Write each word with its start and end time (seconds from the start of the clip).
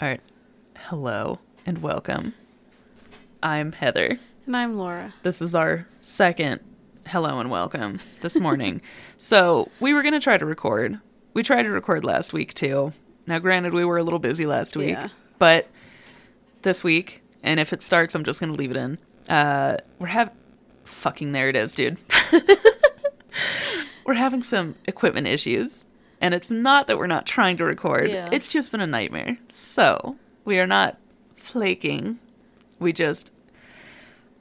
All 0.00 0.08
right. 0.08 0.20
Hello 0.78 1.38
and 1.66 1.82
welcome. 1.82 2.34
I'm 3.42 3.72
Heather. 3.72 4.18
And 4.46 4.56
I'm 4.56 4.76
Laura. 4.76 5.14
This 5.22 5.40
is 5.40 5.54
our 5.54 5.86
second 6.02 6.60
hello 7.06 7.38
and 7.40 7.50
welcome 7.50 8.00
this 8.20 8.38
morning. 8.38 8.80
so, 9.16 9.70
we 9.80 9.94
were 9.94 10.02
going 10.02 10.12
to 10.14 10.20
try 10.20 10.36
to 10.36 10.44
record. 10.44 11.00
We 11.34 11.42
tried 11.42 11.62
to 11.62 11.70
record 11.70 12.04
last 12.04 12.32
week 12.32 12.52
too. 12.54 12.92
Now, 13.26 13.38
granted, 13.38 13.72
we 13.74 13.84
were 13.84 13.98
a 13.98 14.02
little 14.02 14.18
busy 14.18 14.46
last 14.46 14.76
week, 14.76 14.90
Yeah. 14.90 15.08
but 15.38 15.68
this 16.62 16.82
week, 16.84 17.22
and 17.42 17.58
if 17.60 17.72
it 17.72 17.82
starts, 17.82 18.14
I'm 18.14 18.24
just 18.24 18.40
going 18.40 18.52
to 18.52 18.58
leave 18.58 18.70
it 18.70 18.76
in. 18.76 18.98
Uh, 19.28 19.76
we're 19.98 20.06
having. 20.08 20.34
Fucking 20.84 21.32
there 21.32 21.48
it 21.48 21.56
is, 21.56 21.74
dude. 21.74 21.98
we're 24.06 24.14
having 24.14 24.42
some 24.44 24.76
equipment 24.86 25.26
issues. 25.26 25.84
And 26.20 26.32
it's 26.34 26.50
not 26.50 26.86
that 26.86 26.98
we're 26.98 27.06
not 27.06 27.26
trying 27.26 27.56
to 27.58 27.64
record, 27.64 28.10
Yeah. 28.10 28.28
it's 28.32 28.48
just 28.48 28.72
been 28.72 28.80
a 28.80 28.86
nightmare. 28.86 29.38
So, 29.48 30.16
we 30.44 30.58
are 30.58 30.66
not 30.66 30.96
flaking. 31.36 32.18
We 32.78 32.92
just, 32.92 33.32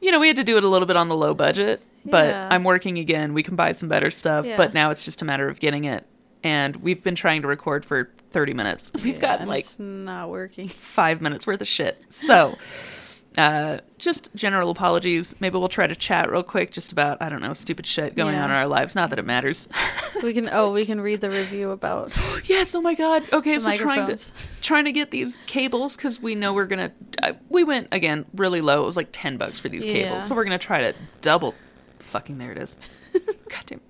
you 0.01 0.11
know, 0.11 0.19
we 0.19 0.27
had 0.27 0.37
to 0.37 0.43
do 0.43 0.57
it 0.57 0.63
a 0.63 0.67
little 0.69 0.85
bit 0.85 0.95
on 0.95 1.09
the 1.09 1.15
low 1.15 1.33
budget, 1.33 1.81
but 2.05 2.27
Yeah. 2.27 2.47
I'm 2.51 2.63
working 2.63 2.97
again. 2.97 3.33
We 3.33 3.43
can 3.43 3.55
buy 3.55 3.71
some 3.73 3.89
better 3.89 4.09
stuff, 4.11 4.45
Yeah. 4.45 4.55
but 4.57 4.73
now 4.73 4.89
it's 4.91 5.03
just 5.03 5.21
a 5.21 5.25
matter 5.25 5.49
of 5.49 5.59
getting 5.59 5.83
it. 5.85 6.05
And 6.43 6.77
we've 6.77 7.01
been 7.03 7.15
trying 7.15 7.41
to 7.41 7.47
record 7.47 7.83
for 7.85 8.11
30 8.31 8.53
minutes. 8.53 8.91
We've 9.03 9.19
gotten 9.19 9.47
like 9.47 9.61
it's 9.65 9.79
not 9.79 10.29
working. 10.29 10.67
five 10.67 11.19
minutes 11.21 11.47
worth 11.47 11.61
of 11.61 11.67
shit. 11.67 12.01
So, 12.09 12.57
uh, 13.37 13.79
just 13.97 14.33
general 14.35 14.69
apologies. 14.69 15.35
Maybe 15.39 15.57
we'll 15.57 15.67
try 15.67 15.87
to 15.87 15.95
chat 15.95 16.29
real 16.29 16.43
quick 16.43 16.71
just 16.71 16.91
about, 16.91 17.21
I 17.21 17.29
don't 17.29 17.41
know, 17.41 17.53
stupid 17.53 17.85
shit 17.85 18.15
going 18.15 18.35
on 18.35 18.45
in 18.45 18.55
our 18.55 18.67
lives. 18.67 18.95
Not 18.95 19.09
that 19.09 19.19
it 19.19 19.25
matters. 19.25 19.67
We 20.23 20.33
can 20.33 20.49
oh, 20.49 20.71
we 20.71 20.85
can 20.85 21.01
read 21.01 21.19
the 21.19 21.29
review 21.29 21.71
about 21.71 22.17
yes, 22.45 22.73
oh 22.73 22.79
my 22.79 22.95
god. 22.95 23.23
Okay, 23.33 23.59
so 23.59 23.75
trying 23.75 24.07
to 24.07 24.17
trying 24.61 24.85
to 24.85 24.93
get 24.93 25.11
these 25.11 25.37
cables 25.45 25.97
because 25.97 26.21
we 26.21 26.35
know 26.35 26.53
we're 26.53 26.67
gonna. 26.67 26.93
Uh, 27.21 27.33
we 27.49 27.65
went 27.65 27.89
again 27.91 28.25
really 28.33 28.61
low. 28.61 28.83
It 28.83 28.85
was 28.85 28.95
like 28.95 29.09
ten 29.11 29.35
bucks 29.35 29.59
for 29.59 29.67
these 29.67 29.85
Yeah. 29.85 29.91
cables, 29.91 30.25
so 30.25 30.33
we're 30.33 30.45
gonna 30.45 30.57
try 30.57 30.89
to 30.89 30.95
double. 31.21 31.53
Fucking 31.99 32.37
there 32.37 32.53
it 32.53 32.57
is. 32.57 32.77
God 33.13 33.63
damn. 33.65 33.81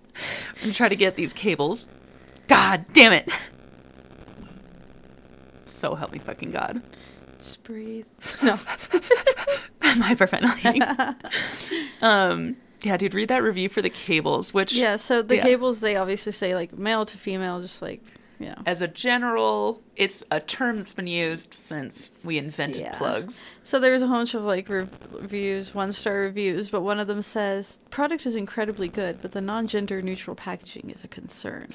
I'm 0.55 0.61
gonna 0.61 0.73
try 0.73 0.89
to 0.89 0.95
get 0.95 1.15
these 1.15 1.31
cables. 1.31 1.87
God 2.47 2.85
damn 2.91 3.13
it. 3.13 3.31
So 5.67 5.93
help 5.95 6.11
me 6.11 6.19
fucking 6.19 6.51
God. 6.51 6.81
Just 7.45 7.63
breathe. 7.63 8.05
No. 8.43 8.53
I'm 9.81 10.01
hyperventilating. 10.01 11.15
um, 12.01 12.57
yeah, 12.81 12.97
dude, 12.97 13.13
read 13.13 13.29
that 13.29 13.43
review 13.43 13.69
for 13.69 13.81
the 13.83 13.89
cables, 13.89 14.51
which 14.53 14.73
Yeah, 14.73 14.95
so 14.95 15.21
the 15.21 15.35
Yeah. 15.37 15.43
cables 15.43 15.79
they 15.79 15.95
obviously 15.95 16.31
say 16.31 16.55
like 16.55 16.75
male 16.77 17.05
to 17.05 17.17
female, 17.17 17.61
just 17.61 17.81
like 17.83 18.01
you 18.39 18.47
know. 18.47 18.55
as 18.65 18.81
a 18.81 18.87
general, 18.87 19.79
it's 19.95 20.23
a 20.31 20.39
term 20.39 20.77
that's 20.79 20.95
been 20.95 21.05
used 21.07 21.53
since 21.53 22.09
we 22.23 22.37
invented 22.39 22.81
Yeah. 22.81 22.97
plugs. 22.97 23.43
So 23.63 23.79
there's 23.79 24.01
a 24.01 24.07
bunch 24.07 24.33
of 24.33 24.43
like 24.43 24.67
rev- 24.67 24.89
reviews, 25.11 25.73
one 25.75 25.91
star 25.93 26.15
reviews, 26.21 26.69
but 26.69 26.81
one 26.81 26.99
of 26.99 27.05
them 27.07 27.21
says 27.21 27.77
product 27.91 28.25
is 28.25 28.35
incredibly 28.35 28.87
good, 28.87 29.21
but 29.21 29.31
the 29.33 29.41
non-gender 29.41 30.01
neutral 30.01 30.35
packaging 30.35 30.89
is 30.89 31.03
a 31.03 31.07
concern. 31.07 31.69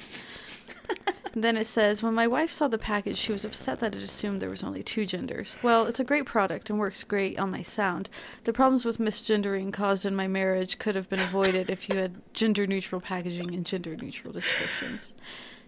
Then 1.33 1.55
it 1.55 1.67
says 1.67 2.03
when 2.03 2.13
my 2.13 2.27
wife 2.27 2.51
saw 2.51 2.67
the 2.67 2.77
package, 2.77 3.17
she 3.17 3.31
was 3.31 3.45
upset 3.45 3.79
that 3.79 3.95
it 3.95 4.03
assumed 4.03 4.41
there 4.41 4.49
was 4.49 4.63
only 4.63 4.83
two 4.83 5.05
genders. 5.05 5.55
Well, 5.63 5.85
it's 5.85 5.99
a 5.99 6.03
great 6.03 6.25
product 6.25 6.69
and 6.69 6.77
works 6.77 7.03
great 7.03 7.39
on 7.39 7.51
my 7.51 7.61
sound. 7.61 8.09
The 8.43 8.53
problems 8.53 8.83
with 8.83 8.97
misgendering 8.97 9.71
caused 9.71 10.05
in 10.05 10.15
my 10.15 10.27
marriage 10.27 10.77
could 10.77 10.95
have 10.95 11.09
been 11.09 11.19
avoided 11.21 11.69
if 11.69 11.87
you 11.87 11.95
had 11.95 12.21
gender 12.33 12.67
neutral 12.67 12.99
packaging 12.99 13.53
and 13.53 13.65
gender 13.65 13.95
neutral 13.95 14.33
descriptions. 14.33 15.13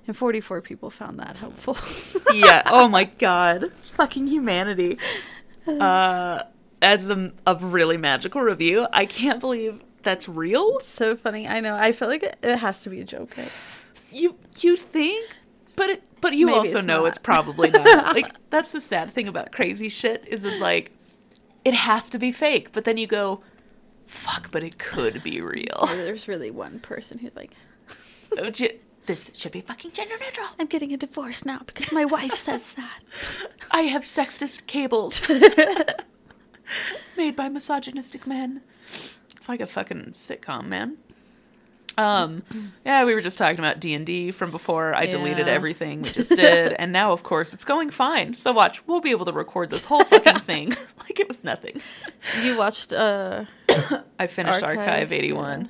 And 0.06 0.18
44 0.18 0.62
people 0.62 0.90
found 0.90 1.18
that 1.20 1.38
helpful. 1.38 1.78
yeah. 2.34 2.64
Oh 2.66 2.90
my 2.90 3.06
god. 3.06 3.72
Fucking 3.94 4.28
humanity. 4.28 4.98
Uh, 5.66 6.44
that's 6.82 7.08
a, 7.08 7.32
a 7.48 7.56
really 7.56 7.96
magical 7.96 8.42
review. 8.42 8.86
I 8.92 9.06
can't 9.06 9.40
believe 9.40 9.82
that's 10.02 10.28
real. 10.28 10.82
so 10.82 11.16
funny. 11.16 11.48
I 11.48 11.62
know. 11.62 11.76
I 11.76 11.94
feel 11.94 12.10
like 12.10 12.24
it, 12.24 12.36
it 12.44 12.58
has 12.58 12.82
to 12.82 12.90
be 12.90 13.00
a 13.00 13.06
joke, 13.06 13.38
right? 13.38 13.52
You 14.14 14.38
you 14.60 14.76
think, 14.78 15.36
but 15.76 15.90
it, 15.90 16.04
but 16.22 16.34
you 16.34 16.46
Maybe 16.46 16.58
also 16.60 16.78
it's 16.80 16.88
know 16.88 17.00
not. 17.02 17.08
it's 17.08 17.18
probably 17.18 17.70
not. 17.72 17.86
like 18.16 18.34
that's 18.50 18.72
the 18.72 18.82
sad 18.82 19.12
thing 19.12 19.28
about 19.28 19.52
crazy 19.52 19.90
shit 19.90 20.24
is 20.28 20.46
is 20.46 20.60
like 20.62 20.92
it 21.66 21.74
has 21.74 22.10
to 22.12 22.20
be 22.20 22.32
fake, 22.32 22.72
but 22.74 22.84
then 22.84 22.98
you 22.98 23.08
go, 23.08 23.42
fuck, 24.06 24.52
but 24.52 24.64
it 24.64 24.78
could 24.78 25.24
be 25.24 25.42
real. 25.42 25.88
There's 25.88 26.28
really 26.28 26.52
one 26.52 26.80
person 26.80 27.18
who's 27.20 27.36
like, 27.36 27.52
Don't 28.36 28.60
you? 28.60 28.80
This 29.06 29.32
should 29.34 29.52
be 29.52 29.60
fucking 29.62 29.92
gender 29.92 30.16
neutral. 30.18 30.48
I'm 30.58 30.68
getting 30.68 30.94
a 30.94 30.98
divorce 30.98 31.44
now 31.44 31.60
because 31.66 31.92
my 31.92 32.06
wife 32.06 32.36
says 32.36 32.72
that. 32.74 33.00
I 33.72 33.82
have 33.82 34.04
sexist 34.04 34.66
cables 34.66 35.28
made 37.18 37.36
by 37.36 37.50
misogynistic 37.50 38.26
men. 38.26 38.62
It's 39.36 39.50
like 39.50 39.60
a 39.60 39.68
fucking 39.68 40.14
sitcom, 40.14 40.68
man. 40.68 41.00
Um, 41.98 42.44
yeah, 42.86 43.06
we 43.06 43.14
were 43.14 43.22
just 43.22 43.38
talking 43.38 43.60
about 43.60 43.80
D 43.80 43.94
and 43.94 44.06
D 44.06 44.32
from 44.32 44.52
before. 44.52 44.96
I 44.96 45.06
deleted 45.06 45.48
everything 45.48 46.02
we 46.02 46.10
just 46.10 46.36
did, 46.36 46.74
and 46.74 46.92
now, 46.92 47.12
of 47.12 47.24
course, 47.24 47.54
it's 47.54 47.66
going 47.66 47.90
fine. 47.90 48.36
So 48.36 48.52
watch, 48.52 48.86
we'll 48.88 49.02
be 49.02 49.12
able 49.12 49.26
to 49.26 49.32
record 49.34 49.70
this 49.70 49.86
whole 49.86 50.04
fucking 50.04 50.40
thing 50.40 50.70
like 51.00 51.20
it 51.20 51.28
was 51.28 51.44
nothing. 51.44 51.76
You 52.42 52.58
watched 52.58 52.94
uh 52.94 53.46
I 54.20 54.28
finished 54.28 54.64
Archive, 54.64 54.80
Archive, 54.80 55.12
eighty 55.12 55.34
one. 55.34 55.70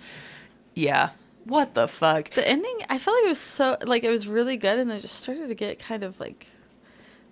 Yeah. 0.73 1.09
What 1.45 1.73
the 1.73 1.87
fuck? 1.89 2.31
the 2.31 2.47
ending. 2.47 2.79
I 2.89 2.97
felt 2.97 3.17
like 3.17 3.25
it 3.25 3.29
was 3.29 3.39
so 3.39 3.77
like 3.85 4.03
it 4.03 4.09
was 4.09 4.27
really 4.27 4.55
good, 4.55 4.79
and 4.79 4.89
then 4.89 4.97
it 4.97 5.01
just 5.01 5.15
started 5.15 5.49
to 5.49 5.55
get 5.55 5.79
kind 5.79 6.03
of 6.03 6.19
like 6.19 6.47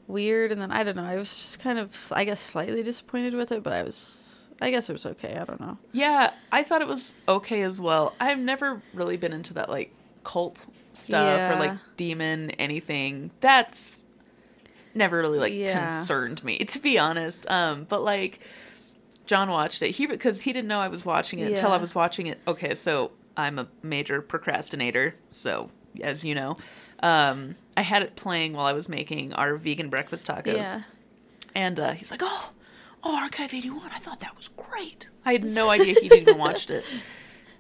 weird, 0.08 0.52
and 0.52 0.60
then 0.62 0.72
I 0.72 0.84
don't 0.84 0.98
know. 0.98 1.06
I 1.06 1.16
was 1.16 1.30
just 1.30 1.60
kind 1.60 1.80
of 1.80 1.96
I 2.12 2.26
guess 2.26 2.42
slightly 2.42 2.84
disappointed 2.84 3.34
with 3.34 3.52
it, 3.52 3.64
but 3.64 3.74
I 3.74 3.84
was 3.84 4.28
I 4.62 4.70
guess 4.72 4.90
it 4.90 4.94
was 4.94 5.06
okay. 5.06 5.36
I 5.36 5.44
don't 5.44 5.60
know. 5.60 5.78
Yeah, 5.92 6.32
I 6.52 6.64
thought 6.64 6.82
it 6.82 6.88
was 6.88 7.16
okay 7.28 7.62
as 7.64 7.82
well. 7.82 8.14
I've 8.20 8.40
never 8.40 8.82
really 8.94 9.18
been 9.18 9.34
into 9.34 9.54
that 9.56 9.70
like 9.70 9.92
cult 10.24 10.68
stuff 10.94 11.50
or 11.50 11.56
like 11.56 11.78
demon 11.98 12.52
anything. 12.52 13.32
That's 13.42 14.04
never 14.94 15.18
really 15.18 15.40
like 15.40 15.54
Yeah. 15.54 15.80
concerned 15.80 16.44
me, 16.44 16.60
to 16.60 16.80
be 16.80 17.00
honest. 17.00 17.50
Um, 17.50 17.86
but 17.90 18.04
like 18.04 18.40
John 19.26 19.50
watched 19.50 19.82
it. 19.82 19.92
He 19.92 20.06
because 20.06 20.42
he 20.42 20.54
didn't 20.54 20.68
know 20.68 20.80
I 20.80 20.90
was 20.90 21.06
watching 21.06 21.40
it 21.40 21.52
until 21.52 21.72
I 21.72 21.78
was 21.78 21.96
watching 21.96 22.28
it. 22.28 22.40
Okay, 22.48 22.76
so 22.76 23.12
I'm 23.38 23.58
a 23.58 23.68
major 23.82 24.22
procrastinator, 24.22 25.16
so 25.32 25.72
as 26.02 26.24
you 26.24 26.36
know. 26.36 26.58
Um, 27.02 27.56
I 27.76 27.82
had 27.82 28.04
it 28.04 28.16
playing 28.16 28.54
while 28.54 28.68
I 28.68 28.74
was 28.74 28.88
making 28.88 29.34
our 29.34 29.56
vegan 29.56 29.90
breakfast 29.90 30.28
tacos. 30.28 30.56
Yeah. 30.58 30.82
And 31.56 31.80
uh, 31.80 31.92
he's 31.94 32.12
like, 32.12 32.22
"Oh, 32.24 32.52
oh, 33.04 33.16
Archive 33.16 33.54
eighty 33.54 33.70
one. 33.70 33.90
I 33.94 34.00
thought 34.00 34.20
that 34.22 34.36
was 34.38 34.48
great. 34.50 35.10
I 35.26 35.34
had 35.34 35.44
no 35.44 35.70
idea 35.70 35.96
he'd 36.02 36.14
even 36.14 36.38
watched 36.38 36.72
it." 36.72 36.84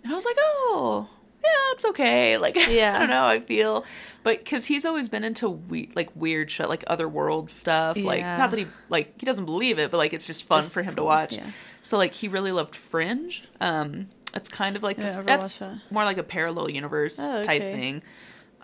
And 0.03 0.11
I 0.11 0.15
was 0.15 0.25
like, 0.25 0.37
"Oh, 0.39 1.07
yeah, 1.43 1.49
it's 1.73 1.85
okay." 1.85 2.35
Like, 2.39 2.55
Yeah. 2.67 2.95
I 2.95 2.99
don't 3.01 3.09
know. 3.09 3.23
I 3.25 3.39
feel, 3.39 3.85
but 4.23 4.39
because 4.39 4.65
he's 4.65 4.83
always 4.83 5.09
been 5.09 5.23
into 5.23 5.47
we- 5.47 5.91
like 5.93 6.09
weird 6.15 6.49
shit, 6.49 6.67
like 6.69 6.83
other 6.87 7.07
world 7.07 7.51
stuff. 7.51 7.97
Like, 7.97 8.21
not 8.21 8.49
that 8.49 8.57
he 8.57 8.65
like 8.89 9.19
he 9.19 9.27
doesn't 9.27 9.45
believe 9.45 9.77
it, 9.77 9.91
but 9.91 9.97
like 9.97 10.13
it's 10.13 10.25
just 10.25 10.43
fun 10.45 10.63
Just 10.63 10.73
for 10.73 10.81
him 10.81 10.95
to 10.95 11.03
watch. 11.03 11.35
yeah. 11.35 11.51
So 11.83 11.97
like 11.99 12.13
he 12.13 12.27
really 12.27 12.51
loved 12.51 12.75
Fringe. 12.75 13.43
Um, 13.59 14.09
it's 14.33 14.49
kind 14.49 14.75
of 14.75 14.81
like 14.81 14.97
Yeah, 14.97 15.03
this. 15.03 15.17
That's 15.19 15.57
that. 15.59 15.77
more 15.91 16.03
like 16.03 16.17
a 16.17 16.23
parallel 16.23 16.71
universe 16.71 17.19
Oh, 17.19 17.43
type 17.43 17.61
thing. 17.61 18.01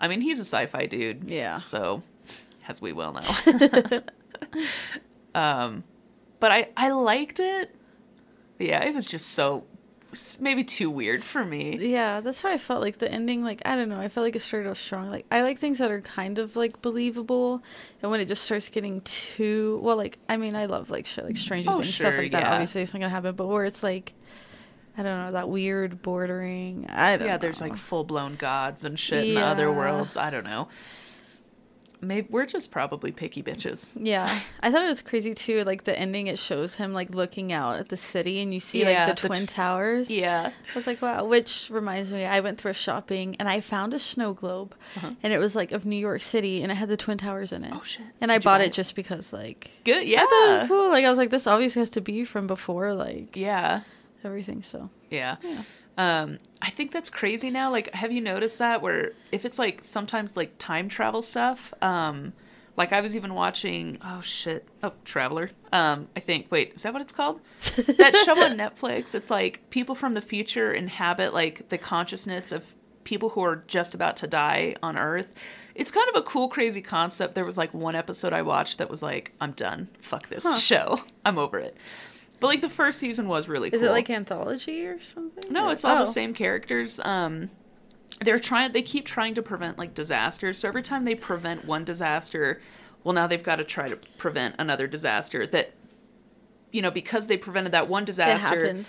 I 0.00 0.08
mean, 0.08 0.20
he's 0.20 0.40
a 0.40 0.44
sci-fi 0.44 0.86
dude. 0.86 1.30
Yeah. 1.30 1.54
So, 1.56 2.02
as 2.66 2.82
we 2.82 2.92
well 2.92 3.12
know. 3.12 4.00
um, 5.40 5.84
but 6.40 6.50
I 6.52 6.68
I 6.76 6.90
liked 6.90 7.40
it. 7.40 7.74
Yeah, 8.58 8.84
it 8.84 8.94
was 8.94 9.06
just 9.06 9.28
so 9.30 9.64
maybe 10.40 10.64
too 10.64 10.90
weird 10.90 11.22
for 11.22 11.44
me. 11.44 11.76
Yeah, 11.92 12.20
that's 12.20 12.40
how 12.40 12.48
I 12.50 12.58
felt. 12.58 12.80
Like 12.80 12.98
the 12.98 13.10
ending, 13.12 13.42
like 13.44 13.60
I 13.66 13.76
don't 13.76 13.88
know. 13.88 14.00
I 14.00 14.08
felt 14.08 14.24
like 14.24 14.34
it 14.36 14.40
started 14.40 14.68
off 14.68 14.78
strong. 14.78 15.10
Like 15.10 15.26
I 15.30 15.42
like 15.42 15.58
things 15.58 15.78
that 15.78 15.90
are 15.90 16.00
kind 16.00 16.38
of 16.38 16.56
like 16.56 16.80
believable, 16.82 17.62
and 18.02 18.10
when 18.10 18.20
it 18.20 18.26
just 18.26 18.42
starts 18.44 18.68
getting 18.68 19.00
too 19.02 19.78
well, 19.82 19.96
like 19.96 20.18
I 20.28 20.36
mean, 20.36 20.54
I 20.56 20.66
love 20.66 20.90
like 20.90 21.06
shit, 21.06 21.24
like 21.24 21.36
Stranger 21.36 21.70
Oh, 21.70 21.74
Things 21.80 21.94
stuff 21.94 22.14
like 22.16 22.32
that. 22.32 22.42
yeah. 22.42 22.52
Obviously, 22.52 22.82
it's 22.82 22.94
not 22.94 23.00
gonna 23.00 23.10
happen. 23.10 23.34
But 23.36 23.46
where 23.48 23.64
it's 23.64 23.82
like, 23.82 24.14
I 24.96 25.02
don't 25.02 25.26
know, 25.26 25.32
that 25.32 25.48
weird 25.48 26.02
bordering. 26.02 26.86
I 26.88 27.16
don't. 27.16 27.28
Yeah, 27.28 27.36
there's 27.36 27.60
like 27.60 27.76
full 27.76 28.04
blown 28.04 28.34
gods 28.36 28.84
and 28.84 28.98
shit 28.98 29.24
in 29.28 29.34
the 29.34 29.42
other 29.44 29.70
worlds. 29.70 30.16
I 30.16 30.30
don't 30.30 30.44
know. 30.44 30.68
Maybe 32.00 32.28
we're 32.30 32.46
just 32.46 32.70
probably 32.70 33.10
picky 33.10 33.42
bitches. 33.42 33.90
Yeah, 33.96 34.40
I 34.60 34.70
thought 34.70 34.82
it 34.82 34.88
was 34.88 35.02
crazy 35.02 35.34
too. 35.34 35.64
Like 35.64 35.84
the 35.84 35.98
ending, 35.98 36.28
it 36.28 36.38
shows 36.38 36.76
him 36.76 36.92
like 36.92 37.14
looking 37.14 37.52
out 37.52 37.78
at 37.80 37.88
the 37.88 37.96
city, 37.96 38.40
and 38.40 38.54
you 38.54 38.60
see 38.60 38.82
Yeah, 38.82 39.06
like 39.06 39.16
the, 39.16 39.22
the 39.22 39.28
twin 39.28 39.40
t- 39.40 39.46
towers. 39.46 40.10
Yeah. 40.10 40.52
I 40.52 40.74
was 40.78 40.86
like, 40.86 41.02
wow. 41.02 41.24
Which 41.24 41.68
reminds 41.70 42.12
me, 42.12 42.24
I 42.24 42.40
went 42.40 42.58
thrift 42.60 42.80
shopping 42.80 43.34
and 43.40 43.48
I 43.48 43.60
found 43.60 43.94
a 43.94 43.98
snow 43.98 44.32
globe, 44.32 44.74
Uh-huh. 44.96 45.10
and 45.22 45.32
it 45.32 45.38
was 45.38 45.56
like 45.56 45.72
of 45.72 45.84
New 45.84 45.96
York 45.96 46.22
City, 46.22 46.62
and 46.62 46.70
it 46.70 46.76
had 46.76 46.88
the 46.88 46.96
twin 46.96 47.18
towers 47.18 47.50
in 47.52 47.64
it. 47.64 47.72
Oh, 47.74 47.82
shit. 47.84 48.06
And 48.20 48.30
I 48.30 48.36
Did 48.36 48.44
you 48.44 48.48
bought 48.48 48.60
it 48.60 48.66
it? 48.68 48.72
just 48.74 48.94
because, 48.94 49.32
like, 49.32 49.70
Good. 49.84 50.06
Yeah. 50.06 50.20
I 50.22 50.26
thought 50.26 50.48
it 50.48 50.60
was 50.60 50.68
cool. 50.68 50.88
Like, 50.90 51.04
I 51.04 51.10
was 51.10 51.18
like, 51.18 51.30
this 51.30 51.46
obviously 51.46 51.80
has 51.80 51.90
to 51.90 52.00
be 52.00 52.24
from 52.24 52.46
before, 52.46 52.94
like, 52.94 53.36
Yeah. 53.36 53.80
Everything. 54.24 54.62
So 54.62 54.90
Yeah. 55.10 55.36
yeah, 55.42 55.62
Um, 55.96 56.38
I 56.62 56.70
think 56.70 56.92
that's 56.92 57.10
crazy 57.10 57.50
now. 57.50 57.70
Like, 57.70 57.92
have 57.94 58.12
you 58.12 58.20
noticed 58.20 58.58
that 58.58 58.82
where 58.82 59.12
if 59.32 59.44
it's 59.44 59.58
like 59.58 59.84
sometimes 59.84 60.36
like 60.36 60.52
time 60.58 60.88
travel 60.88 61.22
stuff, 61.22 61.72
um, 61.82 62.32
Like 62.76 62.92
I 62.92 63.00
was 63.00 63.16
even 63.16 63.34
watching. 63.34 63.98
Oh 64.04 64.20
shit! 64.20 64.64
Oh, 64.84 64.92
Traveler. 65.04 65.50
Um, 65.72 66.06
I 66.16 66.20
think. 66.20 66.46
Wait, 66.48 66.74
is 66.76 66.84
that 66.84 66.92
what 66.92 67.02
it's 67.02 67.12
called? 67.12 67.40
that 67.98 68.14
show 68.24 68.40
on 68.40 68.56
Netflix. 68.56 69.16
It's 69.16 69.30
like 69.30 69.68
people 69.70 69.96
from 69.96 70.14
the 70.14 70.20
future 70.20 70.72
inhabit 70.72 71.34
like 71.34 71.68
the 71.70 71.78
consciousness 71.78 72.52
of 72.52 72.76
people 73.02 73.30
who 73.30 73.40
are 73.42 73.56
just 73.66 73.94
about 73.96 74.16
to 74.18 74.28
die 74.28 74.76
on 74.80 74.96
Earth. 74.96 75.34
It's 75.74 75.90
kind 75.90 76.08
of 76.08 76.14
a 76.14 76.22
cool, 76.22 76.46
crazy 76.48 76.80
concept. 76.80 77.34
There 77.34 77.44
was 77.44 77.58
like 77.58 77.74
one 77.74 77.96
episode 77.96 78.32
I 78.32 78.42
watched 78.42 78.78
that 78.78 78.88
was 78.88 79.02
like, 79.02 79.32
I'm 79.40 79.52
done. 79.52 79.88
Fuck 80.00 80.28
this 80.28 80.44
Huh. 80.44 80.56
show. 80.56 81.00
I'm 81.24 81.36
over 81.36 81.58
it. 81.58 81.76
But 82.40 82.46
like 82.48 82.60
the 82.60 82.68
first 82.68 82.98
season 82.98 83.26
was 83.28 83.48
really 83.48 83.70
cool. 83.70 83.76
Is 83.76 83.82
cool. 83.82 83.90
it 83.90 83.92
like 83.92 84.10
anthology 84.10 84.86
or 84.86 85.00
something? 85.00 85.52
No, 85.52 85.66
Or- 85.68 85.72
it's 85.72 85.84
all 85.84 85.96
oh. 85.96 86.00
the 86.00 86.06
same 86.06 86.34
characters. 86.34 87.00
Um, 87.00 87.50
they're 88.20 88.38
trying. 88.38 88.72
They 88.72 88.82
keep 88.82 89.04
trying 89.06 89.34
to 89.34 89.42
prevent 89.42 89.78
like 89.78 89.94
disasters. 89.94 90.58
So 90.58 90.68
every 90.68 90.82
time 90.82 91.04
they 91.04 91.14
prevent 91.14 91.64
one 91.64 91.84
disaster, 91.84 92.60
well, 93.04 93.14
now 93.14 93.26
they've 93.26 93.42
got 93.42 93.56
to 93.56 93.64
try 93.64 93.88
to 93.88 93.96
prevent 94.16 94.54
another 94.58 94.86
disaster. 94.86 95.46
That, 95.46 95.72
you 96.72 96.80
know, 96.82 96.90
because 96.90 97.26
they 97.26 97.36
prevented 97.36 97.72
that 97.72 97.88
one 97.88 98.04
disaster, 98.04 98.82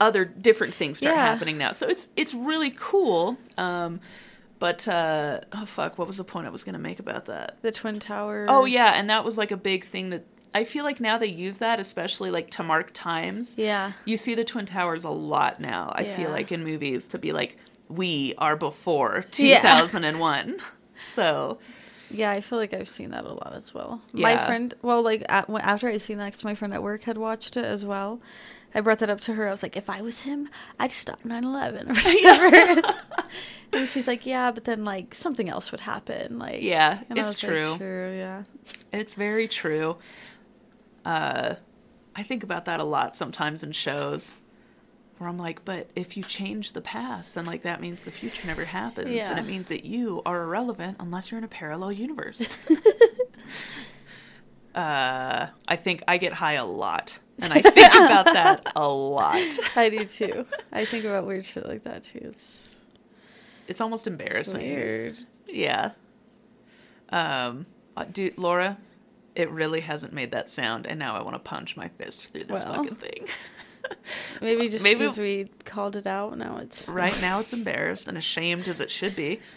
other 0.00 0.24
different 0.24 0.74
things 0.74 0.98
start 0.98 1.14
Yeah. 1.14 1.24
happening 1.26 1.58
now. 1.58 1.72
So 1.72 1.86
it's 1.86 2.08
it's 2.16 2.34
really 2.34 2.72
cool. 2.76 3.38
Um, 3.56 4.00
but 4.58 4.88
uh, 4.88 5.40
oh 5.52 5.66
fuck, 5.66 5.98
what 5.98 6.06
was 6.06 6.16
the 6.16 6.24
point 6.24 6.46
I 6.46 6.50
was 6.50 6.64
gonna 6.64 6.78
make 6.78 6.98
about 6.98 7.26
that? 7.26 7.58
The 7.62 7.72
Twin 7.72 8.00
Towers. 8.00 8.48
Oh 8.50 8.64
yeah, 8.64 8.92
and 8.94 9.10
that 9.10 9.24
was 9.24 9.36
like 9.38 9.50
a 9.50 9.56
big 9.56 9.84
thing 9.84 10.10
that 10.10 10.24
I 10.54 10.64
feel 10.64 10.84
like 10.84 11.00
now 11.00 11.18
they 11.18 11.26
use 11.28 11.58
that, 11.58 11.78
especially 11.80 12.30
like 12.30 12.50
to 12.52 12.62
mark 12.62 12.90
times. 12.94 13.56
Yeah. 13.58 13.92
You 14.06 14.16
see 14.16 14.34
the 14.34 14.44
Twin 14.44 14.64
Towers 14.66 15.04
a 15.04 15.10
lot 15.10 15.60
now, 15.60 15.92
I 15.94 16.04
feel 16.04 16.30
like, 16.30 16.50
in 16.50 16.64
movies 16.64 17.08
to 17.08 17.18
be 17.18 17.32
like, 17.32 17.58
we 17.88 18.34
are 18.38 18.56
before 18.56 19.24
Yeah. 19.36 19.60
2001. 19.60 20.56
so, 20.96 21.58
Yeah, 22.10 22.30
I 22.30 22.40
feel 22.40 22.58
like 22.58 22.72
I've 22.72 22.88
seen 22.88 23.10
that 23.10 23.24
a 23.24 23.28
lot 23.32 23.52
as 23.54 23.74
well. 23.74 24.00
My 24.12 24.36
friend, 24.46 24.72
well, 24.82 25.02
like 25.02 25.24
at, 25.28 25.50
after 25.50 25.88
I 25.88 25.98
seen 25.98 26.18
that, 26.18 26.32
'cause 26.32 26.44
my 26.44 26.54
friend 26.54 26.72
at 26.72 26.82
work 26.82 27.02
had 27.02 27.18
watched 27.18 27.56
it 27.56 27.64
as 27.64 27.84
well. 27.84 28.20
I 28.74 28.80
brought 28.80 28.98
that 29.00 29.10
up 29.10 29.20
to 29.22 29.34
her. 29.34 29.48
I 29.48 29.50
was 29.52 29.62
like, 29.62 29.76
if 29.76 29.88
I 29.90 30.02
was 30.02 30.20
him, 30.20 30.48
I'd 30.78 30.90
stop 30.90 31.22
9/11 31.22 31.90
or 31.90 31.94
whatever. 32.52 32.94
and 33.72 33.88
she's 33.88 34.06
like, 34.06 34.24
yeah, 34.26 34.50
but 34.50 34.64
then 34.64 34.84
like 34.84 35.14
something 35.14 35.48
else 35.48 35.70
would 35.70 35.80
happen. 35.80 36.38
Like, 36.38 36.62
Yeah, 36.62 37.00
it's 37.10 37.20
was 37.20 37.42
like, 37.42 37.52
true. 37.52 37.76
true, 37.78 38.14
yeah. 38.16 38.42
it's 38.92 39.14
very 39.14 39.48
true. 39.48 39.96
Uh, 41.06 41.54
I 42.16 42.24
think 42.24 42.42
about 42.42 42.64
that 42.64 42.80
a 42.80 42.84
lot 42.84 43.14
sometimes 43.14 43.62
in 43.62 43.70
shows 43.70 44.34
where 45.18 45.30
I'm 45.30 45.38
like, 45.38 45.64
but 45.64 45.88
if 45.94 46.16
you 46.16 46.24
change 46.24 46.72
the 46.72 46.80
past, 46.80 47.36
then 47.36 47.46
like 47.46 47.62
that 47.62 47.80
means 47.80 48.04
the 48.04 48.10
future 48.10 48.44
never 48.46 48.64
happens. 48.64 49.28
And 49.28 49.38
it 49.38 49.46
means 49.46 49.68
that 49.68 49.84
you 49.84 50.20
are 50.26 50.42
irrelevant 50.42 50.96
unless 50.98 51.30
you're 51.30 51.38
in 51.38 51.44
a 51.44 51.48
parallel 51.48 51.92
universe. 51.92 52.44
uh, 54.74 55.46
I 55.68 55.76
think 55.76 56.02
I 56.08 56.18
get 56.18 56.34
high 56.34 56.54
a 56.54 56.66
lot. 56.66 57.20
And 57.40 57.52
I 57.52 57.62
think 57.62 57.94
about 57.94 58.24
that 58.26 58.72
a 58.74 58.88
lot. 58.88 59.40
I 59.76 59.88
do 59.88 60.04
too. 60.06 60.44
I 60.72 60.84
think 60.84 61.04
about 61.04 61.26
weird 61.26 61.44
shit 61.44 61.66
like 61.66 61.84
that 61.84 62.02
too. 62.02 62.20
It's, 62.22 62.76
It's 63.68 63.80
almost 63.80 64.06
it's 64.06 64.12
embarrassing. 64.12 64.62
weird. 64.62 65.18
Yeah. 65.46 65.92
Um, 67.10 67.66
uh, 67.96 68.04
dude, 68.04 68.36
Laura, 68.36 68.76
it 69.36 69.50
really 69.50 69.80
hasn't 69.80 70.12
made 70.12 70.30
that 70.32 70.48
sound, 70.50 70.86
and 70.86 70.98
now 70.98 71.14
I 71.16 71.22
want 71.22 71.34
to 71.34 71.38
punch 71.38 71.76
my 71.76 71.88
fist 71.88 72.26
through 72.26 72.44
this 72.44 72.64
Well. 72.64 72.74
fucking 72.74 72.96
thing. 72.96 73.26
Maybe 74.40 74.68
just 74.68 74.82
Maybe- 74.82 75.00
because 75.00 75.18
we 75.18 75.48
called 75.64 75.94
it 75.96 76.06
out, 76.06 76.36
now 76.36 76.58
it's 76.58 76.88
right 77.02 77.16
now, 77.20 77.40
it's 77.40 77.52
embarrassed 77.52 78.08
and 78.08 78.18
ashamed 78.18 78.66
as 78.68 78.80
it 78.80 78.90
should 78.90 79.14
be. 79.14 79.40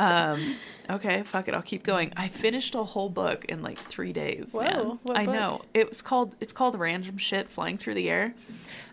Um, 0.00 0.56
okay, 0.90 1.22
fuck 1.22 1.46
it, 1.46 1.54
I'll 1.54 1.62
keep 1.62 1.84
going. 1.84 2.12
I 2.16 2.26
finished 2.26 2.74
a 2.74 2.82
whole 2.82 3.08
book 3.08 3.44
in 3.44 3.62
like 3.62 3.78
three 3.78 4.12
days. 4.12 4.52
Whoa, 4.52 4.98
I 5.08 5.24
book? 5.24 5.34
know 5.34 5.62
it 5.74 5.88
was 5.88 6.02
called. 6.02 6.34
It's 6.40 6.52
called 6.52 6.76
Random 6.76 7.18
Shit 7.18 7.48
Flying 7.50 7.78
Through 7.78 7.94
the 7.94 8.10
Air. 8.10 8.34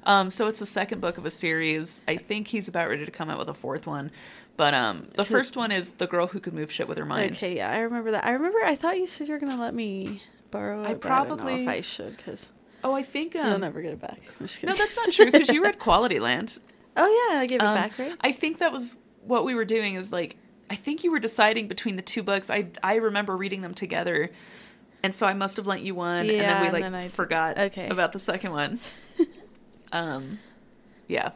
Um, 0.04 0.30
so 0.30 0.46
it's 0.48 0.60
the 0.60 0.68
second 0.68 1.02
book 1.02 1.18
of 1.18 1.26
a 1.26 1.32
series. 1.32 2.04
I 2.08 2.16
think 2.18 2.50
he's 2.50 2.68
about 2.68 2.90
ready 2.90 3.06
to 3.06 3.12
come 3.12 3.28
out 3.30 3.40
with 3.40 3.50
a 3.50 3.56
fourth 3.56 3.88
one. 3.88 4.12
But 4.58 4.74
um, 4.74 5.08
the 5.16 5.24
first 5.24 5.56
one 5.56 5.72
is 5.72 5.94
the 5.94 6.08
girl 6.08 6.28
who 6.28 6.40
could 6.40 6.54
move 6.54 6.72
shit 6.72 6.88
with 6.88 6.98
her 6.98 7.06
mind. 7.06 7.34
Okay, 7.34 7.56
yeah, 7.56 7.72
I 7.72 7.78
remember 7.80 8.12
that. 8.12 8.26
I 8.26 8.32
remember. 8.32 8.58
I 8.64 8.76
thought 8.76 8.98
you 8.98 9.06
said 9.06 9.28
you 9.28 9.34
were 9.36 9.40
gonna 9.40 9.62
let 9.62 9.76
me 9.76 10.24
borrow 10.50 10.82
it. 10.82 10.88
I 10.88 10.94
but 10.96 11.06
I 11.06 11.08
probably- 11.08 11.64
if 11.64 11.70
I 11.70 11.82
should 11.82 12.18
because 12.18 12.52
Oh, 12.84 12.94
I 12.94 13.04
think 13.04 13.36
um, 13.36 13.48
you'll 13.50 13.60
never 13.60 13.82
get 13.82 13.94
it 13.94 14.02
back. 14.02 14.20
I'm 14.40 14.46
just 14.48 14.64
No, 14.64 14.74
that's 14.74 14.96
not 14.96 15.12
true 15.12 15.32
because 15.32 15.50
you 15.50 15.64
read 15.64 15.80
Quality 15.88 16.20
Land. 16.20 16.60
oh 16.96 17.30
yeah, 17.32 17.40
I 17.40 17.46
gave 17.46 17.62
it 17.62 17.66
Um, 17.66 17.76
back, 17.76 17.98
right? 18.00 18.16
I 18.22 18.32
think 18.32 18.58
that 18.60 18.72
was 18.72 18.96
what 19.24 19.46
we 19.46 19.54
were 19.54 19.66
doing. 19.66 19.94
Is 19.96 20.12
like 20.12 20.38
I 20.70 20.76
think 20.76 21.04
you 21.04 21.12
were 21.12 21.20
deciding 21.20 21.68
between 21.68 21.96
the 21.96 22.02
two 22.02 22.24
books. 22.24 22.50
I 22.50 22.68
I 22.84 22.96
remember 22.96 23.38
reading 23.38 23.62
them 23.62 23.74
together, 23.76 24.32
and 25.04 25.14
so 25.14 25.28
I 25.28 25.34
must 25.34 25.58
have 25.58 25.68
lent 25.68 25.82
you 25.82 25.94
one, 25.96 26.30
and 26.30 26.30
then 26.30 26.66
we 26.66 26.82
like 26.82 26.92
then 26.92 27.10
forgot 27.10 27.58
okay. 27.60 27.90
about 27.90 28.12
the 28.12 28.20
second 28.20 28.52
one. 28.54 28.80
um, 29.92 30.40
yeah. 31.08 31.32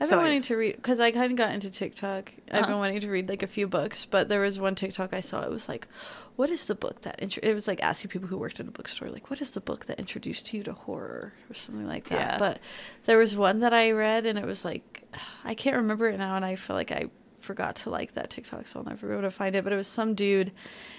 I've 0.00 0.08
so 0.08 0.16
been 0.16 0.20
I- 0.20 0.22
wanting 0.28 0.42
to 0.42 0.56
read 0.56 0.76
because 0.76 1.00
I 1.00 1.10
kind 1.10 1.32
of 1.32 1.38
got 1.38 1.52
into 1.52 1.70
TikTok. 1.70 2.32
I've 2.50 2.58
Uh-huh. 2.58 2.66
been 2.66 2.78
wanting 2.78 3.00
to 3.00 3.08
read 3.10 3.28
like 3.28 3.42
a 3.42 3.46
few 3.46 3.66
books, 3.66 4.04
but 4.06 4.28
there 4.28 4.40
was 4.40 4.58
one 4.58 4.74
TikTok 4.74 5.14
I 5.14 5.20
saw. 5.22 5.40
It 5.42 5.50
was 5.50 5.68
like, 5.68 5.88
"What 6.36 6.50
is 6.50 6.66
the 6.66 6.74
book 6.74 7.00
that?" 7.02 7.22
Intro-? 7.22 7.40
It 7.42 7.54
was 7.54 7.66
like 7.66 7.82
asking 7.82 8.10
people 8.10 8.28
who 8.28 8.36
worked 8.36 8.60
in 8.60 8.68
a 8.68 8.70
bookstore, 8.70 9.08
like, 9.08 9.30
"What 9.30 9.40
is 9.40 9.52
the 9.52 9.60
book 9.60 9.86
that 9.86 9.98
introduced 9.98 10.52
you 10.52 10.62
to 10.64 10.72
horror?" 10.74 11.32
or 11.48 11.54
something 11.54 11.86
like 11.88 12.08
that. 12.10 12.32
Yeah. 12.32 12.38
But 12.38 12.60
there 13.06 13.16
was 13.18 13.34
one 13.34 13.60
that 13.60 13.72
I 13.72 13.90
read, 13.92 14.26
and 14.26 14.38
it 14.38 14.44
was 14.44 14.64
like, 14.64 15.04
I 15.44 15.54
can't 15.54 15.76
remember 15.76 16.08
it 16.08 16.18
now, 16.18 16.36
and 16.36 16.44
I 16.44 16.56
feel 16.56 16.76
like 16.76 16.92
I 16.92 17.06
forgot 17.38 17.76
to 17.76 17.90
like 17.90 18.12
that 18.14 18.28
TikTok, 18.28 18.66
so 18.66 18.80
I'll 18.80 18.84
never 18.84 19.06
be 19.06 19.12
able 19.12 19.22
to 19.22 19.30
find 19.30 19.54
it. 19.56 19.62
But 19.64 19.72
it 19.72 19.76
was 19.76 19.86
some 19.88 20.14
dude, 20.14 20.48
and 20.48 20.54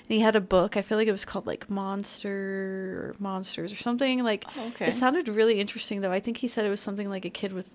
he 0.08 0.22
had 0.22 0.36
a 0.36 0.42
book. 0.42 0.76
I 0.76 0.82
feel 0.82 0.98
like 0.98 1.08
it 1.08 1.12
was 1.12 1.26
called 1.26 1.46
like 1.46 1.70
Monster 1.70 2.32
or 2.32 3.16
Monsters 3.20 3.72
or 3.72 3.76
something. 3.76 4.24
Like, 4.24 4.46
Oh, 4.58 4.68
okay. 4.70 4.88
it 4.88 4.94
sounded 4.94 5.28
really 5.28 5.60
interesting 5.60 6.02
though. 6.02 6.12
I 6.12 6.20
think 6.20 6.38
he 6.38 6.48
said 6.48 6.66
it 6.66 6.70
was 6.70 6.80
something 6.80 7.10
like 7.10 7.26
a 7.26 7.30
kid 7.30 7.54
with 7.54 7.70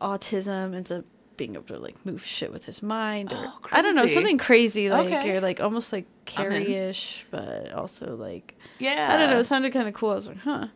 autism 0.00 0.74
ends 0.74 0.90
up 0.90 1.04
being 1.36 1.54
able 1.54 1.64
to 1.64 1.78
like 1.78 2.04
move 2.04 2.24
shit 2.24 2.52
with 2.52 2.64
his 2.66 2.82
mind 2.82 3.32
or 3.32 3.36
Oh, 3.46 3.58
I 3.72 3.80
don't 3.82 3.94
know, 3.94 4.06
something 4.06 4.38
crazy 4.38 4.90
like 4.90 5.06
Okay. 5.06 5.36
or 5.36 5.40
like 5.40 5.60
almost 5.60 5.92
like. 5.92 6.06
Carrie-ish, 6.24 7.26
but 7.30 7.72
also 7.72 8.14
like 8.16 8.54
Yeah. 8.78 9.08
I 9.10 9.16
don't 9.16 9.30
know, 9.30 9.38
it 9.38 9.44
sounded 9.44 9.72
kind 9.72 9.88
of 9.88 9.94
cool. 9.94 10.10
I 10.10 10.14
was 10.16 10.28
like, 10.28 10.38
huh. 10.38 10.66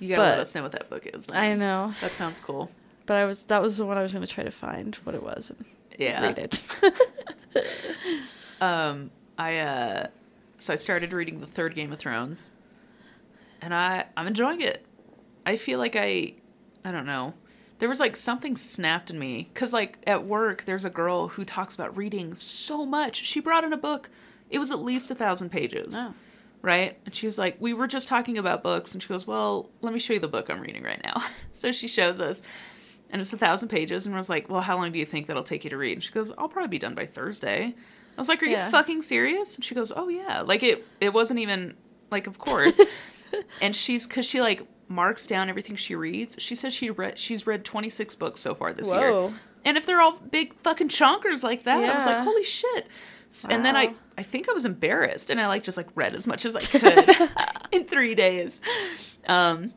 You 0.00 0.08
gotta 0.08 0.22
let 0.22 0.38
us 0.40 0.54
know 0.54 0.62
what 0.62 0.72
that 0.72 0.88
book 0.90 1.06
is. 1.06 1.26
Then. 1.26 1.36
I 1.36 1.54
know, 1.54 1.92
That 2.00 2.12
sounds 2.12 2.40
cool. 2.40 2.70
but 3.06 3.16
I 3.16 3.24
was 3.24 3.44
that 3.46 3.62
was 3.62 3.76
the 3.78 3.86
one 3.86 3.96
I 3.98 4.02
was 4.02 4.12
going 4.12 4.26
to 4.26 4.32
try 4.32 4.44
to 4.44 4.50
find 4.50 4.94
what 5.04 5.14
it 5.14 5.22
was 5.22 5.50
and 5.50 5.64
Yeah. 5.98 6.22
read 6.22 6.38
it. 6.38 6.62
Um, 8.60 9.10
I 9.38 9.58
uh, 9.58 10.06
so 10.58 10.72
I 10.72 10.76
started 10.76 11.12
reading 11.12 11.40
the 11.40 11.46
third 11.46 11.74
Game 11.74 11.92
of 11.92 11.98
Thrones, 12.00 12.50
and 13.62 13.72
I 13.72 14.06
I'm 14.16 14.26
enjoying 14.26 14.60
it. 14.60 14.84
I 15.46 15.56
feel 15.56 15.78
like 15.78 15.94
I, 15.94 16.34
I 16.84 16.90
don't 16.90 17.06
know. 17.06 17.34
There 17.78 17.88
was 17.88 18.00
like 18.00 18.16
something 18.16 18.56
snapped 18.56 19.10
in 19.10 19.18
me 19.18 19.48
because 19.54 19.72
like 19.72 19.98
at 20.06 20.24
work 20.24 20.64
there's 20.64 20.84
a 20.84 20.90
girl 20.90 21.28
who 21.28 21.44
talks 21.44 21.74
about 21.74 21.96
reading 21.96 22.34
so 22.34 22.84
much. 22.84 23.16
She 23.24 23.40
brought 23.40 23.64
in 23.64 23.72
a 23.72 23.76
book. 23.78 24.10
It 24.50 24.58
was 24.58 24.70
at 24.70 24.80
least 24.80 25.10
a 25.10 25.14
thousand 25.14 25.50
pages. 25.50 25.94
No. 25.94 26.14
Right? 26.60 26.98
And 27.04 27.14
she 27.14 27.26
was 27.26 27.38
like, 27.38 27.56
We 27.60 27.72
were 27.72 27.86
just 27.86 28.08
talking 28.08 28.36
about 28.36 28.62
books. 28.64 28.92
And 28.94 29.02
she 29.02 29.08
goes, 29.08 29.26
Well, 29.26 29.70
let 29.80 29.92
me 29.92 29.98
show 30.00 30.14
you 30.14 30.18
the 30.20 30.26
book 30.28 30.50
I'm 30.50 30.60
reading 30.60 30.82
right 30.82 31.00
now. 31.04 31.22
so 31.52 31.70
she 31.70 31.86
shows 31.86 32.20
us. 32.20 32.42
And 33.10 33.20
it's 33.22 33.32
a 33.32 33.38
thousand 33.38 33.68
pages. 33.68 34.06
And 34.06 34.14
I 34.14 34.18
was 34.18 34.28
like, 34.28 34.48
Well, 34.50 34.60
how 34.60 34.76
long 34.76 34.90
do 34.90 34.98
you 34.98 35.06
think 35.06 35.26
that'll 35.28 35.44
take 35.44 35.62
you 35.64 35.70
to 35.70 35.76
read? 35.76 35.92
And 35.94 36.02
she 36.02 36.12
goes, 36.12 36.32
I'll 36.36 36.48
probably 36.48 36.68
be 36.68 36.78
done 36.80 36.94
by 36.96 37.06
Thursday. 37.06 37.74
I 38.16 38.20
was 38.20 38.28
like, 38.28 38.42
Are 38.42 38.46
Yeah. 38.46 38.64
you 38.66 38.70
fucking 38.72 39.02
serious? 39.02 39.54
And 39.54 39.64
she 39.64 39.76
goes, 39.76 39.92
Oh, 39.94 40.08
yeah. 40.08 40.40
Like, 40.40 40.64
it, 40.64 40.84
it 41.00 41.12
wasn't 41.12 41.38
even, 41.38 41.74
like, 42.10 42.26
of 42.26 42.38
course. 42.38 42.80
and 43.62 43.76
she's, 43.76 44.06
because 44.06 44.26
she, 44.26 44.40
like, 44.40 44.66
marks 44.88 45.26
down 45.26 45.48
everything 45.48 45.76
she 45.76 45.94
reads. 45.94 46.36
She 46.38 46.54
says 46.54 46.72
she 46.72 46.90
read, 46.90 47.18
she's 47.18 47.46
read 47.46 47.64
26 47.64 48.14
books 48.16 48.40
so 48.40 48.54
far 48.54 48.72
this 48.72 48.90
year. 48.90 49.30
And 49.64 49.76
if 49.76 49.84
they're 49.86 50.00
all 50.00 50.18
big 50.18 50.54
fucking 50.54 50.88
chonkers 50.88 51.42
like 51.42 51.64
that, 51.64 51.82
I 51.84 51.94
was 51.94 52.06
like, 52.06 52.18
holy 52.24 52.42
shit. 52.44 52.86
S- 53.30 53.46
And 53.50 53.64
then 53.64 53.76
I, 53.76 53.94
I 54.16 54.22
think 54.22 54.48
I 54.48 54.52
was 54.52 54.64
embarrassed, 54.64 55.28
and 55.30 55.38
I 55.40 55.46
like 55.48 55.62
just 55.62 55.76
like 55.76 55.88
read 55.94 56.14
as 56.14 56.26
much 56.26 56.46
as 56.46 56.56
I 56.56 56.60
could 56.60 57.30
in 57.72 57.84
three 57.84 58.14
days. 58.14 58.60
Um, 59.28 59.74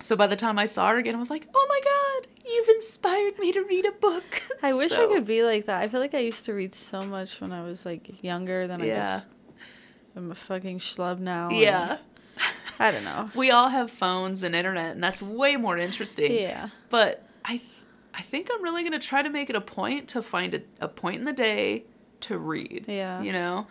so 0.00 0.16
by 0.16 0.26
the 0.26 0.34
time 0.36 0.58
I 0.58 0.66
saw 0.66 0.88
her 0.88 0.96
again, 0.96 1.14
I 1.14 1.18
was 1.18 1.30
like, 1.30 1.46
oh 1.54 1.66
my 1.68 1.80
god, 1.84 2.32
you've 2.44 2.68
inspired 2.70 3.38
me 3.38 3.52
to 3.52 3.62
read 3.62 3.84
a 3.86 3.92
book. 3.92 4.42
I 4.62 4.72
wish 4.72 4.92
I 4.92 5.06
could 5.06 5.26
be 5.26 5.42
like 5.44 5.66
that. 5.66 5.80
I 5.82 5.88
feel 5.88 6.00
like 6.00 6.14
I 6.14 6.20
used 6.20 6.46
to 6.46 6.54
read 6.54 6.74
so 6.74 7.02
much 7.02 7.40
when 7.40 7.52
I 7.52 7.62
was 7.62 7.84
like 7.86 8.24
younger 8.24 8.66
than 8.66 8.82
I 8.82 8.86
Yeah. 8.86 8.96
just 8.96 9.28
I'm 10.16 10.32
a 10.32 10.34
fucking 10.34 10.78
schlub 10.80 11.20
now. 11.20 11.50
Yeah, 11.50 11.98
I 12.80 12.90
don't 12.90 13.04
know. 13.04 13.30
we 13.34 13.50
all 13.50 13.68
have 13.68 13.90
phones 13.90 14.42
and 14.42 14.54
internet, 14.54 14.92
and 14.92 15.02
that's 15.04 15.20
way 15.22 15.56
more 15.56 15.76
interesting. 15.78 16.32
Yeah. 16.34 16.70
But 16.88 17.24
I, 17.44 17.58
th- 17.58 17.64
I 18.14 18.22
think 18.22 18.48
I'm 18.52 18.62
really 18.62 18.82
gonna 18.82 18.98
try 18.98 19.22
to 19.22 19.30
make 19.30 19.50
it 19.50 19.56
a 19.56 19.60
point 19.60 20.08
to 20.08 20.22
find 20.22 20.54
a, 20.54 20.62
a 20.80 20.88
point 20.88 21.16
in 21.20 21.24
the 21.24 21.32
day 21.32 21.84
to 22.20 22.38
read. 22.38 22.86
Yeah. 22.88 23.20
You 23.22 23.32
know, 23.32 23.66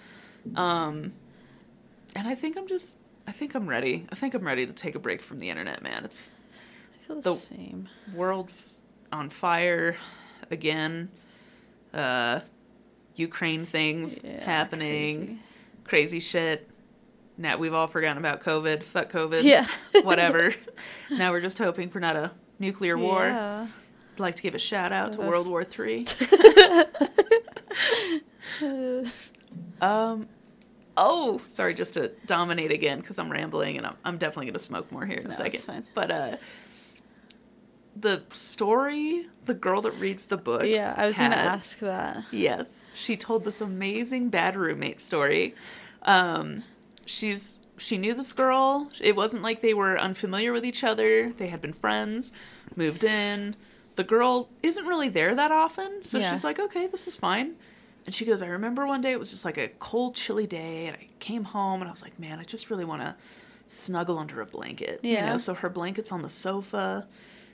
um, 0.56 1.14
and 2.16 2.28
I 2.28 2.36
think 2.36 2.58
I'm 2.58 2.68
just, 2.68 2.98
I 3.28 3.32
think 3.32 3.56
I'm 3.56 3.68
ready. 3.68 4.06
I 4.12 4.16
think 4.16 4.34
I'm 4.34 4.46
ready 4.46 4.66
to 4.66 4.74
take 4.74 4.96
a 4.96 5.00
break 5.00 5.22
from 5.22 5.40
the 5.40 5.50
internet, 5.50 5.82
man. 5.84 6.06
It's 6.06 6.30
I 6.94 7.06
feel 7.08 7.16
the, 7.22 7.32
The- 7.32 7.36
same. 7.36 7.90
world's 8.14 8.82
on 9.12 9.30
fire 9.30 9.98
again. 10.52 11.10
Uh, 11.94 12.42
Ukraine 13.16 13.66
things 13.66 14.24
Yeah, 14.24 14.44
happening. 14.44 15.26
crazy. 15.26 15.40
crazy 15.84 16.20
shit. 16.20 16.70
Now 17.40 17.58
we've 17.58 17.74
all 17.74 17.88
forgotten 17.88 18.18
about 18.18 18.44
COVID. 18.44 18.84
Fuck 18.84 19.10
COVID. 19.12 19.44
Yeah. 19.44 19.66
Whatever. 20.04 20.54
now 21.10 21.32
we're 21.32 21.40
just 21.42 21.58
hoping 21.58 21.90
for 21.90 22.00
not 22.00 22.16
a 22.18 22.32
nuclear 22.60 22.98
war. 22.98 23.24
Yeah. 23.26 23.66
I'd 24.14 24.20
like 24.20 24.36
to 24.36 24.44
give 24.44 24.54
a 24.56 24.60
shout 24.60 24.92
out 24.92 25.14
to 25.14 25.20
Uh-huh. 25.20 25.30
World 25.30 25.48
War 25.48 25.64
Three. 25.64 26.06
Um. 29.82 30.28
Oh, 30.98 31.40
sorry, 31.46 31.74
just 31.74 31.94
to 31.94 32.12
dominate 32.26 32.72
again 32.74 33.00
because 33.00 33.18
I'm 33.20 33.32
rambling 33.32 33.78
and 33.78 33.88
I'm, 33.88 33.96
I'm 34.04 34.18
definitely 34.18 34.48
gonna 34.48 34.60
smoke 34.60 34.92
more 34.92 35.06
here 35.06 35.20
in 35.20 35.28
a 35.28 35.32
second. 35.32 35.86
But 35.96 36.12
uh, 36.12 36.36
the 37.96 38.24
story, 38.34 39.28
the 39.46 39.54
girl 39.54 39.82
that 39.84 39.92
reads 39.92 40.26
the 40.26 40.36
books. 40.36 40.66
yeah, 40.68 40.94
I 40.98 41.08
was 41.08 41.16
gonna 41.16 41.36
ask 41.38 41.80
that. 41.80 42.26
Yes, 42.32 42.86
she 42.96 43.16
told 43.16 43.46
this 43.46 43.62
amazing 43.62 44.28
bad 44.30 44.58
roommate 44.58 45.00
story. 45.00 45.56
Um, 46.02 46.64
she's 47.10 47.58
she 47.78 47.98
knew 47.98 48.14
this 48.14 48.34
girl. 48.34 48.90
It 49.00 49.16
wasn't 49.16 49.42
like 49.42 49.62
they 49.62 49.74
were 49.74 49.98
unfamiliar 50.00 50.52
with 50.52 50.66
each 50.66 50.84
other. 50.84 51.32
They 51.32 51.48
had 51.48 51.62
been 51.62 51.74
friends, 51.74 52.32
moved 52.76 53.04
in. 53.04 53.56
The 53.96 54.04
girl 54.04 54.50
isn't 54.62 54.86
really 54.86 55.10
there 55.10 55.34
that 55.34 55.52
often, 55.52 56.04
so 56.04 56.20
Yeah. 56.20 56.32
she's 56.32 56.44
like, 56.44 56.60
"Okay, 56.60 56.88
this 56.88 57.08
is 57.08 57.16
fine." 57.16 57.56
And 58.06 58.14
she 58.14 58.26
goes, 58.26 58.42
"I 58.42 58.48
remember 58.48 58.86
one 58.86 59.02
day 59.02 59.12
it 59.12 59.20
was 59.20 59.32
just 59.32 59.46
like 59.46 59.58
a 59.58 59.70
cold, 59.80 60.16
chilly 60.16 60.46
day, 60.48 60.88
and 60.88 60.96
I 60.98 61.08
came 61.20 61.46
home 61.46 61.82
and 61.82 61.88
I 61.90 61.92
was 61.92 62.02
like, 62.04 62.18
man, 62.20 62.38
I 62.40 62.44
just 62.44 62.70
really 62.70 62.86
want 62.86 63.02
to 63.02 63.16
snuggle 63.68 64.18
under 64.18 64.42
a 64.42 64.46
blanket." 64.46 65.00
You 65.04 65.14
Yeah. 65.14 65.32
know, 65.32 65.38
so 65.38 65.54
her 65.54 65.70
blanket's 65.70 66.12
on 66.12 66.22
the 66.22 66.30
sofa 66.30 67.08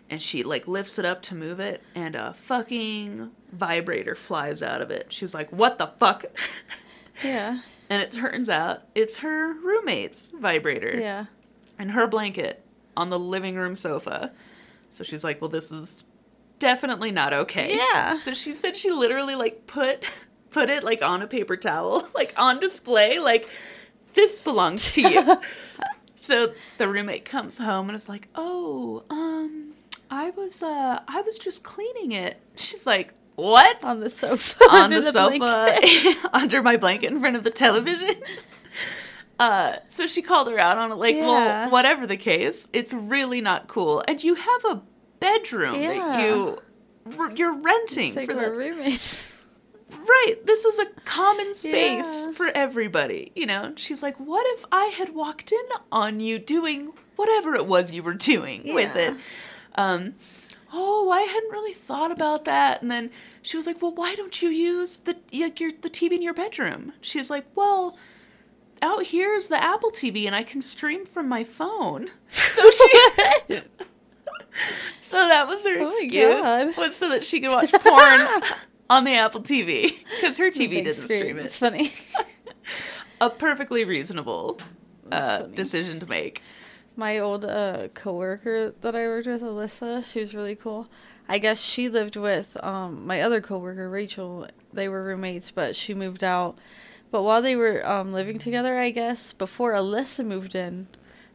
and 0.10 0.22
she 0.22 0.44
like 0.44 0.68
lifts 0.68 0.98
it 1.00 1.06
up 1.06 1.22
to 1.24 1.36
move 1.36 1.60
it 1.60 1.82
and 1.96 2.16
a 2.16 2.34
fucking 2.34 3.32
vibrator 3.52 4.16
flies 4.16 4.62
out 4.62 4.82
of 4.82 4.90
it. 4.92 5.08
She's 5.14 5.34
like, 5.34 5.52
"What 5.52 5.78
the 5.78 5.88
fuck?" 6.00 6.26
Yeah. 7.24 7.60
and 7.90 8.02
it 8.02 8.12
turns 8.12 8.50
out 8.50 8.84
it's 8.96 9.18
her 9.18 9.54
roommate's 9.54 10.30
vibrator 10.30 10.98
Yeah. 11.00 11.26
and 11.80 11.92
her 11.92 12.08
blanket 12.08 12.64
on 12.98 13.10
the 13.10 13.20
living 13.20 13.56
room 13.56 13.76
sofa. 13.76 14.32
So 14.92 15.04
she's 15.04 15.24
like, 15.24 15.42
"Well, 15.42 15.50
this 15.50 15.72
is 15.72 16.04
definitely 16.60 17.12
not 17.12 17.34
okay." 17.34 17.76
Yeah. 17.76 18.18
So 18.18 18.34
she 18.34 18.54
said 18.54 18.78
she 18.78 18.92
literally 18.92 19.36
like 19.36 19.68
put 19.68 20.10
put 20.52 20.70
it 20.70 20.84
like 20.84 21.02
on 21.02 21.22
a 21.22 21.28
paper 21.28 21.58
towel, 21.58 22.08
like 22.16 22.34
on 22.38 22.60
display, 22.60 23.20
like 23.20 23.48
this 24.14 24.40
belongs 24.40 24.92
to 24.92 25.02
you. 25.02 25.38
so 26.16 26.54
the 26.78 26.88
roommate 26.88 27.26
comes 27.26 27.58
home 27.58 27.90
and 27.90 27.96
is 27.96 28.08
like, 28.08 28.30
"Oh, 28.36 29.04
um, 29.10 29.74
I 30.10 30.30
was 30.30 30.64
uh 30.64 31.02
I 31.08 31.22
was 31.22 31.38
just 31.38 31.64
cleaning 31.64 32.14
it." 32.14 32.38
She's 32.56 32.86
like, 32.86 33.14
"What?" 33.36 33.84
On 33.84 34.00
the 34.00 34.10
sofa. 34.10 34.64
on 34.72 34.84
under 34.94 35.02
the, 35.02 35.12
sofa 35.12 36.30
under 36.34 36.62
my 36.62 36.78
blanket 36.78 37.12
in 37.12 37.20
front 37.20 37.36
of 37.36 37.44
the 37.44 37.52
television. 37.52 38.12
Uh, 39.38 39.76
so 39.88 40.08
she 40.08 40.22
called 40.22 40.48
her 40.48 40.58
out 40.58 40.78
on 40.78 40.94
it, 40.94 40.96
like, 40.96 41.14
Yeah. 41.14 41.26
well, 41.26 41.70
whatever 41.70 42.08
the 42.08 42.16
case, 42.16 42.70
it's 42.72 42.94
really 42.94 43.42
not 43.42 43.68
cool. 43.68 44.02
And 44.08 44.24
you 44.24 44.36
have 44.36 44.66
a 44.66 44.82
bedroom 45.20 45.82
that 45.82 46.22
you 46.26 46.62
you're 47.36 47.54
renting 47.54 48.16
like 48.16 48.28
for 48.28 48.34
the 48.34 48.50
roommates. 48.50 49.34
right. 49.92 50.36
This 50.46 50.64
is 50.64 50.80
a 50.80 50.86
common 51.04 51.54
space 51.54 52.24
Yeah. 52.26 52.32
for 52.32 52.48
everybody. 52.48 53.34
You 53.36 53.46
know, 53.46 53.74
she's 53.76 54.02
like, 54.02 54.16
what 54.22 54.46
if 54.58 54.66
I 54.72 54.86
had 54.98 55.14
walked 55.14 55.52
in 55.52 55.66
on 55.92 56.22
you 56.22 56.40
doing 56.40 56.94
whatever 57.18 57.56
it 57.56 57.66
was 57.68 57.92
you 57.92 58.04
were 58.04 58.14
doing 58.14 58.74
with 58.74 58.96
it? 58.96 59.16
Um, 59.76 60.16
oh, 60.74 61.10
I 61.12 61.22
hadn't 61.22 61.52
really 61.52 61.74
thought 61.74 62.12
about 62.12 62.46
that. 62.46 62.82
And 62.82 62.92
then 62.92 63.12
she 63.42 63.58
was 63.58 63.66
like, 63.68 63.82
well, 63.82 63.94
why 63.94 64.16
don't 64.16 64.42
you 64.42 64.50
use 64.50 65.00
the 65.00 65.18
like 65.34 65.60
your 65.60 65.72
the 65.72 65.90
TV 65.90 66.14
in 66.14 66.22
your 66.22 66.34
bedroom? 66.34 66.94
She's 67.02 67.30
like, 67.30 67.46
well. 67.56 67.98
Out 68.82 69.06
here's 69.08 69.48
the 69.48 69.64
Apple 69.64 69.90
TV, 69.90 70.26
and 70.26 70.36
I 70.36 70.44
can 70.44 70.62
stream 70.62 71.06
from 71.06 71.30
my 71.30 71.46
phone. 71.46 72.10
So 72.30 72.70
she, 72.70 73.62
so 75.00 75.16
that 75.16 75.48
was 75.48 75.66
her 75.66 75.80
Oh 75.80 75.88
excuse, 75.88 76.76
was 76.76 76.96
so 76.96 77.10
that 77.10 77.26
she 77.26 77.40
could 77.40 77.52
watch 77.52 77.72
porn 77.72 78.22
on 78.90 79.04
the 79.04 79.14
Apple 79.14 79.42
TV 79.42 79.98
because 80.16 80.38
her 80.38 80.50
TV 80.50 80.84
didn't 80.84 80.96
screen. 80.96 81.20
stream 81.20 81.38
It's 81.40 81.58
funny. 81.58 81.94
A 83.22 83.30
perfectly 83.30 83.86
reasonable 83.86 84.60
uh, 85.12 85.44
decision 85.44 86.00
to 86.02 86.06
make. 86.06 86.42
My 86.98 87.20
old 87.20 87.44
uh, 87.44 87.90
coworker 87.94 88.74
that 88.82 88.96
I 88.96 89.08
worked 89.08 89.28
with, 89.28 89.42
Alyssa, 89.42 90.04
she 90.04 90.20
was 90.20 90.34
really 90.34 90.56
cool. 90.56 90.88
I 91.28 91.40
guess 91.40 91.62
she 91.62 91.90
lived 91.90 92.16
with 92.16 92.56
um, 92.64 93.06
my 93.06 93.20
other 93.22 93.42
coworker, 93.42 93.90
Rachel. 93.90 94.48
They 94.72 94.88
were 94.88 95.04
roommates, 95.04 95.52
but 95.52 95.76
she 95.76 95.94
moved 95.94 96.24
out. 96.24 96.58
But 97.12 97.24
while 97.24 97.42
they 97.42 97.56
were 97.56 97.86
um, 97.86 98.14
living 98.14 98.38
together, 98.38 98.78
I 98.78 98.92
guess 98.92 99.34
before 99.34 99.74
Alyssa 99.74 100.26
moved 100.26 100.56
in, 100.56 100.88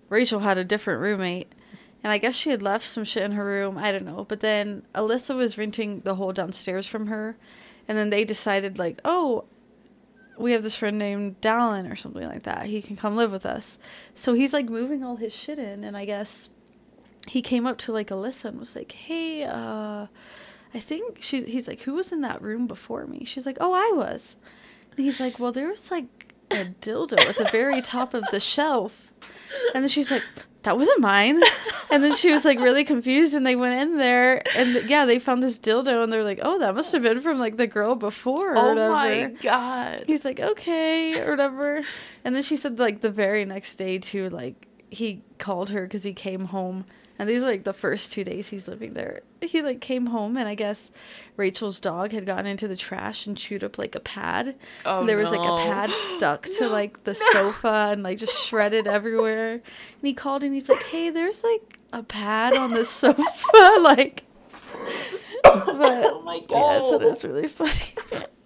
Rachel 0.08 0.40
had 0.40 0.58
a 0.58 0.64
different 0.64 1.00
roommate, 1.00 1.52
and 2.02 2.12
I 2.12 2.18
guess 2.18 2.34
she 2.34 2.50
had 2.50 2.62
left 2.62 2.84
some 2.84 3.04
shit 3.04 3.22
in 3.22 3.32
her 3.32 3.44
room. 3.44 3.76
I 3.76 3.92
don't 3.92 4.04
know. 4.04 4.24
But 4.24 4.40
then 4.40 4.82
Alyssa 4.94 5.36
was 5.36 5.58
renting 5.58 6.00
the 6.00 6.14
whole 6.14 6.32
downstairs 6.32 6.86
from 6.86 7.08
her, 7.08 7.36
and 7.86 7.98
then 7.98 8.10
they 8.10 8.24
decided 8.24 8.78
like, 8.78 9.00
oh, 9.04 9.44
we 10.40 10.52
have 10.52 10.62
this 10.62 10.76
friend 10.76 10.98
named 10.98 11.40
Dallin 11.40 11.90
or 11.90 11.96
something 11.96 12.26
like 12.26 12.44
that. 12.44 12.66
He 12.66 12.82
can 12.82 12.96
come 12.96 13.16
live 13.16 13.32
with 13.32 13.46
us. 13.46 13.78
So 14.14 14.32
he's 14.34 14.52
like 14.52 14.68
moving 14.68 15.04
all 15.04 15.16
his 15.16 15.34
shit 15.34 15.58
in, 15.58 15.84
and 15.84 15.96
I 15.96 16.04
guess 16.04 16.48
he 17.28 17.42
came 17.42 17.66
up 17.66 17.78
to 17.78 17.92
like 17.92 18.08
Alyssa 18.08 18.46
and 18.46 18.58
was 18.58 18.74
like, 18.74 18.92
"Hey, 18.92 19.44
uh, 19.44 20.06
I 20.74 20.78
think 20.78 21.18
she." 21.20 21.42
He's 21.44 21.68
like, 21.68 21.82
"Who 21.82 21.94
was 21.94 22.12
in 22.12 22.22
that 22.22 22.42
room 22.42 22.66
before 22.66 23.06
me?" 23.06 23.24
She's 23.24 23.46
like, 23.46 23.58
"Oh, 23.60 23.72
I 23.72 23.92
was." 23.94 24.36
And 24.90 25.04
he's 25.04 25.20
like, 25.20 25.38
"Well, 25.38 25.52
there 25.52 25.68
was 25.68 25.90
like 25.90 26.34
a 26.50 26.66
dildo 26.80 27.20
at 27.28 27.36
the 27.36 27.48
very 27.52 27.82
top 27.82 28.14
of 28.14 28.24
the 28.30 28.40
shelf," 28.40 29.12
and 29.74 29.82
then 29.84 29.88
she's 29.88 30.10
like. 30.10 30.22
That 30.64 30.76
wasn't 30.76 31.00
mine. 31.00 31.40
And 31.90 32.04
then 32.04 32.14
she 32.14 32.30
was 32.30 32.44
like 32.44 32.60
really 32.60 32.84
confused 32.84 33.32
and 33.32 33.46
they 33.46 33.56
went 33.56 33.80
in 33.80 33.96
there 33.96 34.42
and 34.54 34.90
yeah, 34.90 35.06
they 35.06 35.18
found 35.18 35.42
this 35.42 35.58
dildo 35.58 36.04
and 36.04 36.12
they're 36.12 36.22
like, 36.22 36.40
"Oh, 36.42 36.58
that 36.58 36.74
must 36.74 36.92
have 36.92 37.02
been 37.02 37.22
from 37.22 37.38
like 37.38 37.56
the 37.56 37.66
girl 37.66 37.94
before 37.94 38.52
or 38.52 38.58
Oh 38.58 38.68
whatever." 38.68 38.92
my 38.92 39.34
god! 39.40 40.04
He's 40.06 40.22
like, 40.22 40.38
okay, 40.38 41.18
or 41.18 41.30
whatever. 41.30 41.80
And 42.26 42.36
then 42.36 42.42
she 42.42 42.56
said, 42.56 42.78
like, 42.78 43.00
the 43.00 43.08
very 43.10 43.46
next 43.46 43.76
day, 43.76 43.96
too, 43.98 44.28
like, 44.28 44.68
he 44.90 45.22
called 45.38 45.70
her 45.70 45.84
because 45.84 46.02
he 46.02 46.12
came 46.12 46.44
home. 46.44 46.84
And 47.20 47.28
these 47.28 47.42
are, 47.42 47.46
like, 47.46 47.64
the 47.64 47.74
first 47.74 48.12
two 48.12 48.24
days 48.24 48.48
he's 48.48 48.66
living 48.66 48.94
there. 48.94 49.20
He, 49.42 49.60
like, 49.60 49.82
came 49.82 50.06
home, 50.06 50.38
and 50.38 50.48
I 50.48 50.54
guess 50.54 50.90
Rachel's 51.36 51.78
dog 51.78 52.12
had 52.12 52.24
gotten 52.24 52.46
into 52.46 52.66
the 52.66 52.76
trash 52.76 53.26
and 53.26 53.36
chewed 53.36 53.62
up, 53.62 53.76
like, 53.76 53.94
a 53.94 54.00
pad. 54.00 54.56
Oh, 54.86 55.00
And 55.00 55.08
there 55.08 55.18
was, 55.18 55.28
like, 55.30 55.46
a 55.46 55.56
pad 55.58 55.90
stuck 55.90 56.46
to, 56.58 56.66
like, 56.70 57.04
the 57.04 57.12
no. 57.12 57.32
sofa 57.32 57.88
and, 57.92 58.02
like, 58.02 58.16
just 58.16 58.32
shredded 58.46 58.86
everywhere. 58.86 59.52
And 59.52 59.62
he 60.02 60.14
called 60.14 60.42
and 60.42 60.54
he's 60.54 60.70
like, 60.70 60.82
hey, 60.84 61.10
there's, 61.10 61.44
like, 61.44 61.78
a 61.92 62.02
pad 62.02 62.56
on 62.56 62.70
the 62.72 62.84
sofa. 62.86 63.22
like, 63.82 64.24
but, 65.42 66.06
Oh 66.12 66.22
my 66.24 66.36
yeah, 66.48 66.56
I 66.56 66.78
thought 66.78 66.90
God. 67.00 67.02
it 67.02 67.06
was 67.06 67.22
really 67.24 67.48
funny. 67.48 68.26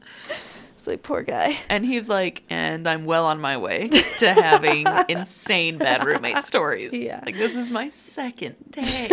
it's 0.84 0.88
like, 0.88 1.02
poor 1.02 1.22
guy. 1.22 1.56
And 1.70 1.84
he's 1.86 2.10
like, 2.10 2.42
and 2.50 2.86
I'm 2.86 3.06
well 3.06 3.24
on 3.24 3.40
my 3.40 3.56
way 3.56 3.88
to 4.18 4.32
having 4.34 4.86
insane 5.08 5.78
bad 5.78 6.04
roommate 6.04 6.36
stories. 6.38 6.92
Yeah. 6.94 7.20
Like, 7.24 7.36
this 7.36 7.56
is 7.56 7.70
my 7.70 7.88
second 7.88 8.56
day. 8.70 9.08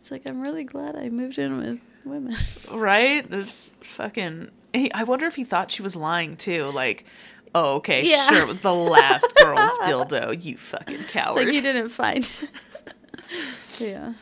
It's 0.00 0.10
like 0.10 0.22
I'm 0.28 0.42
really 0.42 0.64
glad 0.64 0.96
I 0.96 1.08
moved 1.08 1.38
in 1.38 1.56
with 1.58 1.80
women. 2.04 2.36
right? 2.72 3.28
This 3.28 3.72
fucking. 3.82 4.50
He, 4.74 4.92
I 4.92 5.04
wonder 5.04 5.24
if 5.24 5.34
he 5.34 5.44
thought 5.44 5.70
she 5.70 5.80
was 5.82 5.96
lying 5.96 6.36
too. 6.36 6.64
Like, 6.74 7.06
oh, 7.54 7.76
okay, 7.76 8.02
Yeah. 8.04 8.26
sure, 8.28 8.38
it 8.42 8.46
was 8.46 8.60
the 8.60 8.74
last 8.74 9.26
girl's 9.36 9.70
dildo. 9.84 10.44
You 10.44 10.58
fucking 10.58 10.96
It's 10.96 11.14
like 11.14 11.46
you 11.54 11.62
didn't 11.62 11.88
find. 11.88 12.28
yeah. 13.78 14.12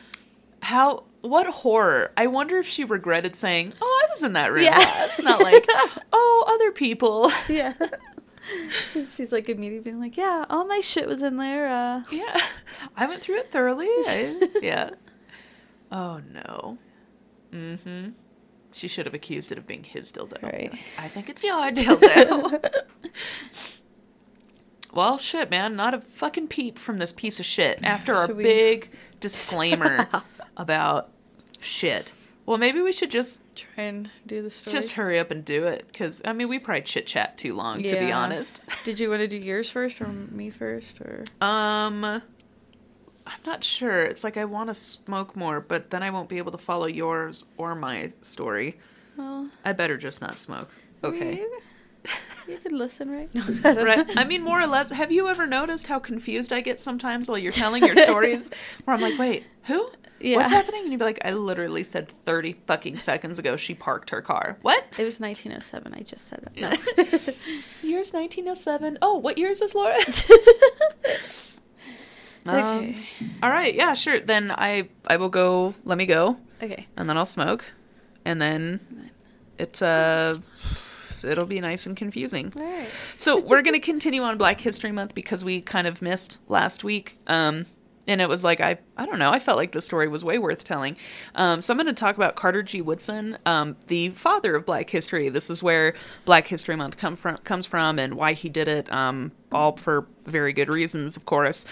How? 0.61 1.03
What 1.21 1.47
horror? 1.47 2.11
I 2.17 2.27
wonder 2.27 2.57
if 2.57 2.67
she 2.67 2.83
regretted 2.83 3.33
saying, 3.35 3.73
"Oh, 3.81 3.92
was 4.13 4.23
in 4.23 4.33
that 4.33 4.51
room 4.51 4.63
Yeah. 4.63 4.77
last." 4.77 5.21
Not 5.23 5.41
like, 5.41 5.65
"Oh, 6.13 6.45
other 6.47 6.71
people." 6.71 7.31
Yeah. 7.49 7.73
She's 9.15 9.31
like 9.31 9.47
immediately 9.47 9.91
being 9.91 10.01
like, 10.01 10.17
yeah, 10.17 10.43
all 10.49 10.65
my 10.65 10.81
shit 10.81 11.07
was 11.07 11.21
in 11.23 11.37
there. 11.37 11.69
Uh, 11.69 12.03
Yeah, 12.11 12.37
I 12.97 13.05
went 13.05 13.21
through 13.21 13.37
it 13.37 13.51
thoroughly. 13.51 13.87
I, 13.87 14.49
yeah. 14.61 14.89
Oh 15.91 16.19
no. 16.29 16.77
Mm-hmm. 17.53 18.09
She 18.73 18.87
should 18.89 19.05
have 19.05 19.13
accused 19.15 19.51
it 19.53 19.57
of 19.57 19.65
being 19.65 19.83
his 19.85 20.11
dildo. 20.11 20.41
Right. 20.43 20.73
I 20.97 21.07
think 21.07 21.29
it's 21.29 21.41
your 21.43 21.71
dildo. 21.71 22.59
well, 24.93 25.17
shit, 25.17 25.49
man. 25.49 25.75
Not 25.75 25.93
a 25.93 26.01
fucking 26.01 26.47
peep 26.49 26.77
from 26.77 26.97
this 26.97 27.13
piece 27.13 27.39
of 27.39 27.45
shit 27.45 27.79
after 27.83 28.13
our 28.13 28.27
we- 28.27 28.43
big 28.43 28.89
disclaimer 29.19 30.07
about 30.57 31.09
shit. 31.61 32.13
Well, 32.45 32.57
maybe 32.57 32.81
we 32.81 32.91
should 32.91 33.09
just 33.11 33.41
try 33.55 33.83
and 33.85 34.09
do 34.27 34.41
the 34.41 34.49
story. 34.49 34.73
just 34.73 34.91
hurry 34.93 35.17
up 35.17 35.31
and 35.31 35.45
do 35.45 35.63
it 35.65 35.87
because 35.87 36.21
I 36.25 36.33
mean 36.33 36.49
we 36.49 36.59
probably 36.59 36.81
chit 36.81 37.07
chat 37.07 37.37
too 37.37 37.53
long 37.53 37.81
to 37.81 37.99
be 37.99 38.11
honest. 38.11 38.61
Did 38.83 38.99
you 38.99 39.09
want 39.09 39.21
to 39.21 39.27
do 39.27 39.37
yours 39.37 39.69
first 39.69 40.01
or 40.01 40.07
me 40.07 40.49
first 40.49 40.99
or? 40.99 41.23
Um, 41.41 42.03
I'm 42.03 42.21
not 43.45 43.63
sure. 43.63 44.03
It's 44.03 44.23
like 44.25 44.35
I 44.35 44.43
want 44.45 44.67
to 44.69 44.73
smoke 44.73 45.35
more, 45.37 45.61
but 45.61 45.89
then 45.89 46.03
I 46.03 46.09
won't 46.09 46.27
be 46.27 46.37
able 46.37 46.51
to 46.51 46.57
follow 46.57 46.85
yours 46.87 47.45
or 47.57 47.75
my 47.75 48.11
story. 48.21 48.77
Well, 49.15 49.49
I 49.63 49.71
better 49.71 49.95
just 49.97 50.19
not 50.21 50.37
smoke. 50.39 50.69
Okay. 51.03 51.37
you- 51.37 51.59
You 52.49 52.57
could 52.57 52.73
listen, 52.73 53.09
right? 53.09 53.33
No, 53.33 53.41
I 53.63 53.73
right. 53.83 54.17
I 54.17 54.25
mean, 54.25 54.41
more 54.43 54.59
or 54.59 54.67
less. 54.67 54.89
Have 54.91 55.13
you 55.13 55.29
ever 55.29 55.47
noticed 55.47 55.87
how 55.87 55.99
confused 55.99 56.51
I 56.51 56.59
get 56.59 56.81
sometimes 56.81 57.29
while 57.29 57.37
you're 57.37 57.53
telling 57.53 57.85
your 57.85 57.95
stories? 58.09 58.49
Where 58.83 58.93
I'm 58.93 59.01
like, 59.01 59.17
wait, 59.17 59.45
who? 59.63 59.89
Yeah. 60.23 60.37
What's 60.37 60.51
happening? 60.51 60.83
And 60.83 60.91
you'd 60.91 60.99
be 60.99 61.05
like, 61.05 61.19
I 61.25 61.31
literally 61.33 61.83
said 61.83 62.07
30 62.07 62.53
fucking 62.65 62.97
seconds 62.97 63.37
ago 63.39 63.57
she 63.57 63.73
parked 63.75 64.09
her 64.11 64.21
car. 64.21 64.57
What? 64.61 64.83
It 64.97 65.03
was 65.03 65.19
1907. 65.19 65.93
I 65.93 65.99
just 66.01 66.27
said 66.27 66.39
that. 66.43 66.55
No. 66.55 66.69
Year's 67.87 68.13
1907. 68.13 68.97
Oh, 69.01 69.17
what 69.17 69.37
year 69.37 69.49
is 69.51 69.59
this, 69.59 69.75
Laura? 69.75 69.97
Um, 72.45 72.55
okay. 72.55 73.03
all 73.41 73.49
right. 73.49 73.73
Yeah, 73.73 73.93
sure. 73.93 74.19
Then 74.19 74.51
I 74.51 74.89
I 75.07 75.15
will 75.17 75.29
go. 75.29 75.73
Let 75.85 75.97
me 75.97 76.05
go, 76.05 76.37
Okay. 76.61 76.87
and 76.97 77.07
then 77.09 77.17
I'll 77.17 77.25
smoke, 77.25 77.63
and 78.25 78.41
then 78.41 79.11
it's 79.57 79.81
uh 79.81 80.39
it'll 81.23 81.45
be 81.45 81.61
nice 81.61 81.85
and 81.85 81.95
confusing. 81.95 82.51
All 82.57 82.61
right. 82.63 82.89
So 83.15 83.39
we're 83.39 83.61
gonna 83.61 83.79
continue 83.79 84.23
on 84.23 84.37
Black 84.37 84.59
History 84.59 84.91
Month 84.91 85.15
because 85.15 85.45
we 85.45 85.61
kind 85.61 85.87
of 85.87 86.01
missed 86.01 86.39
last 86.49 86.83
week. 86.83 87.17
Um, 87.27 87.65
and 88.07 88.21
it 88.21 88.29
was 88.29 88.43
like 88.43 88.61
I 88.61 88.77
I 88.97 89.05
don't 89.05 89.19
know 89.19 89.31
I 89.31 89.39
felt 89.39 89.57
like 89.57 89.71
the 89.71 89.81
story 89.81 90.07
was 90.07 90.23
way 90.23 90.37
worth 90.37 90.63
telling. 90.63 90.97
Um, 91.35 91.61
so 91.61 91.73
I'm 91.73 91.77
going 91.77 91.87
to 91.87 91.93
talk 91.93 92.15
about 92.15 92.35
Carter 92.35 92.63
G. 92.63 92.81
Woodson, 92.81 93.37
um, 93.45 93.75
the 93.87 94.09
father 94.09 94.55
of 94.55 94.65
Black 94.65 94.89
history. 94.89 95.29
This 95.29 95.49
is 95.49 95.63
where 95.63 95.93
Black 96.25 96.47
History 96.47 96.75
Month 96.75 96.97
come 96.97 97.15
from 97.15 97.37
comes 97.37 97.65
from 97.65 97.99
and 97.99 98.15
why 98.15 98.33
he 98.33 98.49
did 98.49 98.67
it. 98.67 98.91
Um, 98.91 99.31
all 99.51 99.77
for 99.77 100.07
very 100.25 100.53
good 100.53 100.69
reasons, 100.69 101.15
of 101.15 101.25
course. 101.25 101.65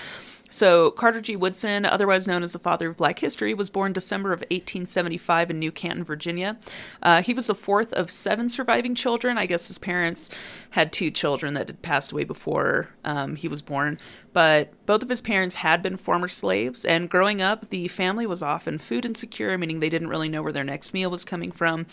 So, 0.52 0.92
Carter 0.92 1.22
G. 1.22 1.38
Woodson, 1.38 1.86
otherwise 1.86 2.28
known 2.28 2.44
as 2.44 2.52
the 2.52 2.60
father 2.60 2.90
of 2.90 2.98
black 2.98 3.20
history, 3.20 3.54
was 3.54 3.70
born 3.70 3.94
December 3.94 4.34
of 4.34 4.42
1875 4.42 5.50
in 5.50 5.60
New 5.60 5.72
Canton, 5.72 6.04
Virginia. 6.04 6.58
Uh, 7.02 7.22
he 7.22 7.34
was 7.34 7.48
the 7.48 7.56
fourth 7.56 7.94
of 7.94 8.12
seven 8.12 8.50
surviving 8.50 8.94
children. 8.94 9.38
I 9.38 9.46
guess 9.46 9.68
his 9.68 9.78
parents 9.78 10.30
had 10.72 10.92
two 10.92 11.10
children 11.10 11.54
that 11.54 11.68
had 11.68 11.82
passed 11.82 12.12
away 12.12 12.26
before 12.26 12.90
um, 13.06 13.38
he 13.38 13.48
was 13.48 13.62
born. 13.62 13.98
But 14.34 14.74
both 14.86 15.02
of 15.02 15.10
his 15.10 15.22
parents 15.22 15.56
had 15.56 15.82
been 15.82 15.96
former 15.96 16.28
slaves, 16.28 16.84
and 16.84 17.10
growing 17.10 17.42
up, 17.42 17.70
the 17.70 17.88
family 17.88 18.28
was 18.28 18.44
often 18.44 18.78
food 18.78 19.06
insecure, 19.06 19.58
meaning 19.58 19.80
they 19.80 19.90
didn't 19.90 20.10
really 20.10 20.30
know 20.30 20.44
where 20.44 20.54
their 20.54 20.66
next 20.66 20.94
meal 20.94 21.10
was 21.10 21.24
coming 21.24 21.52
from. 21.54 21.86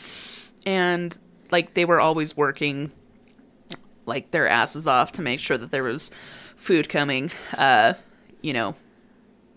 And, 0.66 1.16
like, 1.52 1.74
they 1.74 1.84
were 1.84 2.00
always 2.00 2.36
working 2.36 2.90
like 4.04 4.32
their 4.32 4.48
asses 4.48 4.88
off 4.88 5.12
to 5.12 5.22
make 5.22 5.38
sure 5.38 5.58
that 5.58 5.70
there 5.70 5.84
was 5.84 6.10
food 6.56 6.88
coming. 6.88 7.30
Uh, 7.56 7.94
you 8.42 8.52
know, 8.52 8.74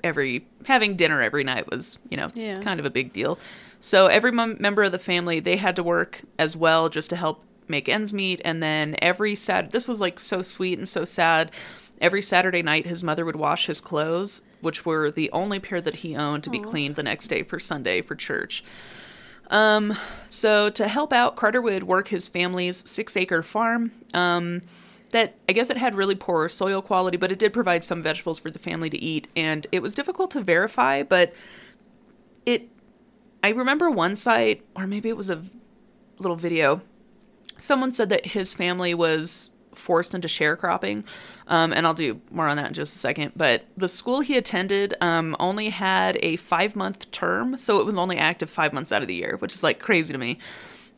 every 0.03 0.45
having 0.65 0.95
dinner 0.95 1.21
every 1.21 1.43
night 1.43 1.69
was 1.69 1.99
you 2.09 2.17
know 2.17 2.25
it's 2.25 2.43
Yeah. 2.43 2.59
kind 2.59 2.79
of 2.79 2.85
a 2.85 2.89
big 2.89 3.13
deal. 3.13 3.37
So 3.79 4.07
every 4.07 4.31
mem- 4.31 4.57
member 4.59 4.83
of 4.83 4.91
the 4.91 4.99
family 4.99 5.39
they 5.39 5.57
had 5.57 5.75
to 5.75 5.83
work 5.83 6.21
as 6.39 6.55
well 6.55 6.89
just 6.89 7.09
to 7.11 7.15
help 7.15 7.43
make 7.67 7.87
ends 7.89 8.13
meet. 8.13 8.41
And 8.43 8.61
then 8.61 8.95
every 9.01 9.35
Sat 9.35 9.71
this 9.71 9.87
was 9.87 10.01
like 10.01 10.19
so 10.19 10.41
sweet 10.41 10.77
and 10.77 10.87
so 10.89 11.05
sad. 11.05 11.51
Every 11.99 12.23
Saturday 12.23 12.63
night, 12.63 12.87
his 12.87 13.03
mother 13.03 13.23
would 13.25 13.35
wash 13.35 13.67
his 13.67 13.79
clothes, 13.79 14.41
which 14.61 14.87
were 14.87 15.11
the 15.11 15.29
only 15.31 15.59
pair 15.59 15.79
that 15.81 15.97
he 15.97 16.15
owned, 16.15 16.43
to 16.45 16.49
be 16.49 16.57
cleaned 16.59 16.95
the 16.95 17.03
next 17.03 17.27
day 17.27 17.43
for 17.43 17.59
Sunday 17.59 18.01
for 18.01 18.15
church. 18.15 18.63
Um, 19.51 19.95
so 20.27 20.69
to 20.71 20.87
help 20.87 21.13
out, 21.13 21.35
Carter 21.35 21.61
would 21.61 21.83
work 21.83 22.07
his 22.07 22.27
family's 22.27 22.89
six 22.89 23.15
acre 23.15 23.43
farm. 23.43 23.91
Um, 24.15 24.63
that 25.11 25.35
I 25.47 25.53
guess 25.53 25.69
it 25.69 25.77
had 25.77 25.95
really 25.95 26.15
poor 26.15 26.49
soil 26.49 26.81
quality, 26.81 27.17
but 27.17 27.31
it 27.31 27.39
did 27.39 27.53
provide 27.53 27.83
some 27.83 28.01
vegetables 28.01 28.39
for 28.39 28.49
the 28.49 28.59
family 28.59 28.89
to 28.89 28.97
eat. 28.97 29.27
And 29.35 29.67
it 29.71 29.81
was 29.81 29.95
difficult 29.95 30.31
to 30.31 30.41
verify, 30.41 31.03
but 31.03 31.33
it, 32.45 32.69
I 33.43 33.49
remember 33.49 33.89
one 33.89 34.15
site, 34.15 34.65
or 34.75 34.87
maybe 34.87 35.09
it 35.09 35.17
was 35.17 35.29
a 35.29 35.43
little 36.19 36.37
video, 36.37 36.81
someone 37.57 37.91
said 37.91 38.09
that 38.09 38.27
his 38.27 38.53
family 38.53 38.93
was 38.93 39.53
forced 39.73 40.13
into 40.13 40.27
sharecropping. 40.27 41.03
Um, 41.47 41.73
and 41.73 41.85
I'll 41.85 41.93
do 41.93 42.21
more 42.31 42.47
on 42.47 42.57
that 42.57 42.67
in 42.67 42.73
just 42.73 42.95
a 42.95 42.99
second. 42.99 43.33
But 43.35 43.65
the 43.77 43.87
school 43.87 44.21
he 44.21 44.37
attended 44.37 44.93
um, 45.01 45.35
only 45.39 45.69
had 45.69 46.17
a 46.21 46.35
five 46.37 46.75
month 46.75 47.09
term, 47.11 47.57
so 47.57 47.79
it 47.79 47.85
was 47.85 47.95
only 47.95 48.17
active 48.17 48.49
five 48.49 48.73
months 48.73 48.91
out 48.91 49.01
of 49.01 49.07
the 49.07 49.15
year, 49.15 49.37
which 49.39 49.53
is 49.53 49.63
like 49.63 49.79
crazy 49.79 50.13
to 50.13 50.19
me. 50.19 50.37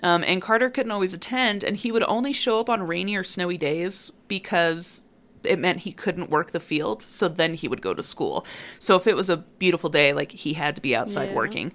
Um, 0.03 0.23
and 0.25 0.41
Carter 0.41 0.69
couldn't 0.69 0.91
always 0.91 1.13
attend, 1.13 1.63
and 1.63 1.77
he 1.77 1.91
would 1.91 2.03
only 2.03 2.33
show 2.33 2.59
up 2.59 2.69
on 2.69 2.83
rainy 2.85 3.15
or 3.15 3.23
snowy 3.23 3.57
days 3.57 4.11
because 4.27 5.07
it 5.43 5.57
meant 5.59 5.79
he 5.79 5.91
couldn't 5.91 6.29
work 6.29 6.51
the 6.51 6.59
field. 6.59 7.01
So 7.01 7.27
then 7.27 7.53
he 7.53 7.67
would 7.67 7.81
go 7.81 7.93
to 7.93 8.03
school. 8.03 8.45
So 8.79 8.95
if 8.95 9.07
it 9.07 9.15
was 9.15 9.29
a 9.29 9.37
beautiful 9.37 9.89
day, 9.89 10.13
like 10.13 10.31
he 10.31 10.53
had 10.53 10.75
to 10.75 10.81
be 10.81 10.95
outside 10.95 11.29
Yeah. 11.29 11.35
working. 11.35 11.73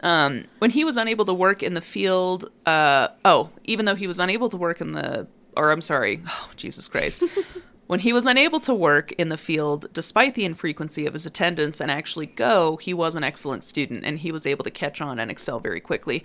Um, 0.00 0.44
when 0.58 0.70
he 0.70 0.84
was 0.84 0.96
unable 0.96 1.24
to 1.24 1.34
work 1.34 1.62
in 1.62 1.74
the 1.74 1.80
field, 1.80 2.50
uh, 2.66 3.08
oh, 3.24 3.50
even 3.64 3.84
though 3.86 3.96
he 3.96 4.06
was 4.06 4.20
unable 4.20 4.48
to 4.50 4.56
work 4.56 4.80
in 4.80 4.92
the, 4.92 5.26
or 5.56 5.70
I'm 5.72 5.80
sorry, 5.80 6.20
oh, 6.28 6.50
Jesus 6.56 6.86
Christ. 6.88 7.24
when 7.88 8.00
he 8.00 8.12
was 8.12 8.26
unable 8.26 8.60
to 8.60 8.74
work 8.74 9.12
in 9.12 9.30
the 9.30 9.38
field, 9.38 9.86
despite 9.92 10.34
the 10.34 10.44
infrequency 10.44 11.06
of 11.06 11.14
his 11.14 11.26
attendance 11.26 11.80
and 11.80 11.90
actually 11.90 12.26
go, 12.26 12.76
he 12.76 12.94
was 12.94 13.14
an 13.14 13.24
excellent 13.24 13.64
student 13.64 14.04
and 14.04 14.18
he 14.18 14.30
was 14.30 14.46
able 14.46 14.62
to 14.64 14.70
catch 14.70 15.00
on 15.00 15.18
and 15.18 15.30
excel 15.30 15.58
very 15.58 15.80
quickly. 15.80 16.22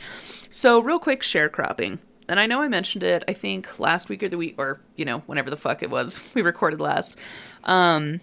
So, 0.49 0.80
real 0.80 0.99
quick, 0.99 1.21
sharecropping. 1.21 1.99
And 2.28 2.39
I 2.39 2.47
know 2.47 2.62
I 2.62 2.67
mentioned 2.67 3.04
it, 3.04 3.23
I 3.28 3.34
think 3.34 3.80
last 3.80 4.10
week 4.10 4.23
or 4.23 4.30
the 4.30 4.38
week, 4.38 4.56
or, 4.58 4.82
you 4.97 5.06
know, 5.06 5.19
whenever 5.26 5.49
the 5.49 5.58
fuck 5.58 5.82
it 5.82 5.89
was 5.89 6.21
we 6.34 6.41
recorded 6.41 6.82
last. 6.82 7.17
Um, 7.63 8.19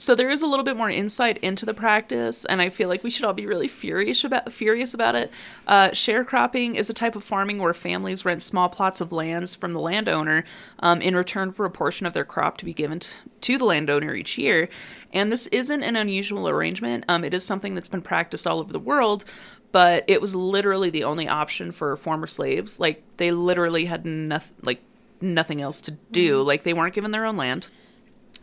so 0.00 0.14
there 0.14 0.30
is 0.30 0.40
a 0.40 0.46
little 0.46 0.64
bit 0.64 0.78
more 0.78 0.88
insight 0.88 1.36
into 1.38 1.66
the 1.66 1.74
practice, 1.74 2.46
and 2.46 2.62
I 2.62 2.70
feel 2.70 2.88
like 2.88 3.04
we 3.04 3.10
should 3.10 3.26
all 3.26 3.34
be 3.34 3.44
really 3.44 3.68
furious 3.68 4.24
about 4.24 4.50
furious 4.50 4.94
about 4.94 5.14
it. 5.14 5.30
Uh, 5.66 5.90
sharecropping 5.90 6.74
is 6.76 6.88
a 6.88 6.94
type 6.94 7.16
of 7.16 7.22
farming 7.22 7.58
where 7.58 7.74
families 7.74 8.24
rent 8.24 8.42
small 8.42 8.70
plots 8.70 9.02
of 9.02 9.12
lands 9.12 9.54
from 9.54 9.72
the 9.72 9.78
landowner 9.78 10.44
um, 10.78 11.02
in 11.02 11.14
return 11.14 11.50
for 11.52 11.66
a 11.66 11.70
portion 11.70 12.06
of 12.06 12.14
their 12.14 12.24
crop 12.24 12.56
to 12.56 12.64
be 12.64 12.72
given 12.72 13.00
t- 13.00 13.14
to 13.42 13.58
the 13.58 13.66
landowner 13.66 14.14
each 14.14 14.38
year. 14.38 14.70
And 15.12 15.30
this 15.30 15.48
isn't 15.48 15.82
an 15.82 15.96
unusual 15.96 16.48
arrangement. 16.48 17.04
Um, 17.06 17.22
it 17.22 17.34
is 17.34 17.44
something 17.44 17.74
that's 17.74 17.90
been 17.90 18.00
practiced 18.00 18.46
all 18.46 18.58
over 18.58 18.72
the 18.72 18.78
world, 18.78 19.26
but 19.70 20.04
it 20.08 20.22
was 20.22 20.34
literally 20.34 20.88
the 20.88 21.04
only 21.04 21.28
option 21.28 21.72
for 21.72 21.94
former 21.98 22.26
slaves. 22.26 22.80
Like 22.80 23.04
they 23.18 23.32
literally 23.32 23.84
had 23.84 24.06
nothing, 24.06 24.56
like 24.62 24.82
nothing 25.20 25.60
else 25.60 25.82
to 25.82 25.90
do. 26.10 26.40
Like 26.40 26.62
they 26.62 26.72
weren't 26.72 26.94
given 26.94 27.10
their 27.10 27.26
own 27.26 27.36
land 27.36 27.68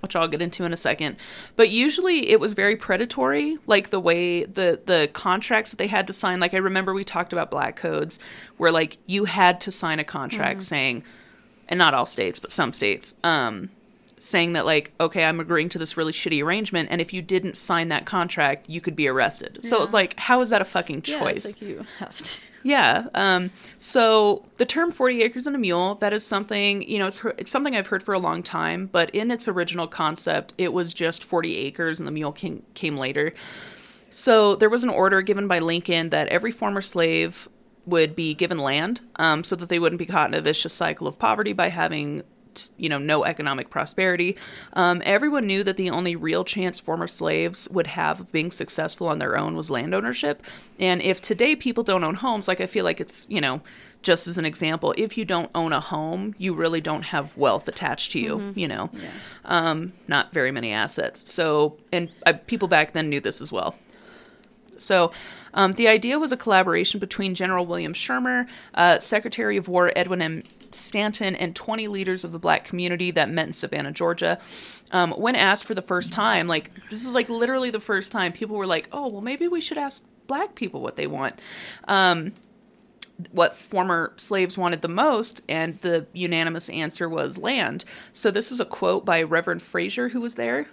which 0.01 0.15
I'll 0.15 0.27
get 0.27 0.41
into 0.41 0.63
in 0.63 0.73
a 0.73 0.77
second. 0.77 1.15
But 1.55 1.69
usually 1.69 2.29
it 2.29 2.39
was 2.39 2.53
very 2.53 2.75
predatory, 2.75 3.57
like 3.67 3.89
the 3.89 3.99
way 3.99 4.43
the 4.43 4.79
the 4.85 5.09
contracts 5.13 5.71
that 5.71 5.77
they 5.77 5.87
had 5.87 6.07
to 6.07 6.13
sign. 6.13 6.39
Like 6.39 6.53
I 6.53 6.57
remember 6.57 6.93
we 6.93 7.03
talked 7.03 7.33
about 7.33 7.49
black 7.51 7.75
codes 7.75 8.19
where 8.57 8.71
like 8.71 8.97
you 9.05 9.25
had 9.25 9.59
to 9.61 9.71
sign 9.71 9.99
a 9.99 10.03
contract 10.03 10.63
saying 10.63 11.03
and 11.67 11.77
not 11.77 11.93
all 11.93 12.05
states, 12.05 12.39
but 12.39 12.51
some 12.51 12.71
states, 12.73 13.13
um, 13.23 13.69
saying 14.17 14.53
that 14.53 14.65
like, 14.65 14.93
okay, 14.99 15.25
I'm 15.25 15.39
agreeing 15.39 15.69
to 15.69 15.77
this 15.77 15.97
really 15.97 16.13
shitty 16.13 16.41
arrangement, 16.43 16.87
and 16.91 17.01
if 17.01 17.11
you 17.13 17.21
didn't 17.21 17.57
sign 17.57 17.89
that 17.89 18.05
contract, 18.05 18.69
you 18.69 18.79
could 18.81 18.95
be 18.95 19.07
arrested. 19.07 19.59
So 19.65 19.77
Yeah. 19.77 19.83
it's 19.83 19.93
like, 19.93 20.17
how 20.17 20.41
is 20.41 20.49
that 20.51 20.61
a 20.61 20.65
fucking 20.65 21.03
Yeah, 21.05 21.19
choice? 21.19 21.45
it's 21.45 21.61
like 21.61 21.69
you 21.69 21.85
have 21.99 22.17
to. 22.17 22.39
Yeah. 22.67 23.07
Um, 23.13 23.51
so 23.77 24.43
the 24.57 24.65
term 24.65 24.91
40 24.91 25.23
acres 25.23 25.47
and 25.47 25.55
a 25.55 25.59
mule, 25.59 25.95
that 25.95 26.11
is 26.11 26.25
something, 26.25 26.81
you 26.81 26.99
know, 26.99 27.07
it's, 27.07 27.23
it's 27.37 27.49
something 27.49 27.77
I've 27.77 27.87
heard 27.87 28.03
for 28.03 28.13
a 28.13 28.19
long 28.19 28.43
time, 28.43 28.87
but 28.87 29.09
in 29.11 29.31
its 29.31 29.47
original 29.47 29.87
concept, 29.87 30.53
it 30.57 30.73
was 30.73 30.93
just 30.93 31.23
40 31.23 31.55
acres 31.55 31.97
and 31.97 32.05
the 32.05 32.11
mule 32.11 32.33
came, 32.33 32.63
came 32.73 32.97
later. 32.97 33.33
So 34.09 34.57
there 34.57 34.69
was 34.69 34.83
an 34.83 34.89
order 34.89 35.21
given 35.21 35.47
by 35.47 35.59
Lincoln 35.59 36.09
that 36.09 36.27
every 36.27 36.51
former 36.51 36.81
slave 36.81 37.47
would 37.85 38.17
be 38.17 38.33
given 38.33 38.57
land 38.57 38.99
um, 39.15 39.45
so 39.45 39.55
that 39.55 39.69
they 39.69 39.79
wouldn't 39.79 39.99
be 39.99 40.05
caught 40.05 40.29
in 40.29 40.37
a 40.37 40.41
vicious 40.41 40.73
cycle 40.73 41.07
of 41.07 41.17
poverty 41.17 41.53
by 41.53 41.69
having 41.69 42.21
you 42.77 42.89
know 42.89 42.97
no 42.97 43.23
economic 43.23 43.69
prosperity. 43.69 44.37
Um, 44.73 45.01
everyone 45.05 45.47
knew 45.47 45.63
that 45.63 45.77
the 45.77 45.89
only 45.89 46.15
real 46.15 46.43
chance 46.43 46.79
former 46.79 47.07
slaves 47.07 47.67
would 47.69 47.87
have 47.87 48.19
of 48.19 48.31
being 48.31 48.51
successful 48.51 49.07
on 49.07 49.17
their 49.19 49.37
own 49.37 49.55
was 49.55 49.69
land 49.69 49.93
ownership. 49.93 50.43
And 50.79 51.01
if 51.01 51.21
today 51.21 51.55
people 51.55 51.83
don't 51.83 52.03
own 52.03 52.15
homes 52.15 52.47
like 52.47 52.61
i 52.61 52.65
feel 52.65 52.85
like 52.85 52.99
it's 52.99 53.25
you 53.29 53.41
know 53.41 53.61
just 54.01 54.27
as 54.27 54.37
an 54.37 54.45
example 54.45 54.93
if 54.97 55.17
you 55.17 55.25
don't 55.25 55.49
own 55.55 55.73
a 55.73 55.79
home 55.79 56.33
you 56.37 56.53
really 56.53 56.79
don't 56.79 57.03
have 57.03 57.35
wealth 57.35 57.67
attached 57.67 58.11
to 58.11 58.19
you 58.19 58.53
you 58.55 58.67
know? 58.67 58.89
Um, 59.45 59.93
not 60.07 60.33
very 60.33 60.51
many 60.51 60.71
assets. 60.71 61.31
So 61.31 61.77
and 61.91 62.09
uh, 62.25 62.33
people 62.47 62.67
back 62.67 62.93
then 62.93 63.09
knew 63.09 63.19
this 63.19 63.41
as 63.41 63.51
well. 63.51 63.75
So, 64.79 65.11
um, 65.53 65.73
the 65.73 65.87
idea 65.87 66.19
was 66.19 66.31
a 66.31 66.37
collaboration 66.37 66.99
between 66.99 67.33
General 67.33 67.65
William 67.65 67.93
Sherman, 67.93 68.47
uh, 68.75 68.99
Secretary 68.99 69.57
of 69.57 69.67
War 69.67 69.91
Edwin 69.95 70.21
M. 70.21 70.43
Stanton, 70.75 71.35
and 71.35 71.55
20 71.55 71.87
leaders 71.87 72.23
of 72.23 72.31
the 72.31 72.39
black 72.39 72.63
community 72.63 73.11
that 73.11 73.29
met 73.29 73.47
in 73.47 73.53
Savannah, 73.53 73.91
Georgia. 73.91 74.39
Um, 74.91 75.11
when 75.11 75.35
asked 75.35 75.65
for 75.65 75.75
the 75.75 75.81
first 75.81 76.13
time, 76.13 76.47
like, 76.47 76.71
this 76.89 77.05
is 77.05 77.13
like 77.13 77.29
literally 77.29 77.69
the 77.69 77.79
first 77.79 78.11
time, 78.11 78.31
people 78.31 78.55
were 78.55 78.67
like, 78.67 78.87
oh, 78.91 79.07
well, 79.07 79.21
maybe 79.21 79.47
we 79.47 79.61
should 79.61 79.77
ask 79.77 80.03
black 80.27 80.55
people 80.55 80.81
what 80.81 80.95
they 80.95 81.07
want. 81.07 81.39
Um, 81.87 82.33
what 83.31 83.55
former 83.55 84.13
slaves 84.17 84.57
wanted 84.57 84.81
the 84.81 84.87
most, 84.87 85.41
and 85.49 85.79
the 85.81 86.05
unanimous 86.13 86.69
answer 86.69 87.09
was 87.09 87.37
land. 87.37 87.83
So, 88.13 88.29
this 88.29 88.51
is 88.51 88.59
a 88.59 88.65
quote 88.65 89.05
by 89.05 89.23
Reverend 89.23 89.61
Frazier, 89.61 90.09
who 90.09 90.21
was 90.21 90.35
there. 90.35 90.67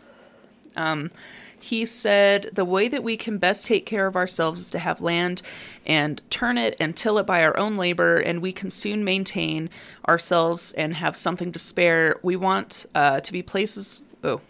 Um, 0.76 1.11
he 1.60 1.86
said 1.86 2.50
the 2.52 2.64
way 2.64 2.88
that 2.88 3.02
we 3.02 3.16
can 3.16 3.38
best 3.38 3.66
take 3.66 3.86
care 3.86 4.06
of 4.06 4.16
ourselves 4.16 4.60
is 4.60 4.70
to 4.72 4.78
have 4.78 5.00
land 5.00 5.42
and 5.86 6.20
turn 6.30 6.58
it 6.58 6.76
and 6.78 6.96
till 6.96 7.18
it 7.18 7.26
by 7.26 7.42
our 7.42 7.56
own 7.56 7.76
labor, 7.76 8.16
and 8.16 8.42
we 8.42 8.52
can 8.52 8.70
soon 8.70 9.04
maintain 9.04 9.70
ourselves 10.08 10.72
and 10.72 10.94
have 10.94 11.16
something 11.16 11.52
to 11.52 11.58
spare. 11.58 12.16
We 12.22 12.36
want 12.36 12.86
uh, 12.94 13.20
to 13.20 13.32
be 13.32 13.42
places. 13.42 14.02
Oh, 14.22 14.40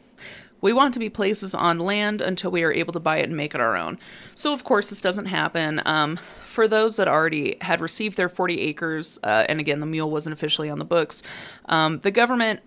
we 0.64 0.72
want 0.72 0.94
to 0.94 1.00
be 1.00 1.10
places 1.10 1.54
on 1.54 1.78
land 1.78 2.22
until 2.22 2.50
we 2.50 2.64
are 2.64 2.72
able 2.72 2.94
to 2.94 3.00
buy 3.00 3.18
it 3.18 3.24
and 3.24 3.36
make 3.36 3.54
it 3.54 3.60
our 3.60 3.76
own. 3.76 3.98
So, 4.34 4.54
of 4.54 4.64
course, 4.64 4.88
this 4.88 5.02
doesn't 5.02 5.26
happen. 5.26 5.82
Um, 5.84 6.16
for 6.44 6.66
those 6.66 6.96
that 6.96 7.06
already 7.06 7.58
had 7.60 7.82
received 7.82 8.16
their 8.16 8.30
40 8.30 8.60
acres, 8.62 9.18
uh, 9.22 9.44
and 9.46 9.60
again, 9.60 9.80
the 9.80 9.86
mule 9.86 10.10
wasn't 10.10 10.32
officially 10.32 10.70
on 10.70 10.78
the 10.78 10.84
books, 10.86 11.22
um, 11.66 11.98
the 11.98 12.10
government 12.10 12.60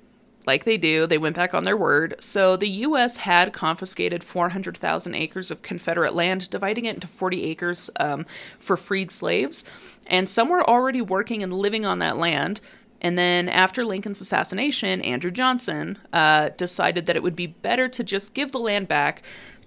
like 0.47 0.63
they 0.63 0.77
do, 0.77 1.05
they 1.05 1.17
went 1.17 1.35
back 1.35 1.53
on 1.53 1.65
their 1.65 1.77
word. 1.77 2.15
So 2.19 2.55
the 2.55 2.69
U.S. 2.69 3.17
had 3.17 3.53
confiscated 3.53 4.23
400,000 4.23 5.13
acres 5.13 5.51
of 5.51 5.61
Confederate 5.61 6.15
land, 6.15 6.49
dividing 6.49 6.85
it 6.85 6.95
into 6.95 7.07
40 7.07 7.43
acres 7.43 7.89
um, 7.99 8.25
for 8.57 8.77
freed 8.77 9.11
slaves. 9.11 9.65
And 10.07 10.27
some 10.27 10.49
were 10.49 10.67
already 10.67 11.01
working 11.01 11.43
and 11.43 11.53
living 11.53 11.85
on 11.85 11.99
that 11.99 12.17
land. 12.17 12.61
And 13.01 13.17
then 13.17 13.49
after 13.49 13.85
Lincoln's 13.85 14.21
assassination, 14.21 15.01
Andrew 15.01 15.31
Johnson 15.31 15.99
uh, 16.13 16.49
decided 16.57 17.05
that 17.05 17.15
it 17.15 17.21
would 17.21 17.35
be 17.35 17.47
better 17.47 17.87
to 17.89 18.03
just 18.03 18.33
give 18.33 18.51
the 18.51 18.59
land 18.59 18.87
back 18.87 19.21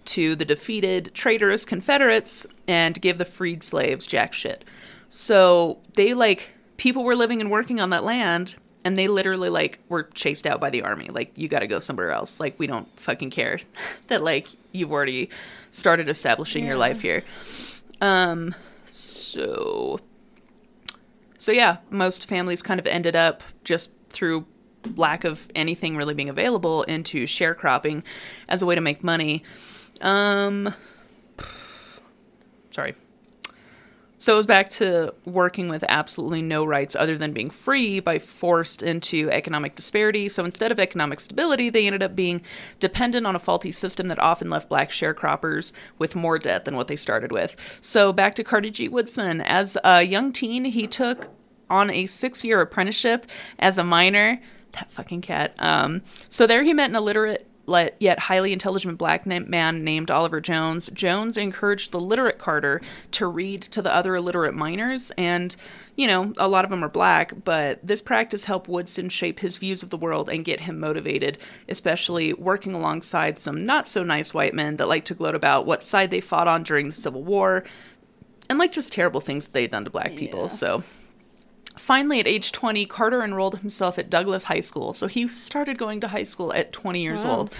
to 0.06 0.34
the 0.34 0.44
defeated 0.44 1.12
traitorous 1.14 1.64
Confederates 1.64 2.46
and 2.66 3.00
give 3.00 3.18
the 3.18 3.24
freed 3.24 3.62
slaves 3.62 4.06
jack 4.06 4.32
shit. 4.32 4.64
So 5.10 5.78
they 5.94 6.14
like 6.14 6.54
people 6.78 7.04
were 7.04 7.14
living 7.14 7.40
and 7.40 7.50
working 7.50 7.80
on 7.80 7.90
that 7.90 8.02
land 8.02 8.56
and 8.84 8.96
they 8.96 9.08
literally 9.08 9.48
like 9.48 9.78
were 9.88 10.04
chased 10.04 10.46
out 10.46 10.60
by 10.60 10.70
the 10.70 10.82
army. 10.82 11.08
Like 11.08 11.36
you 11.36 11.48
got 11.48 11.60
to 11.60 11.66
go 11.66 11.80
somewhere 11.80 12.10
else. 12.10 12.40
Like 12.40 12.58
we 12.58 12.66
don't 12.66 12.88
fucking 12.98 13.30
care 13.30 13.58
that 14.08 14.22
like 14.22 14.48
you've 14.72 14.92
already 14.92 15.30
started 15.70 16.08
establishing 16.08 16.64
your 16.64 16.76
life 16.76 17.00
here. 17.00 17.22
Um 18.00 18.54
so 18.84 20.00
so 21.38 21.52
yeah, 21.52 21.78
most 21.90 22.26
families 22.26 22.62
kind 22.62 22.80
of 22.80 22.86
ended 22.86 23.16
up 23.16 23.42
just 23.64 23.90
through 24.08 24.46
lack 24.96 25.24
of 25.24 25.50
anything 25.54 25.96
really 25.96 26.14
being 26.14 26.30
available 26.30 26.82
into 26.84 27.24
sharecropping 27.24 28.02
as 28.48 28.62
a 28.62 28.66
way 28.66 28.74
to 28.74 28.80
make 28.80 29.04
money. 29.04 29.42
Um 30.00 30.74
sorry. 32.70 32.94
So 34.20 34.34
it 34.34 34.36
was 34.36 34.46
back 34.46 34.68
to 34.70 35.14
working 35.24 35.70
with 35.70 35.82
absolutely 35.88 36.42
no 36.42 36.62
rights 36.62 36.94
other 36.94 37.16
than 37.16 37.32
being 37.32 37.48
free 37.48 38.00
by 38.00 38.18
forced 38.18 38.82
into 38.82 39.30
economic 39.30 39.76
disparity. 39.76 40.28
So 40.28 40.44
instead 40.44 40.70
of 40.70 40.78
economic 40.78 41.20
stability, 41.20 41.70
they 41.70 41.86
ended 41.86 42.02
up 42.02 42.14
being 42.14 42.42
dependent 42.80 43.26
on 43.26 43.34
a 43.34 43.38
faulty 43.38 43.72
system 43.72 44.08
that 44.08 44.18
often 44.18 44.50
left 44.50 44.68
black 44.68 44.90
sharecroppers 44.90 45.72
with 45.96 46.14
more 46.14 46.38
debt 46.38 46.66
than 46.66 46.76
what 46.76 46.86
they 46.86 46.96
started 46.96 47.32
with. 47.32 47.56
So 47.80 48.12
back 48.12 48.34
to 48.34 48.44
Carter 48.44 48.68
G. 48.68 48.88
Woodson. 48.88 49.40
As 49.40 49.78
a 49.84 50.02
young 50.02 50.34
teen, 50.34 50.66
he 50.66 50.86
took 50.86 51.28
on 51.70 51.90
a 51.90 52.04
six 52.04 52.44
year 52.44 52.60
apprenticeship 52.60 53.26
as 53.58 53.78
a 53.78 53.84
miner. 53.84 54.38
That 54.72 54.92
fucking 54.92 55.22
cat. 55.22 55.54
Um, 55.58 56.02
so 56.28 56.46
there 56.46 56.62
he 56.62 56.74
met 56.74 56.90
an 56.90 56.96
illiterate 56.96 57.49
yet 57.98 58.18
highly 58.18 58.52
intelligent 58.52 58.98
black 58.98 59.26
na- 59.26 59.40
man 59.40 59.84
named 59.84 60.10
Oliver 60.10 60.40
Jones. 60.40 60.90
Jones 60.92 61.36
encouraged 61.36 61.92
the 61.92 62.00
literate 62.00 62.38
Carter 62.38 62.80
to 63.12 63.26
read 63.26 63.62
to 63.62 63.82
the 63.82 63.94
other 63.94 64.16
illiterate 64.16 64.54
miners, 64.54 65.10
and, 65.16 65.54
you 65.96 66.06
know, 66.06 66.32
a 66.36 66.48
lot 66.48 66.64
of 66.64 66.70
them 66.70 66.84
are 66.84 66.88
black, 66.88 67.32
but 67.44 67.84
this 67.86 68.02
practice 68.02 68.44
helped 68.44 68.68
Woodson 68.68 69.08
shape 69.08 69.40
his 69.40 69.56
views 69.56 69.82
of 69.82 69.90
the 69.90 69.96
world 69.96 70.28
and 70.28 70.44
get 70.44 70.60
him 70.60 70.80
motivated, 70.80 71.38
especially 71.68 72.32
working 72.32 72.74
alongside 72.74 73.38
some 73.38 73.64
not 73.64 73.88
so 73.88 74.02
nice 74.02 74.34
white 74.34 74.54
men 74.54 74.76
that 74.76 74.88
like 74.88 75.04
to 75.06 75.14
gloat 75.14 75.34
about 75.34 75.66
what 75.66 75.82
side 75.82 76.10
they 76.10 76.20
fought 76.20 76.48
on 76.48 76.62
during 76.62 76.86
the 76.86 76.94
Civil 76.94 77.22
War 77.22 77.64
and 78.48 78.58
like 78.58 78.72
just 78.72 78.92
terrible 78.92 79.20
things 79.20 79.46
that 79.46 79.52
they'd 79.52 79.70
done 79.70 79.84
to 79.84 79.90
black 79.90 80.16
people. 80.16 80.42
Yeah. 80.42 80.48
So 80.48 80.82
finally 81.80 82.20
at 82.20 82.26
age 82.26 82.52
20 82.52 82.84
carter 82.86 83.22
enrolled 83.22 83.58
himself 83.58 83.98
at 83.98 84.10
douglass 84.10 84.44
high 84.44 84.60
school 84.60 84.92
so 84.92 85.06
he 85.06 85.26
started 85.26 85.78
going 85.78 86.00
to 86.00 86.08
high 86.08 86.22
school 86.22 86.52
at 86.52 86.72
20 86.72 87.00
years 87.02 87.24
Wow. 87.24 87.36
old 87.36 87.54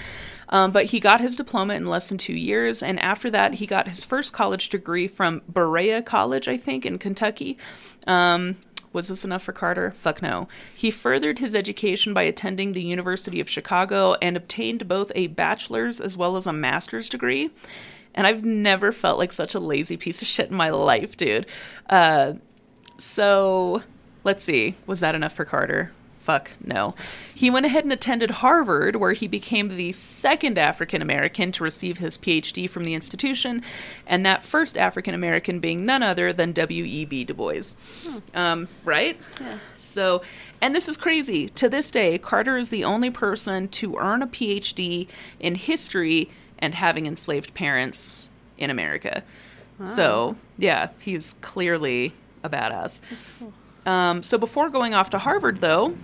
um, 0.50 0.72
but 0.72 0.86
he 0.86 0.98
got 1.00 1.20
his 1.20 1.36
diploma 1.36 1.74
in 1.74 1.86
less 1.86 2.08
than 2.08 2.18
two 2.18 2.34
years 2.34 2.82
and 2.82 3.00
after 3.00 3.30
that 3.30 3.54
he 3.54 3.66
got 3.66 3.88
his 3.88 4.04
first 4.04 4.32
college 4.32 4.68
degree 4.68 5.08
from 5.08 5.42
berea 5.48 6.02
college 6.02 6.48
i 6.48 6.56
think 6.56 6.84
in 6.84 6.98
kentucky 6.98 7.56
um, 8.06 8.56
was 8.92 9.06
this 9.06 9.24
enough 9.24 9.42
for 9.44 9.52
Carter? 9.52 9.92
Fuck 9.92 10.20
no. 10.20 10.48
He 10.74 10.90
furthered 10.90 11.38
his 11.38 11.54
education 11.54 12.12
by 12.12 12.22
attending 12.22 12.72
the 12.72 12.82
University 12.82 13.40
of 13.40 13.48
Chicago 13.48 14.16
and 14.20 14.36
obtained 14.36 14.88
both 14.88 15.12
a 15.14 15.28
bachelor's 15.28 16.00
as 16.00 16.16
well 16.16 16.36
as 16.36 16.46
a 16.48 16.52
master's 16.52 17.08
degree. 17.08 17.50
And 18.16 18.26
I've 18.26 18.44
never 18.44 18.90
felt 18.90 19.18
like 19.18 19.32
such 19.32 19.54
a 19.54 19.60
lazy 19.60 19.96
piece 19.96 20.22
of 20.22 20.26
shit 20.26 20.50
in 20.50 20.56
my 20.56 20.70
life, 20.70 21.16
dude. 21.16 21.46
Uh, 21.88 22.32
so 22.98 23.84
let's 24.24 24.42
see. 24.42 24.76
Was 24.86 25.00
that 25.00 25.14
enough 25.14 25.32
for 25.32 25.44
Carter? 25.44 25.92
Fuck 26.20 26.50
no. 26.62 26.94
He 27.34 27.50
went 27.50 27.64
ahead 27.64 27.84
and 27.84 27.92
attended 27.92 28.30
Harvard, 28.30 28.96
where 28.96 29.14
he 29.14 29.26
became 29.26 29.68
the 29.68 29.92
second 29.92 30.58
African 30.58 31.00
American 31.00 31.50
to 31.52 31.64
receive 31.64 31.96
his 31.96 32.18
PhD 32.18 32.68
from 32.68 32.84
the 32.84 32.92
institution, 32.92 33.62
and 34.06 34.24
that 34.26 34.42
first 34.42 34.76
African 34.76 35.14
American 35.14 35.60
being 35.60 35.86
none 35.86 36.02
other 36.02 36.32
than 36.32 36.52
W.E.B. 36.52 37.24
Du 37.24 37.32
Bois. 37.32 37.74
Um, 38.34 38.68
right? 38.84 39.18
Yeah. 39.40 39.58
So, 39.74 40.20
and 40.60 40.74
this 40.74 40.88
is 40.88 40.98
crazy. 40.98 41.48
To 41.48 41.70
this 41.70 41.90
day, 41.90 42.18
Carter 42.18 42.58
is 42.58 42.68
the 42.68 42.84
only 42.84 43.10
person 43.10 43.66
to 43.68 43.96
earn 43.96 44.22
a 44.22 44.26
PhD 44.26 45.08
in 45.40 45.54
history 45.54 46.28
and 46.58 46.74
having 46.74 47.06
enslaved 47.06 47.54
parents 47.54 48.28
in 48.58 48.68
America. 48.68 49.24
Wow. 49.78 49.86
So, 49.86 50.36
yeah, 50.58 50.90
he's 50.98 51.34
clearly 51.40 52.12
a 52.44 52.50
badass. 52.50 53.00
That's 53.08 53.26
cool. 53.38 53.54
Um, 53.86 54.22
so 54.22 54.38
before 54.38 54.68
going 54.68 54.94
off 54.94 55.10
to 55.10 55.18
Harvard, 55.18 55.58
though, 55.58 55.96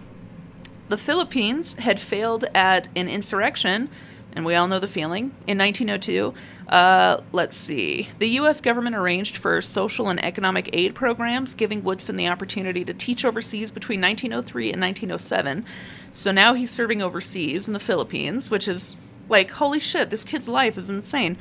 the 0.89 0.97
Philippines 0.97 1.75
had 1.75 2.01
failed 2.01 2.45
at 2.55 2.89
an 2.95 3.09
insurrection, 3.09 3.89
and 4.33 4.45
we 4.45 4.55
all 4.55 4.69
know 4.69 4.79
the 4.79 4.87
feeling. 4.87 5.35
In 5.47 5.59
1902, 5.59 6.33
uh, 6.69 7.21
let's 7.33 7.57
see, 7.57 8.09
the 8.19 8.29
U.S. 8.29 8.61
government 8.61 8.95
arranged 8.95 9.37
for 9.37 9.61
social 9.61 10.09
and 10.09 10.23
economic 10.25 10.71
aid 10.73 10.95
programs, 10.95 11.55
giving 11.55 11.83
Woodson 11.83 12.17
the 12.17 12.29
opportunity 12.29 12.85
to 12.85 12.95
teach 12.95 13.25
overseas 13.25 13.73
between 13.73 14.01
1903 14.01 14.73
and 14.73 14.81
1907. 14.81 15.65
So 16.13 16.33
now 16.33 16.55
he's 16.55 16.71
serving 16.71 17.03
overseas 17.03 17.67
in 17.67 17.73
the 17.73 17.81
Philippines, 17.81 18.51
which 18.51 18.69
is 18.69 18.95
like, 19.29 19.51
holy 19.51 19.81
shit, 19.81 20.11
this 20.11 20.23
kid's 20.23 20.49
life 20.49 20.79
is 20.79 20.89
insane. 20.89 21.37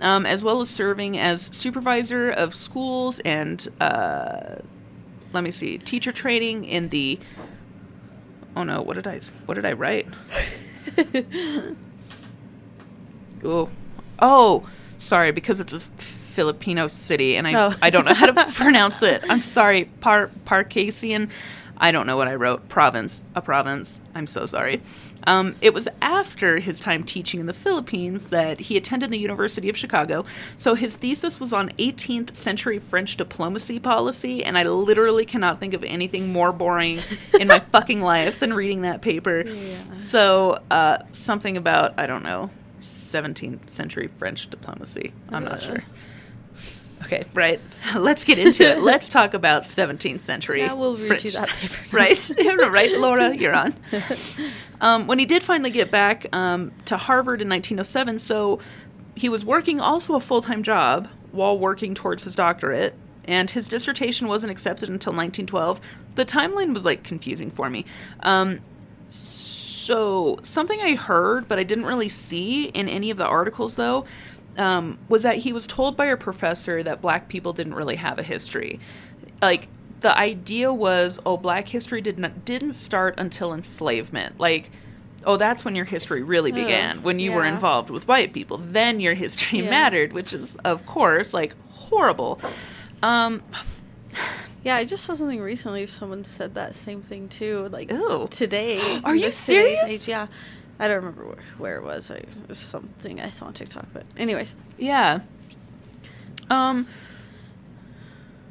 Um, 0.00 0.26
as 0.26 0.44
well 0.44 0.60
as 0.60 0.70
serving 0.70 1.18
as 1.18 1.50
supervisor 1.56 2.30
of 2.30 2.54
schools 2.54 3.18
and 3.20 3.66
uh, 3.80 4.56
let 5.32 5.44
me 5.44 5.50
see 5.50 5.78
teacher 5.78 6.12
training 6.12 6.64
in 6.64 6.88
the 6.88 7.18
oh 8.56 8.62
no 8.64 8.82
what 8.82 8.94
did 8.94 9.06
i 9.06 9.20
what 9.46 9.54
did 9.54 9.64
i 9.66 9.72
write? 9.72 10.06
Oh 13.44 13.68
oh 14.20 14.68
sorry 14.98 15.30
because 15.30 15.60
it's 15.60 15.72
a 15.72 15.78
filipino 15.80 16.88
city 16.88 17.36
and 17.36 17.46
i 17.46 17.54
Oh. 17.68 17.74
i 17.80 17.88
don't 17.90 18.04
know 18.04 18.14
how 18.14 18.26
to 18.26 18.52
pronounce 18.54 19.00
it. 19.02 19.22
I'm 19.28 19.40
sorry 19.40 19.84
par 19.84 20.30
parcasian 20.44 21.30
i 21.76 21.92
don't 21.92 22.06
know 22.06 22.16
what 22.16 22.26
i 22.28 22.34
wrote. 22.34 22.68
Province 22.68 23.22
a 23.36 23.42
province. 23.42 24.00
I'm 24.14 24.26
so 24.26 24.44
sorry 24.46 24.82
um, 25.26 25.54
it 25.60 25.74
was 25.74 25.88
after 26.00 26.58
his 26.58 26.80
time 26.80 27.02
teaching 27.04 27.40
in 27.40 27.46
the 27.46 27.52
Philippines 27.52 28.26
that 28.28 28.60
he 28.60 28.76
attended 28.76 29.10
the 29.10 29.18
University 29.18 29.68
of 29.68 29.76
Chicago. 29.76 30.24
So 30.56 30.74
his 30.74 30.96
thesis 30.96 31.40
was 31.40 31.52
on 31.52 31.70
18th 31.78 32.34
century 32.34 32.78
French 32.78 33.16
diplomacy 33.16 33.78
policy, 33.78 34.44
and 34.44 34.56
I 34.56 34.62
literally 34.64 35.26
cannot 35.26 35.60
think 35.60 35.74
of 35.74 35.82
anything 35.84 36.32
more 36.32 36.52
boring 36.52 36.98
in 37.38 37.48
my 37.48 37.58
fucking 37.72 38.00
life 38.02 38.40
than 38.40 38.52
reading 38.54 38.82
that 38.82 39.02
paper. 39.02 39.42
Yeah. 39.46 39.94
So 39.94 40.60
uh, 40.70 40.98
something 41.12 41.56
about 41.56 41.94
I 41.98 42.06
don't 42.06 42.22
know 42.22 42.50
17th 42.80 43.68
century 43.70 44.06
French 44.06 44.48
diplomacy. 44.48 45.12
I'm 45.30 45.44
not 45.44 45.54
Uh. 45.54 45.58
sure. 45.60 45.84
Okay, 47.02 47.24
right. 47.34 47.60
Let's 47.96 48.24
get 48.24 48.38
into 48.38 48.64
it. 48.64 48.82
Let's 48.82 49.08
talk 49.18 49.34
about 49.34 49.62
17th 49.62 50.20
century. 50.20 50.62
Now 50.62 50.76
we'll 50.76 50.96
read 50.96 51.06
French. 51.06 51.24
you 51.24 51.30
that 51.32 51.48
paper. 51.48 51.74
right? 51.96 52.30
right, 52.70 52.92
Laura, 52.98 53.34
you're 53.34 53.54
on. 53.54 53.74
Um, 54.80 55.06
when 55.06 55.18
he 55.18 55.24
did 55.24 55.42
finally 55.42 55.70
get 55.70 55.90
back 55.90 56.26
um, 56.34 56.72
to 56.86 56.96
Harvard 56.96 57.40
in 57.40 57.48
1907, 57.48 58.18
so 58.18 58.60
he 59.14 59.28
was 59.28 59.44
working 59.44 59.80
also 59.80 60.14
a 60.14 60.20
full 60.20 60.40
time 60.40 60.62
job 60.62 61.08
while 61.32 61.58
working 61.58 61.94
towards 61.94 62.24
his 62.24 62.34
doctorate, 62.34 62.94
and 63.24 63.50
his 63.50 63.68
dissertation 63.68 64.28
wasn't 64.28 64.50
accepted 64.50 64.88
until 64.88 65.12
1912. 65.12 65.80
The 66.14 66.24
timeline 66.24 66.72
was 66.72 66.84
like 66.84 67.02
confusing 67.02 67.50
for 67.50 67.68
me. 67.68 67.84
Um, 68.20 68.60
so, 69.08 70.38
something 70.42 70.80
I 70.80 70.94
heard, 70.94 71.48
but 71.48 71.58
I 71.58 71.62
didn't 71.62 71.86
really 71.86 72.08
see 72.08 72.64
in 72.64 72.88
any 72.88 73.10
of 73.10 73.16
the 73.16 73.26
articles, 73.26 73.76
though, 73.76 74.04
um, 74.58 74.98
was 75.08 75.22
that 75.22 75.36
he 75.38 75.52
was 75.52 75.66
told 75.66 75.96
by 75.96 76.06
a 76.06 76.16
professor 76.16 76.82
that 76.82 77.00
black 77.00 77.28
people 77.28 77.52
didn't 77.52 77.74
really 77.74 77.96
have 77.96 78.18
a 78.18 78.22
history. 78.22 78.80
Like, 79.40 79.68
the 80.00 80.16
idea 80.16 80.72
was, 80.72 81.20
oh, 81.26 81.36
black 81.36 81.68
history 81.68 82.00
did 82.00 82.18
not, 82.18 82.44
didn't 82.44 82.72
start 82.74 83.14
until 83.18 83.52
enslavement. 83.54 84.38
Like, 84.38 84.70
oh, 85.24 85.36
that's 85.36 85.64
when 85.64 85.74
your 85.74 85.84
history 85.84 86.22
really 86.22 86.50
Ugh, 86.52 86.56
began, 86.56 87.02
when 87.02 87.18
you 87.18 87.32
were 87.32 87.44
involved 87.44 87.90
with 87.90 88.06
white 88.06 88.32
people. 88.32 88.58
Then 88.58 89.00
your 89.00 89.14
history 89.14 89.60
Yeah. 89.60 89.70
mattered, 89.70 90.12
which 90.12 90.32
is, 90.32 90.56
of 90.64 90.86
course, 90.86 91.34
like 91.34 91.54
horrible. 91.72 92.40
Um, 93.02 93.42
Yeah, 94.64 94.74
I 94.76 94.84
just 94.84 95.04
saw 95.04 95.14
something 95.14 95.40
recently. 95.40 95.86
Someone 95.86 96.24
said 96.24 96.54
that 96.54 96.74
same 96.74 97.00
thing 97.00 97.28
too, 97.28 97.68
like 97.70 97.90
Ew. 97.90 98.26
today. 98.30 99.00
Are 99.04 99.14
you 99.14 99.30
serious? 99.30 100.00
page, 100.02 100.08
Yeah, 100.08 100.26
I 100.80 100.86
don't 100.88 100.96
remember 100.96 101.24
where, 101.24 101.38
where 101.58 101.76
it 101.76 101.82
was. 101.82 102.10
I, 102.10 102.16
it 102.16 102.28
was 102.48 102.58
something 102.58 103.20
I 103.20 103.30
saw 103.30 103.46
on 103.46 103.52
TikTok. 103.52 103.86
But 103.92 104.04
anyways, 104.16 104.54
Yeah. 104.76 105.20
Um 106.50 106.86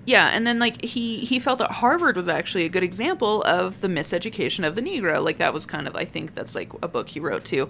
yeah, 0.05 0.29
and 0.33 0.47
then 0.47 0.57
like 0.57 0.83
he 0.85 1.17
he 1.17 1.37
felt 1.39 1.59
that 1.59 1.69
Harvard 1.71 2.15
was 2.15 2.29
actually 2.29 2.63
a 2.63 2.69
good 2.69 2.83
example 2.83 3.43
of 3.43 3.81
the 3.81 3.89
miseducation 3.89 4.65
of 4.65 4.75
the 4.75 4.81
Negro. 4.81 5.21
Like 5.21 5.37
that 5.39 5.53
was 5.53 5.65
kind 5.65 5.85
of 5.87 5.95
I 5.95 6.05
think 6.05 6.33
that's 6.33 6.55
like 6.55 6.71
a 6.81 6.87
book 6.87 7.09
he 7.09 7.19
wrote 7.19 7.43
too. 7.43 7.67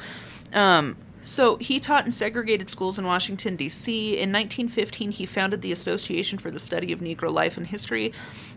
Um 0.53 0.97
so 1.21 1.57
he 1.57 1.79
taught 1.79 2.05
in 2.05 2.11
segregated 2.11 2.69
schools 2.69 2.97
in 2.97 3.05
Washington 3.05 3.55
D.C. 3.55 4.13
In 4.13 4.31
1915, 4.31 5.11
he 5.11 5.25
founded 5.25 5.61
the 5.61 5.71
Association 5.71 6.37
for 6.37 6.51
the 6.51 6.59
Study 6.59 6.91
of 6.91 6.99
Negro 6.99 7.29
Life 7.31 7.57
and 7.57 7.67
History. 7.67 8.13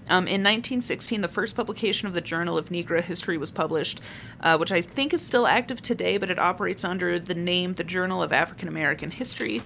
Um, 0.09 0.25
in 0.27 0.43
1916, 0.43 1.21
the 1.21 1.29
first 1.29 1.57
publication 1.57 2.09
of 2.09 2.15
the 2.15 2.21
Journal 2.21 2.57
of 2.57 2.69
Negro 2.69 3.03
History 3.03 3.39
was 3.39 3.51
published, 3.51 4.01
uh, 4.41 4.57
which 4.57 4.73
I 4.73 4.81
think 4.81 5.13
is 5.13 5.25
still 5.25 5.47
active 5.47 5.83
today, 5.83 6.17
but 6.17 6.31
it 6.31 6.39
operates 6.39 6.85
under 6.85 7.19
the 7.19 7.35
name 7.35 7.75
the 7.75 7.85
Journal 7.85 8.23
of 8.23 8.33
African 8.33 8.69
American 8.69 9.11
History 9.11 9.63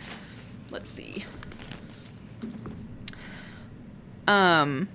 let's 0.75 0.91
see. 0.91 1.25
Um, 4.27 4.89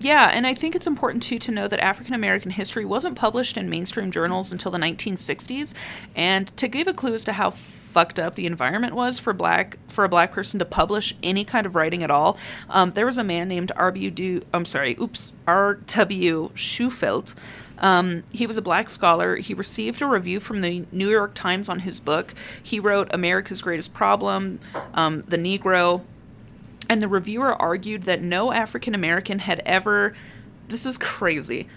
yeah, 0.00 0.30
and 0.32 0.46
I 0.46 0.54
think 0.54 0.74
it's 0.74 0.86
important 0.86 1.22
too 1.22 1.38
to 1.40 1.52
know 1.52 1.68
that 1.68 1.78
African 1.78 2.14
American 2.14 2.50
history 2.52 2.86
wasn't 2.86 3.16
published 3.16 3.58
in 3.58 3.68
mainstream 3.68 4.10
journals 4.10 4.50
until 4.50 4.70
the 4.70 4.78
1960s. 4.78 5.74
And 6.16 6.48
to 6.56 6.68
give 6.68 6.88
a 6.88 6.94
clue 6.94 7.14
as 7.14 7.24
to 7.24 7.34
how 7.34 7.50
fucked 7.50 8.18
up 8.18 8.34
the 8.34 8.46
environment 8.46 8.94
was 8.94 9.18
for 9.18 9.32
black 9.34 9.76
for 9.88 10.04
a 10.04 10.08
black 10.08 10.32
person 10.32 10.58
to 10.58 10.64
publish 10.64 11.14
any 11.22 11.44
kind 11.44 11.66
of 11.66 11.74
writing 11.74 12.02
at 12.02 12.10
all, 12.10 12.38
um, 12.70 12.92
there 12.92 13.04
was 13.04 13.18
a 13.18 13.24
man 13.24 13.46
named 13.46 13.72
R.B. 13.76 14.08
Du. 14.10 14.40
I'm 14.54 14.64
sorry, 14.64 14.96
oops, 14.98 15.34
R.W. 15.46 16.50
Shufeldt. 16.54 17.34
Um, 17.78 18.22
he 18.32 18.46
was 18.46 18.56
a 18.56 18.62
black 18.62 18.88
scholar. 18.88 19.36
He 19.36 19.52
received 19.52 20.00
a 20.00 20.06
review 20.06 20.40
from 20.40 20.62
the 20.62 20.86
New 20.92 21.10
York 21.10 21.34
Times 21.34 21.68
on 21.68 21.80
his 21.80 22.00
book. 22.00 22.34
He 22.62 22.80
wrote 22.80 23.12
America's 23.12 23.60
Greatest 23.60 23.92
Problem, 23.92 24.60
um, 24.94 25.24
The 25.28 25.38
Negro, 25.38 26.02
and 26.90 27.00
the 27.00 27.06
reviewer 27.06 27.54
argued 27.54 28.02
that 28.02 28.20
no 28.20 28.52
African 28.52 28.96
American 28.96 29.38
had 29.38 29.62
ever, 29.64 30.12
this 30.66 30.84
is 30.84 30.98
crazy, 30.98 31.68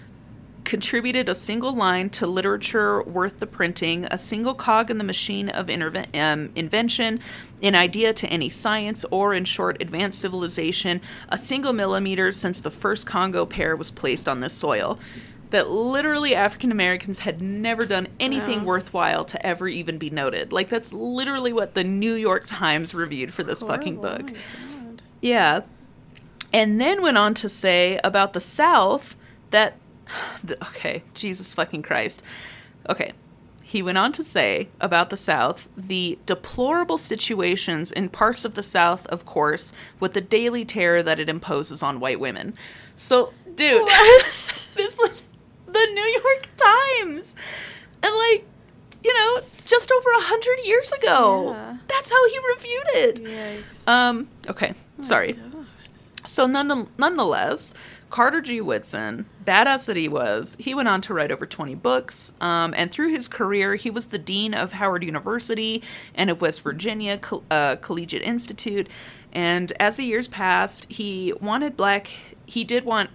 contributed 0.64 1.28
a 1.28 1.36
single 1.36 1.72
line 1.72 2.10
to 2.10 2.26
literature 2.26 3.00
worth 3.04 3.38
the 3.38 3.46
printing, 3.46 4.06
a 4.06 4.18
single 4.18 4.54
cog 4.54 4.90
in 4.90 4.98
the 4.98 5.04
machine 5.04 5.48
of 5.48 5.68
interve- 5.68 6.08
um, 6.18 6.50
invention, 6.56 7.20
an 7.62 7.76
idea 7.76 8.12
to 8.12 8.26
any 8.26 8.50
science, 8.50 9.04
or 9.12 9.34
in 9.34 9.44
short, 9.44 9.80
advanced 9.80 10.18
civilization, 10.18 11.00
a 11.28 11.38
single 11.38 11.72
millimeter 11.72 12.32
since 12.32 12.60
the 12.60 12.70
first 12.70 13.06
Congo 13.06 13.46
pair 13.46 13.76
was 13.76 13.92
placed 13.92 14.28
on 14.28 14.40
this 14.40 14.52
soil. 14.52 14.98
That 15.50 15.70
literally 15.70 16.34
African 16.34 16.72
Americans 16.72 17.20
had 17.20 17.40
never 17.40 17.86
done 17.86 18.08
anything 18.18 18.64
worthwhile 18.64 19.24
to 19.26 19.46
ever 19.46 19.68
even 19.68 19.98
be 19.98 20.10
noted. 20.10 20.52
Like, 20.52 20.68
that's 20.68 20.92
literally 20.92 21.52
what 21.52 21.74
the 21.74 21.84
New 21.84 22.14
York 22.14 22.46
Times 22.48 22.92
reviewed 22.92 23.32
for 23.32 23.44
this 23.44 23.62
fucking 23.62 23.98
Horrible. 23.98 24.24
book. 24.26 24.36
Yeah. 25.24 25.62
And 26.52 26.78
then 26.80 27.02
went 27.02 27.16
on 27.18 27.32
to 27.34 27.48
say 27.48 27.98
about 28.04 28.32
the 28.34 28.40
South 28.40 29.16
that. 29.50 29.76
the- 30.44 30.62
Okay, 30.66 31.02
Jesus 31.14 31.54
fucking 31.54 31.82
Christ. 31.82 32.22
Okay. 32.88 33.12
He 33.62 33.82
went 33.82 33.96
on 33.98 34.12
to 34.12 34.22
say 34.22 34.68
about 34.80 35.08
the 35.10 35.16
South 35.16 35.68
the 35.76 36.18
deplorable 36.26 36.98
situations 36.98 37.90
in 37.90 38.08
parts 38.10 38.44
of 38.44 38.54
the 38.54 38.62
South, 38.62 39.06
of 39.06 39.24
course, 39.24 39.72
with 39.98 40.12
the 40.12 40.20
daily 40.20 40.64
terror 40.64 41.02
that 41.02 41.18
it 41.18 41.28
imposes 41.28 41.82
on 41.82 41.98
white 41.98 42.20
women. 42.20 42.54
So, 42.94 43.32
dude, 43.56 43.88
this 44.22 44.98
was 45.00 45.32
the 45.66 45.86
New 45.92 46.20
York 46.22 46.48
Times. 46.56 47.34
And, 48.02 48.14
like, 48.14 48.44
you 49.02 49.14
know, 49.14 49.40
just 49.64 49.90
over 49.90 50.10
a 50.10 50.20
hundred 50.20 50.58
years 50.66 50.92
ago. 50.92 51.52
Yeah. 51.52 51.76
That's 51.88 52.10
how 52.10 52.28
he 52.28 52.38
reviewed 52.54 52.86
it. 52.94 53.24
Yikes. 53.24 53.88
Um, 53.90 54.28
okay, 54.48 54.74
sorry. 55.02 55.32
God. 55.34 55.66
So 56.26 56.46
none, 56.46 56.88
nonetheless, 56.96 57.74
Carter 58.14 58.40
G. 58.40 58.60
Woodson, 58.60 59.26
badass 59.44 59.86
that 59.86 59.96
he 59.96 60.08
was, 60.08 60.56
he 60.60 60.72
went 60.72 60.88
on 60.88 61.00
to 61.00 61.12
write 61.12 61.32
over 61.32 61.46
20 61.46 61.74
books. 61.74 62.32
Um, 62.40 62.72
and 62.76 62.90
through 62.90 63.10
his 63.10 63.26
career, 63.26 63.74
he 63.74 63.90
was 63.90 64.06
the 64.06 64.18
dean 64.18 64.54
of 64.54 64.72
Howard 64.72 65.02
University 65.02 65.82
and 66.14 66.30
of 66.30 66.40
West 66.40 66.62
Virginia 66.62 67.18
uh, 67.50 67.76
Collegiate 67.76 68.22
Institute. 68.22 68.88
And 69.32 69.72
as 69.80 69.96
the 69.96 70.04
years 70.04 70.28
passed, 70.28 70.90
he 70.90 71.32
wanted 71.40 71.76
black, 71.76 72.12
he 72.46 72.62
did 72.62 72.84
want. 72.84 73.10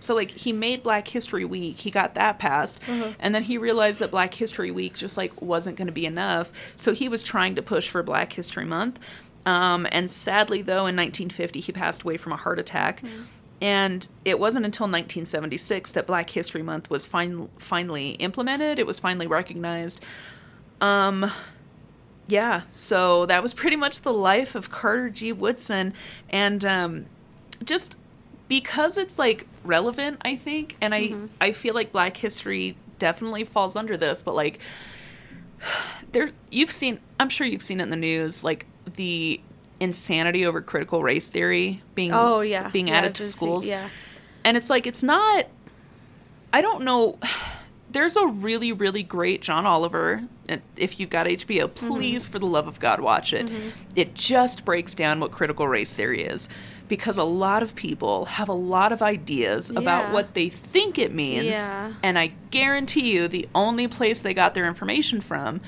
So 0.00 0.14
like 0.14 0.32
he 0.32 0.52
made 0.52 0.82
Black 0.82 1.06
History 1.06 1.44
Week, 1.44 1.78
he 1.78 1.90
got 1.90 2.14
that 2.16 2.40
passed, 2.40 2.80
and 3.20 3.32
then 3.32 3.44
he 3.44 3.56
realized 3.56 4.00
that 4.00 4.10
Black 4.10 4.34
History 4.34 4.72
Week 4.72 4.94
just 4.94 5.16
like 5.16 5.40
wasn't 5.40 5.76
going 5.76 5.86
to 5.86 5.92
be 5.92 6.04
enough. 6.04 6.52
So 6.74 6.92
he 6.92 7.08
was 7.08 7.22
trying 7.22 7.54
to 7.54 7.62
push 7.62 7.88
for 7.88 8.02
Black 8.02 8.32
History 8.32 8.64
Month. 8.64 8.98
Um, 9.44 9.86
and 9.90 10.10
sadly, 10.10 10.62
though, 10.62 10.86
in 10.86 10.96
1950, 10.96 11.60
he 11.60 11.72
passed 11.72 12.02
away 12.02 12.16
from 12.16 12.32
a 12.32 12.36
heart 12.36 12.58
attack. 12.58 13.02
And 13.60 14.06
it 14.24 14.40
wasn't 14.40 14.64
until 14.64 14.84
1976 14.84 15.92
that 15.92 16.06
Black 16.06 16.30
History 16.30 16.62
Month 16.62 16.90
was 16.90 17.06
fin- 17.06 17.48
finally 17.58 18.10
implemented. 18.12 18.78
It 18.78 18.86
was 18.86 18.98
finally 18.98 19.26
recognized. 19.26 20.00
Um, 20.80 21.30
yeah, 22.26 22.62
so 22.70 23.26
that 23.26 23.42
was 23.42 23.54
pretty 23.54 23.76
much 23.76 24.00
the 24.00 24.12
life 24.12 24.54
of 24.54 24.70
Carter 24.70 25.10
G. 25.10 25.32
Woodson. 25.32 25.94
And 26.30 26.64
um, 26.64 27.06
just 27.64 27.96
because 28.48 28.98
it's 28.98 29.18
like 29.18 29.46
relevant, 29.64 30.20
I 30.24 30.36
think, 30.36 30.76
and 30.80 30.94
I, 30.94 31.14
I 31.40 31.52
feel 31.52 31.74
like 31.74 31.92
Black 31.92 32.16
history 32.16 32.76
definitely 32.98 33.44
falls 33.44 33.76
under 33.76 33.96
this, 33.96 34.22
but 34.22 34.34
like, 34.34 34.58
there 36.12 36.30
you've 36.50 36.70
seen 36.70 36.98
i'm 37.18 37.28
sure 37.28 37.46
you've 37.46 37.62
seen 37.62 37.80
it 37.80 37.84
in 37.84 37.90
the 37.90 37.96
news 37.96 38.44
like 38.44 38.66
the 38.94 39.40
insanity 39.80 40.46
over 40.46 40.60
critical 40.60 41.02
race 41.02 41.28
theory 41.28 41.82
being 41.94 42.12
Oh 42.12 42.40
yeah. 42.40 42.68
being 42.68 42.88
Yeah, 42.88 42.98
added 42.98 43.14
to 43.16 43.26
schools 43.26 43.68
Yeah. 43.68 43.88
and 44.44 44.56
it's 44.56 44.70
like 44.70 44.86
it's 44.86 45.02
not 45.02 45.46
i 46.52 46.60
don't 46.62 46.84
know 46.84 47.18
there's 47.90 48.16
a 48.16 48.26
really 48.26 48.72
really 48.72 49.02
great 49.02 49.42
john 49.42 49.66
oliver 49.66 50.22
if 50.76 51.00
you've 51.00 51.10
got 51.10 51.26
hbo 51.26 51.68
Mm-hmm. 51.68 51.88
please 51.88 52.26
for 52.26 52.38
the 52.38 52.46
love 52.46 52.68
of 52.68 52.78
god 52.78 53.00
watch 53.00 53.32
it 53.32 53.50
it 53.96 54.14
just 54.14 54.64
breaks 54.64 54.94
down 54.94 55.18
what 55.18 55.32
critical 55.32 55.66
race 55.66 55.94
theory 55.94 56.22
is 56.22 56.48
because 56.88 57.16
a 57.18 57.24
lot 57.24 57.62
of 57.62 57.74
people 57.74 58.26
have 58.26 58.48
a 58.48 58.52
lot 58.54 58.92
of 58.92 59.00
ideas 59.02 59.70
about 59.70 60.12
what 60.12 60.34
they 60.34 60.48
think 60.48 60.96
it 60.98 61.12
means 61.12 61.46
Yeah. 61.46 61.94
and 62.04 62.18
i 62.18 62.32
guarantee 62.52 63.12
you 63.14 63.26
the 63.28 63.48
only 63.54 63.88
place 63.88 64.20
they 64.22 64.34
got 64.34 64.54
their 64.54 64.66
information 64.66 65.20
from 65.20 65.60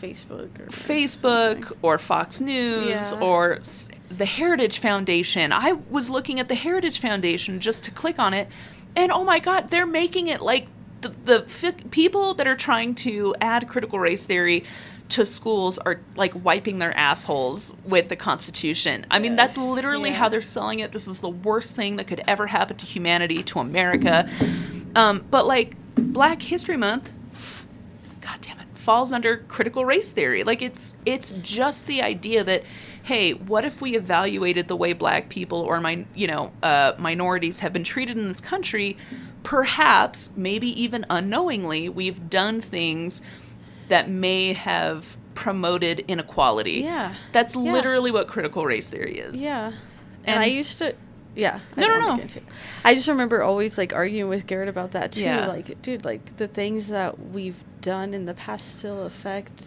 Facebook 0.00 0.58
or 0.60 0.66
Facebook 0.68 1.54
something. 1.64 1.78
or 1.82 1.98
Fox 1.98 2.40
News 2.40 3.12
Yeah. 3.12 3.20
or 3.20 3.60
the 4.10 4.24
Heritage 4.26 4.78
Foundation. 4.78 5.52
I 5.52 5.72
was 5.90 6.10
looking 6.10 6.40
at 6.40 6.48
the 6.48 6.54
Heritage 6.54 7.00
Foundation 7.00 7.60
just 7.60 7.84
to 7.84 7.90
click 7.90 8.18
on 8.18 8.34
it, 8.34 8.48
and 8.96 9.12
oh 9.12 9.24
my 9.24 9.38
god, 9.38 9.70
they're 9.70 9.86
making 9.86 10.28
it 10.28 10.40
like 10.40 10.66
the 11.00 11.10
the 11.24 11.42
fi- 11.42 11.72
people 11.90 12.34
that 12.34 12.46
are 12.46 12.56
trying 12.56 12.94
to 12.96 13.34
add 13.40 13.68
critical 13.68 13.98
race 13.98 14.24
theory 14.26 14.64
to 15.10 15.26
schools 15.26 15.76
are 15.78 16.00
like 16.14 16.32
wiping 16.44 16.78
their 16.78 16.96
assholes 16.96 17.74
with 17.84 18.08
the 18.08 18.14
Constitution. 18.16 19.04
I 19.10 19.18
mean, 19.18 19.34
that's 19.34 19.56
literally 19.56 20.10
Yeah. 20.10 20.16
how 20.16 20.28
they're 20.28 20.40
selling 20.40 20.78
it. 20.80 20.92
This 20.92 21.08
is 21.08 21.18
the 21.18 21.28
worst 21.28 21.74
thing 21.74 21.96
that 21.96 22.06
could 22.06 22.22
ever 22.28 22.46
happen 22.46 22.76
to 22.76 22.86
humanity, 22.86 23.42
to 23.42 23.58
America. 23.58 24.28
Um, 24.94 25.24
but 25.28 25.46
like 25.48 25.74
Black 25.96 26.42
History 26.42 26.76
Month, 26.76 27.12
god 28.20 28.38
damn 28.40 28.58
it 28.59 28.59
falls 28.80 29.12
under 29.12 29.36
critical 29.48 29.84
race 29.84 30.10
theory 30.10 30.42
like 30.42 30.62
it's 30.62 30.94
it's 31.04 31.32
just 31.42 31.86
the 31.86 32.00
idea 32.00 32.42
that 32.42 32.62
hey 33.02 33.32
what 33.32 33.64
if 33.64 33.82
we 33.82 33.94
evaluated 33.94 34.68
the 34.68 34.74
way 34.76 34.92
black 34.94 35.28
people 35.28 35.58
or 35.60 35.80
my 35.80 36.04
you 36.14 36.26
know 36.26 36.50
uh, 36.62 36.92
minorities 36.98 37.58
have 37.60 37.72
been 37.72 37.84
treated 37.84 38.16
in 38.16 38.26
this 38.28 38.40
country 38.40 38.96
perhaps 39.42 40.30
maybe 40.36 40.68
even 40.80 41.04
unknowingly 41.10 41.88
we've 41.88 42.30
done 42.30 42.60
things 42.60 43.20
that 43.88 44.08
may 44.08 44.52
have 44.52 45.16
promoted 45.34 46.00
inequality 46.08 46.80
Yeah. 46.80 47.14
that's 47.32 47.56
Yeah. 47.56 47.72
literally 47.72 48.10
what 48.10 48.28
critical 48.28 48.64
race 48.64 48.88
theory 48.88 49.18
is 49.18 49.42
Yeah. 49.44 49.72
And, 50.24 50.36
And- 50.36 50.40
I 50.40 50.46
used 50.46 50.78
to. 50.78 50.94
Yeah. 51.34 51.60
I 51.76 51.80
No, 51.80 51.86
don't 51.88 52.00
no, 52.00 52.14
no. 52.16 52.22
it. 52.22 52.42
I 52.84 52.94
just 52.94 53.08
remember 53.08 53.42
always 53.42 53.78
like 53.78 53.92
arguing 53.94 54.28
with 54.28 54.46
Garrett 54.46 54.68
about 54.68 54.92
that 54.92 55.12
too. 55.12 55.22
Yeah. 55.22 55.46
Like, 55.46 55.80
dude, 55.82 56.04
like 56.04 56.36
the 56.38 56.48
things 56.48 56.88
that 56.88 57.18
we've 57.30 57.62
done 57.80 58.12
in 58.14 58.26
the 58.26 58.34
past 58.34 58.78
still 58.78 59.04
affect 59.04 59.62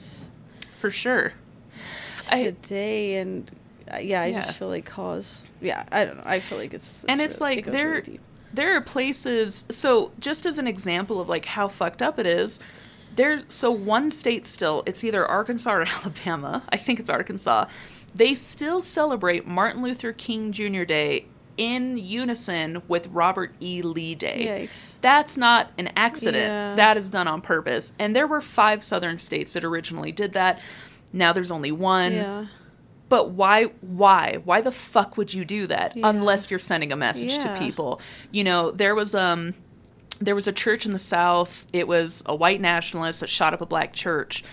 for 0.74 0.92
sure 0.92 1.34
I- 2.32 2.44
today, 2.44 3.18
and 3.18 3.50
uh, 3.94 3.98
yeah, 3.98 4.22
I 4.22 4.26
Yeah. 4.28 4.42
just 4.42 4.58
feel 4.58 4.68
like 4.70 4.86
cause. 4.86 5.48
Yeah, 5.62 5.84
I 5.92 6.06
don't 6.06 6.18
know. 6.18 6.24
I 6.26 6.40
feel 6.40 6.58
like 6.58 6.74
it's. 6.74 7.04
and 7.08 7.22
it's 7.22 7.40
really- 7.40 7.56
like 7.58 7.66
goes 7.66 7.74
there 7.74 7.90
really 7.92 8.20
there 8.54 8.76
are 8.78 8.82
places 8.82 9.64
so 9.70 10.12
just 10.20 10.46
as 10.46 10.60
an 10.60 10.68
example 10.68 11.20
of 11.20 11.28
like 11.28 11.46
how 11.46 11.68
fucked 11.68 12.04
up 12.04 12.20
it 12.20 12.28
is 12.28 12.60
there 13.16 13.42
so 13.48 13.72
one 13.72 14.12
state 14.12 14.46
still 14.46 14.84
it's 14.86 15.04
either 15.04 15.26
arkansas 15.26 15.72
or 15.74 15.82
alabama 16.04 16.62
i 16.70 16.78
think 16.78 17.00
it's 17.00 17.10
arkansas 17.10 17.66
they 18.14 18.36
still 18.36 18.80
celebrate 18.80 19.48
martin 19.48 19.82
luther 19.82 20.14
king 20.14 20.52
jr 20.52 20.84
day 20.84 21.26
in 21.58 21.98
unison 21.98 22.82
with 22.88 23.08
robert 23.08 23.54
e. 23.60 23.82
Lee 23.82 24.16
day. 24.16 24.68
Yikes. 24.70 24.94
that's 25.02 25.38
not 25.38 25.72
an 25.78 25.90
accident. 25.96 26.36
Yeah. 26.48 26.76
that 26.76 26.98
is 26.98 27.10
done 27.10 27.28
on 27.28 27.42
purpose. 27.42 27.94
And 28.00 28.16
there 28.16 28.26
were 28.28 28.42
five 28.42 28.84
southern 28.84 29.18
states 29.20 29.54
that 29.54 29.64
originally 29.64 30.12
did 30.12 30.32
that. 30.34 30.60
Now 31.12 31.32
there's 31.34 31.52
only 31.52 31.72
one. 31.72 32.14
Yeah. 32.14 32.46
but 33.10 33.30
why 33.32 33.66
why 33.82 34.40
why 34.44 34.62
the 34.62 34.72
fuck 34.72 35.16
would 35.18 35.34
you 35.34 35.46
do 35.46 35.68
that 35.68 35.96
Yeah. 35.96 36.10
unless 36.10 36.50
you're 36.50 36.60
sending 36.60 36.92
a 36.92 36.96
message 36.96 37.38
to 37.40 37.56
people? 37.60 38.02
You 38.32 38.44
know 38.44 38.72
there 38.72 38.96
was 38.96 39.14
um 39.14 39.54
there 40.20 40.36
was 40.36 40.48
a 40.48 40.52
church 40.54 40.86
in 40.86 40.92
the 40.94 41.00
south. 41.00 41.68
It 41.74 41.88
was 41.88 42.24
a 42.26 42.36
white 42.36 42.62
nationalist 42.62 43.20
that 43.20 43.30
shot 43.30 43.54
up 43.54 43.62
a 43.62 43.66
black 43.66 43.94
church. 43.94 44.44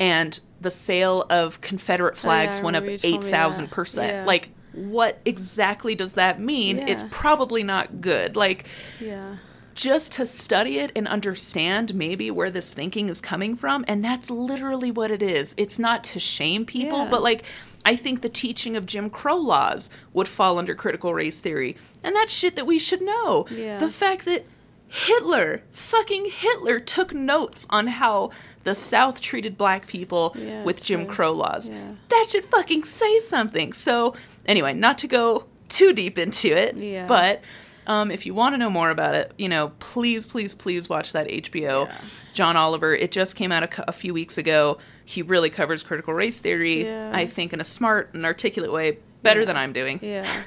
And 0.00 0.40
the 0.60 0.70
sale 0.70 1.26
of 1.30 1.60
confederate 1.60 2.16
flags 2.16 2.58
Oh, 2.60 2.64
went 2.64 2.76
up 2.76 2.82
remember 2.84 3.06
you 3.06 3.12
told 3.18 3.24
me 3.24 3.30
8000% 3.30 4.26
like 4.26 4.50
what 4.72 5.18
exactly 5.24 5.94
does 5.94 6.12
that 6.14 6.40
mean 6.40 6.78
it's 6.78 7.04
probably 7.10 7.62
not 7.62 8.00
good 8.00 8.36
like 8.36 8.64
Yeah. 9.00 9.36
just 9.74 10.12
to 10.12 10.26
study 10.26 10.78
it 10.78 10.92
and 10.94 11.08
understand 11.08 11.94
maybe 11.94 12.30
where 12.30 12.50
this 12.50 12.72
thinking 12.72 13.08
is 13.08 13.20
coming 13.20 13.56
from 13.56 13.84
and 13.88 14.04
that's 14.04 14.30
literally 14.30 14.90
what 14.90 15.10
it 15.10 15.22
is 15.22 15.54
it's 15.56 15.78
not 15.78 16.04
to 16.04 16.20
shame 16.20 16.64
people 16.64 16.98
Yeah. 17.04 17.08
but 17.10 17.22
like 17.22 17.42
i 17.84 17.96
think 17.96 18.20
the 18.22 18.28
teaching 18.28 18.76
of 18.76 18.86
jim 18.86 19.10
crow 19.10 19.36
laws 19.36 19.90
would 20.12 20.28
fall 20.28 20.58
under 20.58 20.74
critical 20.74 21.14
race 21.14 21.40
theory 21.40 21.76
and 22.04 22.14
that's 22.14 22.32
shit 22.32 22.54
that 22.56 22.66
we 22.66 22.78
should 22.78 23.02
know 23.02 23.46
Yeah. 23.50 23.78
the 23.78 23.88
fact 23.90 24.24
that 24.26 24.44
hitler 24.88 25.62
fucking 25.72 26.26
hitler 26.30 26.78
took 26.78 27.14
notes 27.14 27.66
on 27.70 27.86
how 27.86 28.30
the 28.64 28.74
south 28.74 29.20
treated 29.20 29.56
black 29.56 29.86
people 29.86 30.34
Yeah, 30.38 30.62
with 30.64 30.82
jim 30.84 31.06
crow 31.06 31.32
laws 31.32 31.68
Yeah. 31.68 31.92
that 32.08 32.26
should 32.28 32.44
fucking 32.46 32.84
say 32.84 33.20
something 33.20 33.72
so 33.72 34.14
anyway 34.46 34.72
not 34.72 34.98
to 34.98 35.06
go 35.06 35.44
too 35.68 35.92
deep 35.92 36.18
into 36.18 36.48
it 36.48 36.76
Yeah. 36.76 37.06
but 37.06 37.42
um, 37.86 38.10
if 38.10 38.24
you 38.26 38.34
want 38.34 38.54
to 38.54 38.58
know 38.58 38.70
more 38.70 38.90
about 38.90 39.16
it, 39.16 39.32
you 39.36 39.48
know, 39.48 39.72
please, 39.80 40.24
please, 40.24 40.54
please 40.54 40.88
watch 40.88 41.12
that 41.12 41.26
HBO. 41.26 41.86
Yeah. 41.86 41.96
John 42.34 42.56
Oliver. 42.56 42.94
It 42.94 43.10
just 43.10 43.34
came 43.34 43.50
out 43.50 43.64
a, 43.64 43.88
a 43.88 43.92
few 43.92 44.14
weeks 44.14 44.38
ago. 44.38 44.78
He 45.04 45.22
really 45.22 45.50
covers 45.50 45.82
critical 45.82 46.14
race 46.14 46.38
theory, 46.38 46.84
Yeah. 46.84 47.10
I 47.12 47.26
think, 47.26 47.52
in 47.52 47.60
a 47.60 47.64
smart 47.64 48.10
and 48.14 48.24
articulate 48.24 48.70
way, 48.70 48.98
better 49.22 49.40
Yeah. 49.40 49.46
than 49.46 49.56
I'm 49.56 49.72
doing. 49.72 49.98
Yeah. 50.02 50.42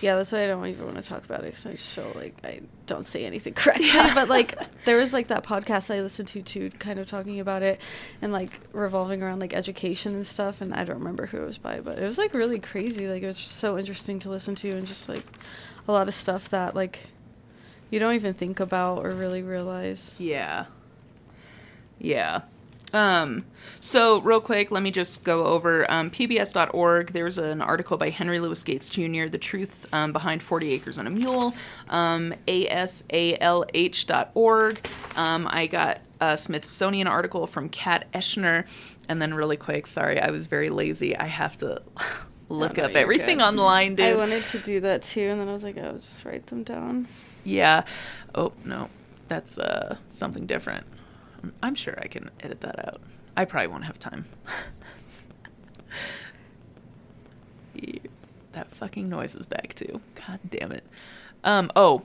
Yeah, 0.00 0.16
that's 0.16 0.32
why 0.32 0.44
I 0.44 0.46
don't 0.46 0.64
even 0.66 0.84
want 0.86 0.96
to 0.96 1.02
talk 1.02 1.24
about 1.24 1.40
it 1.40 1.46
because 1.46 1.66
I 1.66 1.72
just 1.72 1.94
feel 1.94 2.12
like 2.14 2.34
I 2.42 2.60
don't 2.86 3.06
say 3.06 3.24
anything 3.24 3.54
correctly. 3.54 3.86
Yeah. 3.86 4.14
But 4.14 4.28
like, 4.28 4.58
there 4.84 4.96
was 4.96 5.12
like 5.12 5.28
that 5.28 5.44
podcast 5.44 5.94
I 5.94 6.00
listened 6.00 6.28
to 6.28 6.42
too, 6.42 6.70
kind 6.78 6.98
of 6.98 7.06
talking 7.06 7.40
about 7.40 7.62
it 7.62 7.80
and 8.22 8.32
like 8.32 8.60
revolving 8.72 9.22
around 9.22 9.40
like 9.40 9.54
education 9.54 10.14
and 10.14 10.26
stuff. 10.26 10.60
And 10.60 10.74
I 10.74 10.84
don't 10.84 10.98
remember 10.98 11.26
who 11.26 11.38
it 11.42 11.46
was 11.46 11.58
by, 11.58 11.80
but 11.80 11.98
it 11.98 12.04
was 12.04 12.18
like 12.18 12.34
really 12.34 12.58
crazy. 12.58 13.08
Like, 13.08 13.22
it 13.22 13.26
was 13.26 13.38
so 13.38 13.78
interesting 13.78 14.18
to 14.20 14.30
listen 14.30 14.54
to 14.56 14.70
and 14.70 14.86
just 14.86 15.08
like 15.08 15.24
a 15.88 15.92
lot 15.92 16.08
of 16.08 16.14
stuff 16.14 16.48
that 16.50 16.74
like 16.74 17.08
you 17.90 17.98
don't 17.98 18.14
even 18.14 18.34
think 18.34 18.60
about 18.60 19.04
or 19.04 19.10
really 19.10 19.42
realize. 19.42 20.16
Yeah. 20.18 20.66
Yeah. 21.98 22.42
Um, 22.96 23.44
so 23.80 24.20
real 24.20 24.40
quick, 24.40 24.70
let 24.70 24.82
me 24.82 24.90
just 24.90 25.22
go 25.22 25.44
over 25.44 25.88
um, 25.90 26.10
PBS.org. 26.10 27.12
There's 27.12 27.36
an 27.36 27.60
article 27.60 27.98
by 27.98 28.08
Henry 28.10 28.40
Louis 28.40 28.62
Gates 28.62 28.88
Jr. 28.88 29.26
The 29.26 29.38
truth 29.38 29.86
um, 29.92 30.12
behind 30.12 30.42
40 30.42 30.72
acres 30.72 30.96
and 30.98 31.06
a 31.06 31.10
mule. 31.10 31.54
Um, 31.90 32.32
ASALH.org. 32.48 32.88
Um, 35.14 35.46
I 35.50 35.66
got 35.66 36.00
a 36.20 36.38
Smithsonian 36.38 37.06
article 37.06 37.46
from 37.46 37.68
Kat 37.68 38.06
Eschner, 38.14 38.66
and 39.08 39.20
then 39.20 39.34
really 39.34 39.58
quick, 39.58 39.86
sorry, 39.86 40.18
I 40.18 40.30
was 40.30 40.46
very 40.46 40.70
lazy. 40.70 41.14
I 41.16 41.26
have 41.26 41.58
to 41.58 41.82
look 42.48 42.78
no, 42.78 42.84
up 42.84 42.92
you're 42.92 43.00
everything 43.00 43.38
good. 43.38 43.44
online, 43.44 43.96
dude. 43.96 44.06
I 44.06 44.14
wanted 44.16 44.44
to 44.46 44.58
do 44.58 44.80
that 44.80 45.02
too, 45.02 45.28
and 45.28 45.38
then 45.38 45.48
I 45.48 45.52
was 45.52 45.62
like, 45.62 45.76
I'll 45.76 45.98
just 45.98 46.24
write 46.24 46.46
them 46.46 46.62
down. 46.62 47.08
Yeah. 47.44 47.82
Oh 48.34 48.52
no, 48.64 48.88
that's 49.28 49.58
uh 49.58 49.98
something 50.06 50.46
different. 50.46 50.86
I'm- 51.62 51.74
sure 51.74 51.98
I 52.00 52.06
can 52.06 52.30
edit 52.40 52.60
that 52.62 52.86
out. 52.86 53.00
I 53.36 53.44
probably 53.44 53.68
won't 53.68 53.84
have 53.84 53.98
time. 53.98 54.24
That 58.52 58.70
fucking 58.70 59.08
noise 59.10 59.34
is 59.34 59.44
back 59.44 59.74
too. 59.74 60.00
God 60.26 60.40
damn 60.48 60.72
it. 60.72 60.82
Um. 61.44 61.70
Oh, 61.76 62.04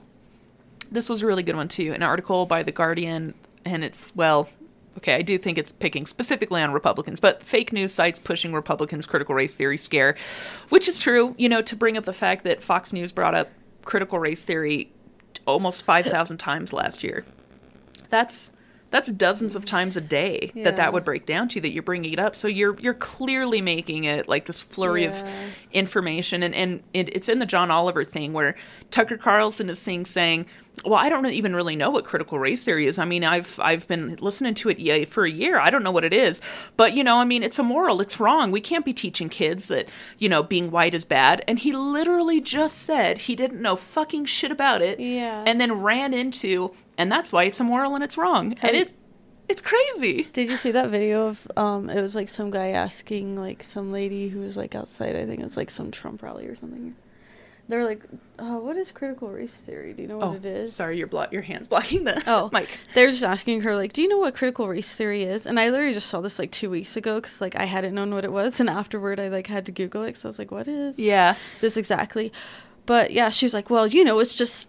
this 0.90 1.08
was 1.08 1.22
a 1.22 1.26
really 1.26 1.42
good 1.42 1.56
one 1.56 1.66
too. 1.68 1.92
An 1.94 2.02
article 2.02 2.44
by 2.44 2.62
the 2.62 2.72
Guardian, 2.72 3.32
and 3.64 3.82
it's 3.82 4.14
well. 4.14 4.50
Okay, 4.98 5.14
I 5.14 5.22
do 5.22 5.38
think 5.38 5.56
it's 5.56 5.72
picking 5.72 6.04
specifically 6.04 6.60
on 6.60 6.70
Republicans, 6.70 7.18
but 7.20 7.42
fake 7.42 7.72
news 7.72 7.94
sites 7.94 8.18
pushing 8.18 8.52
Republicans' 8.52 9.06
critical 9.06 9.34
race 9.34 9.56
theory 9.56 9.78
scare, 9.78 10.14
which 10.68 10.86
is 10.86 10.98
true. 10.98 11.34
You 11.38 11.48
know, 11.48 11.62
to 11.62 11.74
bring 11.74 11.96
up 11.96 12.04
the 12.04 12.12
fact 12.12 12.44
that 12.44 12.62
Fox 12.62 12.92
News 12.92 13.12
brought 13.12 13.34
up 13.34 13.48
critical 13.86 14.18
race 14.18 14.44
theory 14.44 14.92
almost 15.46 15.82
5,000 15.82 16.36
times 16.36 16.74
last 16.74 17.02
year. 17.02 17.24
That's 18.10 18.52
that's 18.92 19.10
dozens 19.10 19.56
of 19.56 19.64
times 19.64 19.96
a 19.96 20.00
day 20.00 20.52
that 20.54 20.60
Yeah. 20.60 20.70
that 20.70 20.92
would 20.92 21.04
break 21.04 21.26
down 21.26 21.48
to 21.48 21.60
that 21.62 21.72
you're 21.72 21.82
bringing 21.82 22.12
it 22.12 22.20
up. 22.20 22.36
So 22.36 22.46
you're 22.46 22.78
you're 22.78 22.94
clearly 22.94 23.60
making 23.60 24.04
it 24.04 24.28
like 24.28 24.44
this 24.44 24.60
flurry 24.60 25.04
of 25.06 25.20
information 25.72 26.42
and 26.42 26.54
and 26.54 26.82
it, 26.94 27.08
it's 27.14 27.28
in 27.28 27.38
the 27.38 27.46
John 27.46 27.70
Oliver 27.70 28.04
thing 28.04 28.32
where 28.32 28.54
Tucker 28.90 29.16
Carlson 29.16 29.68
is 29.70 29.78
saying 29.78 30.06
saying, 30.06 30.46
"Well, 30.84 30.94
I 30.98 31.08
don't 31.08 31.26
even 31.26 31.54
really 31.54 31.76
know 31.76 31.90
what 31.90 32.04
critical 32.04 32.38
race 32.38 32.64
theory 32.64 32.86
is. 32.86 32.98
I 32.98 33.04
mean, 33.04 33.24
I've 33.24 33.58
I've 33.62 33.86
been 33.88 34.16
listening 34.16 34.54
to 34.54 34.68
it 34.70 35.08
for 35.08 35.24
a 35.24 35.30
year. 35.30 35.58
I 35.58 35.70
don't 35.70 35.82
know 35.82 35.90
what 35.92 36.04
it 36.04 36.12
is. 36.12 36.40
But, 36.76 36.94
you 36.94 37.04
know, 37.04 37.18
I 37.18 37.24
mean, 37.24 37.42
it's 37.42 37.58
immoral. 37.58 38.00
It's 38.00 38.18
wrong. 38.20 38.50
We 38.50 38.60
can't 38.60 38.84
be 38.84 38.92
teaching 38.92 39.28
kids 39.28 39.68
that, 39.68 39.88
you 40.18 40.28
know, 40.28 40.42
being 40.42 40.70
white 40.70 40.94
is 40.94 41.04
bad." 41.04 41.44
And 41.46 41.58
he 41.58 41.72
literally 41.72 42.40
just 42.40 42.78
said 42.78 43.18
he 43.18 43.34
didn't 43.36 43.62
know 43.62 43.76
fucking 43.76 44.24
shit 44.26 44.50
about 44.50 44.82
it 44.82 44.98
Yeah. 45.00 45.44
and 45.46 45.60
then 45.60 45.72
ran 45.80 46.12
into 46.14 46.72
and 46.98 47.10
that's 47.10 47.32
why 47.32 47.44
it's 47.44 47.60
immoral 47.60 47.94
and 47.94 48.04
it's 48.04 48.18
wrong. 48.18 48.52
Have 48.56 48.70
and 48.70 48.76
it's 48.76 48.98
it's 49.48 49.60
crazy. 49.60 50.28
Did 50.32 50.48
you 50.48 50.56
see 50.56 50.70
that 50.70 50.88
video 50.90 51.26
of 51.28 51.46
um 51.56 51.90
it 51.90 52.00
was 52.00 52.14
like 52.14 52.28
some 52.28 52.50
guy 52.50 52.68
asking 52.68 53.36
like 53.36 53.62
some 53.62 53.92
lady 53.92 54.28
who 54.28 54.40
was 54.40 54.56
like 54.56 54.74
outside, 54.74 55.16
I 55.16 55.26
think 55.26 55.40
it 55.40 55.44
was 55.44 55.56
like 55.56 55.70
some 55.70 55.90
Trump 55.90 56.22
rally 56.22 56.46
or 56.46 56.56
something. 56.56 56.94
They 57.68 57.76
were 57.76 57.84
like, 57.84 58.02
uh, 58.38 58.56
what 58.58 58.76
is 58.76 58.90
critical 58.90 59.28
race 59.30 59.52
theory? 59.52 59.92
Do 59.94 60.02
you 60.02 60.08
know 60.08 60.18
what 60.18 60.26
Oh, 60.28 60.34
it 60.34 60.44
is? 60.44 60.72
sorry, 60.74 60.98
your 60.98 61.06
blo- 61.06 61.28
your 61.30 61.42
hands 61.42 61.68
blocking 61.68 62.04
the 62.04 62.22
Oh, 62.26 62.50
Mike. 62.52 62.68
They're 62.94 63.08
just 63.08 63.22
asking 63.22 63.60
her 63.62 63.76
like, 63.76 63.92
"Do 63.92 64.02
you 64.02 64.08
know 64.08 64.18
what 64.18 64.34
critical 64.34 64.68
race 64.68 64.94
theory 64.94 65.22
is?" 65.22 65.46
And 65.46 65.58
I 65.60 65.70
literally 65.70 65.94
just 65.94 66.08
saw 66.08 66.20
this 66.20 66.38
like 66.38 66.50
two 66.50 66.68
weeks 66.68 66.96
ago 66.96 67.14
because 67.16 67.40
like 67.40 67.56
I 67.56 67.64
hadn't 67.64 67.94
known 67.94 68.12
what 68.12 68.24
it 68.24 68.32
was, 68.32 68.58
and 68.60 68.68
afterward 68.68 69.20
I 69.20 69.28
like 69.28 69.46
had 69.46 69.64
to 69.66 69.72
Google 69.72 70.02
it. 70.02 70.16
So 70.16 70.26
I 70.26 70.30
was 70.30 70.38
like, 70.40 70.50
"What 70.50 70.66
is 70.68 70.98
Yeah. 70.98 71.36
this 71.60 71.76
exactly?" 71.76 72.32
But 72.84 73.12
yeah, 73.12 73.30
she 73.30 73.46
was 73.46 73.54
like, 73.54 73.70
"Well, 73.70 73.86
you 73.86 74.02
know, 74.04 74.18
it's 74.18 74.34
just 74.34 74.68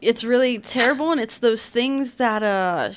it's 0.00 0.24
really 0.24 0.58
terrible, 0.60 1.10
and 1.10 1.20
it's 1.20 1.38
those 1.38 1.68
things 1.68 2.14
that 2.14 2.42
uh 2.44 2.90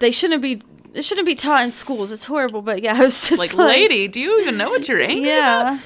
they 0.00 0.10
shouldn't 0.10 0.42
be 0.42 0.60
it 0.92 1.04
shouldn't 1.04 1.26
be 1.26 1.34
taught 1.36 1.62
in 1.62 1.70
schools. 1.70 2.10
It's 2.10 2.24
horrible." 2.24 2.62
But 2.62 2.82
yeah, 2.82 2.96
I 2.96 3.02
was 3.02 3.28
just 3.28 3.38
Like, 3.38 3.54
lady, 3.54 4.08
do 4.08 4.18
you 4.20 4.40
even 4.40 4.58
know 4.58 4.70
what 4.70 4.86
you're 4.88 5.00
angry 5.00 5.28
yeah. 5.28 5.60
about? 5.76 5.80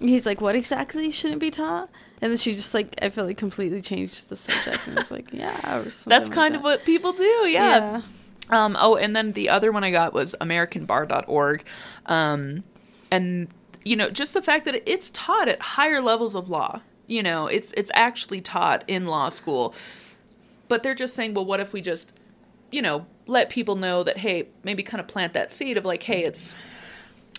He's 0.00 0.26
like, 0.26 0.40
"What 0.40 0.54
exactly 0.54 1.10
shouldn't 1.10 1.40
be 1.40 1.50
taught?" 1.50 1.88
And 2.20 2.30
then 2.30 2.38
she 2.38 2.52
just 2.52 2.74
like 2.74 2.94
I 3.02 3.10
feel 3.10 3.24
like 3.24 3.36
completely 3.36 3.82
changed 3.82 4.28
the 4.28 4.36
subject 4.36 4.86
and 4.86 4.96
was 4.96 5.10
like, 5.10 5.32
"Yeah." 5.32 5.78
Or 5.78 5.90
something 5.90 6.10
That's 6.10 6.28
like 6.28 6.34
kind 6.34 6.56
of 6.56 6.62
what 6.62 6.84
people 6.84 7.12
do. 7.12 7.24
Yeah. 7.48 8.02
Um, 8.50 8.76
oh, 8.78 8.96
and 8.96 9.14
then 9.14 9.32
the 9.32 9.48
other 9.48 9.72
one 9.72 9.84
I 9.84 9.90
got 9.90 10.12
was 10.12 10.34
AmericanBar.org. 10.40 11.64
Um, 12.06 12.64
and, 13.10 13.48
you 13.84 13.96
know, 13.96 14.10
just 14.10 14.34
the 14.34 14.42
fact 14.42 14.64
that 14.64 14.82
it's 14.90 15.10
taught 15.10 15.48
at 15.48 15.60
higher 15.60 16.00
levels 16.00 16.34
of 16.34 16.48
law. 16.48 16.80
You 17.06 17.22
know, 17.22 17.46
it's 17.46 17.72
it's 17.72 17.90
actually 17.94 18.42
taught 18.42 18.84
in 18.86 19.06
law 19.06 19.30
school. 19.30 19.74
But 20.68 20.82
they're 20.82 20.94
just 20.94 21.14
saying, 21.14 21.32
well, 21.32 21.46
what 21.46 21.60
if 21.60 21.72
we 21.72 21.80
just, 21.80 22.12
you 22.70 22.82
know, 22.82 23.06
let 23.26 23.48
people 23.48 23.76
know 23.76 24.02
that, 24.02 24.18
hey, 24.18 24.48
maybe 24.62 24.82
kind 24.82 25.00
of 25.00 25.08
plant 25.08 25.32
that 25.32 25.50
seed 25.50 25.78
of 25.78 25.86
like, 25.86 26.02
hey, 26.02 26.24
it's 26.24 26.54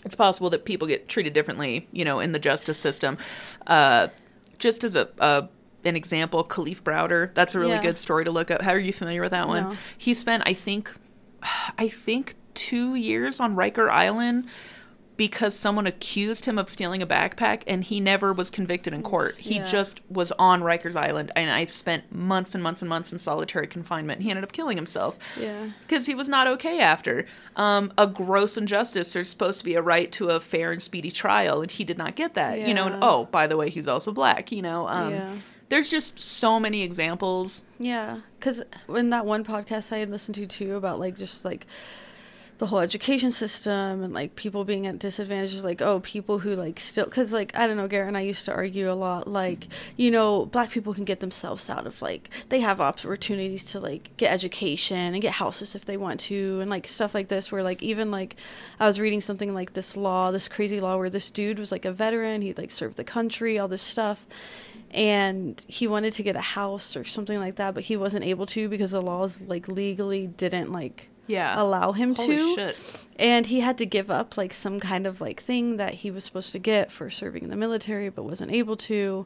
it's 0.05 0.15
possible 0.15 0.49
that 0.51 0.65
people 0.65 0.87
get 0.87 1.07
treated 1.09 1.33
differently, 1.33 1.87
you 1.91 2.05
know, 2.05 2.19
in 2.19 2.31
the 2.31 2.39
justice 2.39 2.77
system. 2.77 3.17
Uh, 3.67 4.07
just 4.57 4.83
as 4.83 4.95
a, 4.95 5.09
a 5.19 5.47
an 5.85 5.95
example, 5.95 6.43
Kalief 6.43 6.81
Browder, 6.83 7.33
that's 7.33 7.55
a 7.55 7.59
really 7.59 7.73
Yeah. 7.73 7.81
good 7.81 7.97
story 7.97 8.25
to 8.25 8.31
look 8.31 8.51
up. 8.51 8.61
How 8.61 8.71
are 8.71 8.79
you 8.79 8.91
familiar 8.93 9.21
with 9.21 9.31
that 9.31 9.47
one? 9.47 9.63
No. 9.63 9.75
He 9.97 10.13
spent, 10.13 10.43
I 10.45 10.53
think, 10.53 10.93
I 11.77 11.87
think 11.87 12.35
two 12.53 12.95
years 12.95 13.39
on 13.39 13.55
Riker 13.55 13.89
Island 13.89 14.45
because 15.19 15.53
someone 15.53 15.85
accused 15.85 16.45
him 16.45 16.57
of 16.57 16.69
stealing 16.69 17.01
a 17.01 17.05
backpack 17.05 17.61
and 17.67 17.83
he 17.83 17.99
never 17.99 18.31
was 18.31 18.49
convicted 18.49 18.93
in 18.93 19.03
court. 19.03 19.35
He 19.37 19.55
Yeah. 19.57 19.65
just 19.65 19.99
was 20.09 20.31
on 20.39 20.61
Rikers 20.61 20.95
Island 20.95 21.29
and 21.35 21.51
I 21.51 21.65
spent 21.65 22.09
months 22.09 22.55
and 22.55 22.63
months 22.63 22.81
and 22.81 22.87
months 22.87 23.11
in 23.11 23.19
solitary 23.19 23.67
confinement. 23.67 24.21
He 24.21 24.29
ended 24.29 24.45
up 24.45 24.53
killing 24.53 24.77
himself 24.77 25.19
Yeah. 25.37 25.71
because 25.81 26.05
he 26.05 26.15
was 26.15 26.29
not 26.29 26.47
okay 26.47 26.79
after. 26.79 27.25
Um, 27.57 27.91
a 27.97 28.07
gross 28.07 28.55
injustice. 28.55 29.11
There's 29.11 29.29
supposed 29.29 29.59
to 29.59 29.65
be 29.65 29.75
a 29.75 29.81
right 29.81 30.09
to 30.13 30.29
a 30.29 30.39
fair 30.39 30.71
and 30.71 30.81
speedy 30.81 31.11
trial, 31.11 31.61
and 31.61 31.69
he 31.69 31.83
did 31.83 31.97
not 31.97 32.15
get 32.15 32.33
that. 32.35 32.59
You 32.65 32.73
know, 32.73 32.85
and 32.85 33.03
oh, 33.03 33.25
by 33.25 33.45
the 33.45 33.57
way, 33.57 33.69
he's 33.69 33.89
also 33.89 34.13
black. 34.13 34.53
You 34.53 34.61
know, 34.61 34.87
um, 34.87 35.11
Yeah. 35.11 35.29
there's 35.67 35.89
just 35.89 36.17
so 36.17 36.61
many 36.61 36.81
examples. 36.81 37.63
Yeah, 37.77 38.19
because 38.39 38.63
in 38.87 39.09
that 39.09 39.25
one 39.25 39.43
podcast 39.43 39.91
I 39.91 39.97
had 39.97 40.09
listened 40.09 40.35
to 40.35 40.47
too 40.47 40.77
about 40.77 40.97
like 40.97 41.17
just 41.17 41.43
like 41.43 41.67
the 42.59 42.65
whole 42.65 42.79
education 42.79 43.31
system 43.31 44.03
and 44.03 44.13
like 44.13 44.35
people 44.35 44.65
being 44.65 44.85
at 44.85 44.99
disadvantages 44.99 45.63
like 45.63 45.81
oh 45.81 46.01
people 46.01 46.39
who 46.39 46.55
like 46.55 46.77
still 46.77 47.05
because 47.05 47.31
like 47.31 47.55
i 47.57 47.65
don't 47.65 47.77
know 47.77 47.87
garrett 47.87 48.09
and 48.09 48.17
i 48.17 48.21
used 48.21 48.43
to 48.43 48.53
argue 48.53 48.91
a 48.91 48.93
lot 48.93 49.29
like 49.29 49.67
you 49.95 50.11
know 50.11 50.45
black 50.45 50.69
people 50.69 50.93
can 50.93 51.05
get 51.05 51.21
themselves 51.21 51.69
out 51.69 51.87
of 51.87 52.01
like 52.01 52.29
they 52.49 52.59
have 52.59 52.81
opportunities 52.81 53.63
to 53.63 53.79
like 53.79 54.15
get 54.17 54.31
education 54.31 55.13
and 55.13 55.21
get 55.21 55.31
houses 55.31 55.73
if 55.73 55.85
they 55.85 55.95
want 55.95 56.19
to 56.19 56.59
and 56.59 56.69
like 56.69 56.85
stuff 56.85 57.15
like 57.15 57.29
this 57.29 57.49
where 57.49 57.63
like 57.63 57.81
even 57.81 58.11
like 58.11 58.35
i 58.77 58.85
was 58.85 58.99
reading 58.99 59.21
something 59.21 59.53
like 59.53 59.71
this 59.71 59.95
law 59.95 60.29
this 60.29 60.49
crazy 60.49 60.81
law 60.81 60.97
where 60.97 61.09
this 61.09 61.31
dude 61.31 61.57
was 61.57 61.71
like 61.71 61.85
a 61.85 61.93
veteran 61.93 62.41
he 62.41 62.53
like 62.53 62.71
served 62.71 62.97
the 62.97 63.05
country 63.05 63.57
all 63.57 63.69
this 63.69 63.81
stuff 63.81 64.27
and 64.91 65.63
he 65.69 65.87
wanted 65.87 66.11
to 66.11 66.23
get 66.23 66.35
a 66.35 66.41
house 66.41 66.97
or 66.97 67.05
something 67.05 67.39
like 67.39 67.55
that 67.55 67.73
but 67.73 67.83
he 67.83 67.95
wasn't 67.95 68.25
able 68.25 68.45
to 68.45 68.67
because 68.67 68.91
the 68.91 69.01
laws 69.01 69.39
like 69.39 69.69
legally 69.69 70.27
didn't 70.27 70.73
like 70.73 71.07
Yeah. 71.29 71.53
allow 71.61 71.93
him 71.93 72.15
Holy 72.15 72.35
to 72.37 72.55
shit. 72.55 73.05
and 73.17 73.45
he 73.45 73.61
had 73.61 73.77
to 73.77 73.85
give 73.85 74.11
up 74.11 74.35
like 74.35 74.51
some 74.53 74.79
kind 74.81 75.07
of 75.07 75.21
like 75.21 75.41
thing 75.41 75.77
that 75.77 75.93
he 75.93 76.11
was 76.11 76.23
supposed 76.25 76.51
to 76.51 76.59
get 76.59 76.91
for 76.91 77.09
serving 77.09 77.43
in 77.43 77.49
the 77.49 77.55
military 77.55 78.09
but 78.09 78.23
wasn't 78.23 78.51
able 78.51 78.75
to 78.77 79.25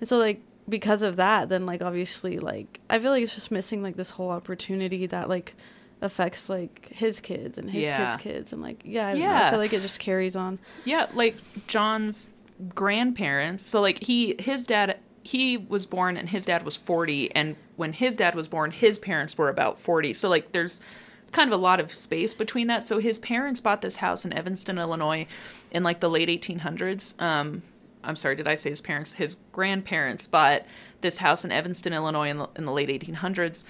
and 0.00 0.08
so 0.08 0.16
like 0.16 0.40
because 0.68 1.02
of 1.02 1.16
that 1.16 1.48
then 1.48 1.66
like 1.66 1.82
obviously 1.82 2.38
like 2.38 2.80
i 2.90 2.98
feel 2.98 3.10
like 3.10 3.22
it's 3.22 3.34
just 3.34 3.50
missing 3.50 3.82
like 3.82 3.96
this 3.96 4.10
whole 4.10 4.30
opportunity 4.30 5.06
that 5.06 5.28
like 5.28 5.54
affects 6.00 6.48
like 6.48 6.88
his 6.92 7.20
kids 7.20 7.56
and 7.58 7.70
his 7.70 7.82
Yeah. 7.82 8.10
kids 8.16 8.22
kids 8.22 8.52
and 8.52 8.60
like 8.62 8.80
yeah, 8.84 9.06
I, 9.08 9.12
don't 9.12 9.20
know, 9.22 9.32
I 9.32 9.50
feel 9.50 9.58
like 9.60 9.72
it 9.72 9.82
just 9.82 10.00
carries 10.00 10.34
on 10.34 10.58
Yeah, 10.84 11.06
like 11.14 11.36
John's 11.68 12.28
grandparents. 12.74 13.62
So 13.64 13.80
like 13.80 14.02
he 14.02 14.34
his 14.38 14.64
dad 14.66 14.98
he 15.24 15.56
was 15.56 15.86
born 15.86 16.16
and 16.16 16.28
his 16.28 16.44
dad 16.46 16.64
was 16.64 16.74
40 16.76 17.32
and 17.36 17.54
when 17.76 17.92
his 17.92 18.16
dad 18.16 18.34
was 18.34 18.48
born 18.48 18.72
his 18.72 18.98
parents 18.98 19.38
were 19.38 19.48
about 19.48 19.78
40. 19.78 20.14
So 20.14 20.28
like 20.28 20.50
there's 20.52 20.80
kind 21.32 21.52
of 21.52 21.58
a 21.58 21.62
lot 21.62 21.80
of 21.80 21.92
space 21.94 22.34
between 22.34 22.66
that. 22.68 22.86
So 22.86 22.98
his 22.98 23.18
parents 23.18 23.60
bought 23.60 23.80
this 23.80 23.96
house 23.96 24.24
in 24.24 24.32
Evanston, 24.32 24.78
Illinois 24.78 25.26
in 25.70 25.82
like 25.82 26.00
the 26.00 26.10
late 26.10 26.28
1800s. 26.28 27.20
Um 27.20 27.62
I'm 28.04 28.16
sorry, 28.16 28.34
did 28.36 28.48
I 28.48 28.54
say 28.56 28.70
his 28.70 28.80
parents? 28.80 29.12
His 29.12 29.36
grandparents 29.52 30.26
bought 30.26 30.62
this 31.02 31.18
house 31.18 31.44
in 31.44 31.52
Evanston, 31.52 31.92
Illinois 31.92 32.30
in 32.30 32.38
the, 32.38 32.48
in 32.56 32.64
the 32.64 32.72
late 32.72 32.88
1800s. 32.88 33.64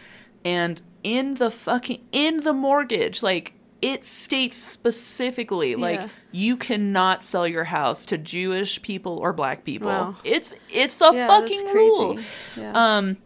And 0.45 0.81
in 1.03 1.35
the 1.35 1.51
fucking 1.51 2.01
in 2.13 2.39
the 2.43 2.53
mortgage, 2.53 3.23
like 3.23 3.53
it 3.81 4.05
states 4.05 4.57
specifically 4.57 5.75
like 5.75 6.01
Yeah. 6.01 6.09
you 6.31 6.57
cannot 6.57 7.23
sell 7.25 7.47
your 7.49 7.65
house 7.65 8.05
to 8.07 8.17
Jewish 8.19 8.81
people 8.83 9.19
or 9.19 9.33
black 9.33 9.65
people. 9.65 9.89
Wow. 9.89 10.17
It's 10.25 10.55
it's 10.71 11.01
a 11.01 11.11
Yeah, 11.13 11.27
fucking 11.27 11.61
crazy. 11.63 11.75
rule. 11.77 12.19
Yeah. 12.57 12.73
Um 12.75 13.17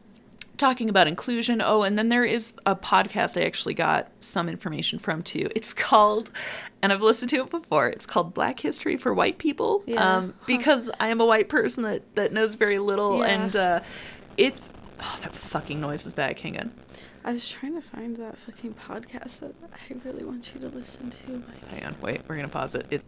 talking 0.56 0.88
about 0.88 1.06
inclusion. 1.06 1.60
Oh, 1.64 1.82
and 1.82 1.98
then 1.98 2.08
there 2.08 2.24
is 2.24 2.54
a 2.66 2.74
podcast 2.76 3.40
I 3.40 3.44
actually 3.44 3.74
got 3.74 4.08
some 4.20 4.48
information 4.48 4.98
from 4.98 5.22
too. 5.22 5.48
It's 5.54 5.74
called 5.74 6.30
and 6.82 6.92
I've 6.92 7.02
listened 7.02 7.30
to 7.30 7.42
it 7.42 7.50
before. 7.50 7.88
It's 7.88 8.06
called 8.06 8.34
Black 8.34 8.60
History 8.60 8.96
for 8.96 9.12
White 9.14 9.38
People. 9.38 9.82
Yeah. 9.86 10.16
Um 10.16 10.34
because 10.46 10.90
I 11.00 11.08
am 11.08 11.20
a 11.20 11.26
white 11.26 11.48
person 11.48 11.82
that 11.84 12.14
that 12.14 12.32
knows 12.32 12.54
very 12.54 12.78
little 12.78 13.18
Yeah. 13.18 13.24
and 13.26 13.56
uh 13.56 13.80
it's 14.36 14.72
oh 15.00 15.18
that 15.22 15.32
fucking 15.32 15.80
noise 15.80 16.06
is 16.06 16.14
back. 16.14 16.38
Hang 16.40 16.58
on. 16.58 16.72
I 17.24 17.32
was 17.32 17.48
trying 17.48 17.74
to 17.74 17.80
find 17.82 18.16
that 18.18 18.38
fucking 18.38 18.74
podcast 18.74 19.40
that 19.40 19.52
I 19.72 20.08
really 20.08 20.22
want 20.24 20.52
you 20.54 20.60
to 20.60 20.68
listen 20.68 21.10
to. 21.10 21.42
Hang 21.74 21.84
on, 21.84 21.96
wait, 22.00 22.20
we're 22.28 22.36
gonna 22.36 22.46
pause 22.48 22.76
it. 22.76 22.86
it. 22.90 23.02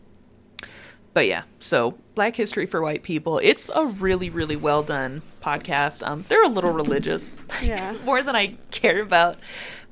But 1.19 1.27
yeah, 1.27 1.43
so 1.59 1.99
Black 2.14 2.37
History 2.37 2.64
for 2.64 2.81
White 2.81 3.03
People. 3.03 3.41
It's 3.43 3.69
a 3.75 3.87
really, 3.87 4.31
really 4.31 4.55
well 4.55 4.85
done 4.85 5.23
podcast. 5.43 6.07
Um, 6.07 6.25
they're 6.29 6.45
a 6.45 6.49
little 6.49 6.71
religious, 6.71 7.35
Yeah. 7.61 7.97
more 8.05 8.23
than 8.23 8.37
I 8.37 8.55
care 8.71 9.03
about, 9.03 9.37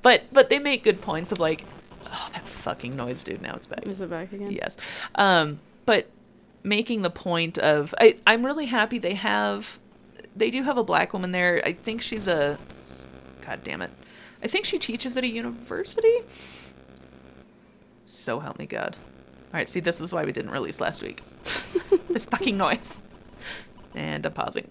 but 0.02 0.22
but 0.32 0.50
they 0.50 0.60
make 0.60 0.84
good 0.84 1.00
points 1.00 1.32
of 1.32 1.40
like, 1.40 1.64
oh, 2.04 2.28
that 2.32 2.46
fucking 2.46 2.94
noise, 2.94 3.24
dude. 3.24 3.42
Now 3.42 3.56
it's 3.56 3.66
back. 3.66 3.88
is 3.88 4.00
it 4.00 4.08
back 4.08 4.32
again? 4.32 4.52
Yes, 4.52 4.78
um, 5.16 5.58
but 5.84 6.08
making 6.62 7.02
the 7.02 7.10
point 7.10 7.58
of, 7.58 7.92
I 8.00 8.18
I'm 8.24 8.46
really 8.46 8.66
happy 8.66 8.98
they 9.00 9.14
have, 9.14 9.80
they 10.36 10.52
do 10.52 10.62
have 10.62 10.78
a 10.78 10.84
black 10.84 11.12
woman 11.12 11.32
there. 11.32 11.60
I 11.66 11.72
think 11.72 12.02
she's 12.02 12.28
a, 12.28 12.56
god 13.44 13.64
damn 13.64 13.82
it, 13.82 13.90
I 14.44 14.46
think 14.46 14.64
she 14.64 14.78
teaches 14.78 15.16
at 15.16 15.24
a 15.24 15.28
university. 15.28 16.18
So 18.06 18.38
help 18.38 18.60
me 18.60 18.66
God. 18.66 18.96
All 19.56 19.58
right, 19.58 19.70
see, 19.70 19.80
this 19.80 20.02
is 20.02 20.12
why 20.12 20.22
we 20.22 20.32
didn't 20.32 20.50
release 20.50 20.82
last 20.82 21.02
week. 21.02 21.22
this 22.10 22.26
fucking 22.26 22.58
noise. 22.58 23.00
And 23.94 24.26
I'm 24.26 24.32
pausing. 24.34 24.70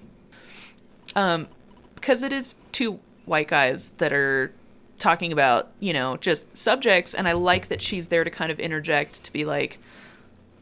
Um, 1.15 1.47
because 1.95 2.21
it 2.21 2.31
is 2.31 2.53
two 2.71 2.99
white 3.25 3.47
guys 3.47 3.89
that 3.97 4.13
are 4.13 4.53
talking 4.97 5.31
about, 5.31 5.71
you 5.79 5.91
know, 5.91 6.17
just 6.17 6.55
subjects, 6.55 7.15
and 7.15 7.27
I 7.27 7.31
like 7.31 7.69
that 7.69 7.81
she's 7.81 8.09
there 8.09 8.23
to 8.23 8.29
kind 8.29 8.51
of 8.51 8.59
interject 8.59 9.23
to 9.23 9.33
be 9.33 9.43
like, 9.43 9.79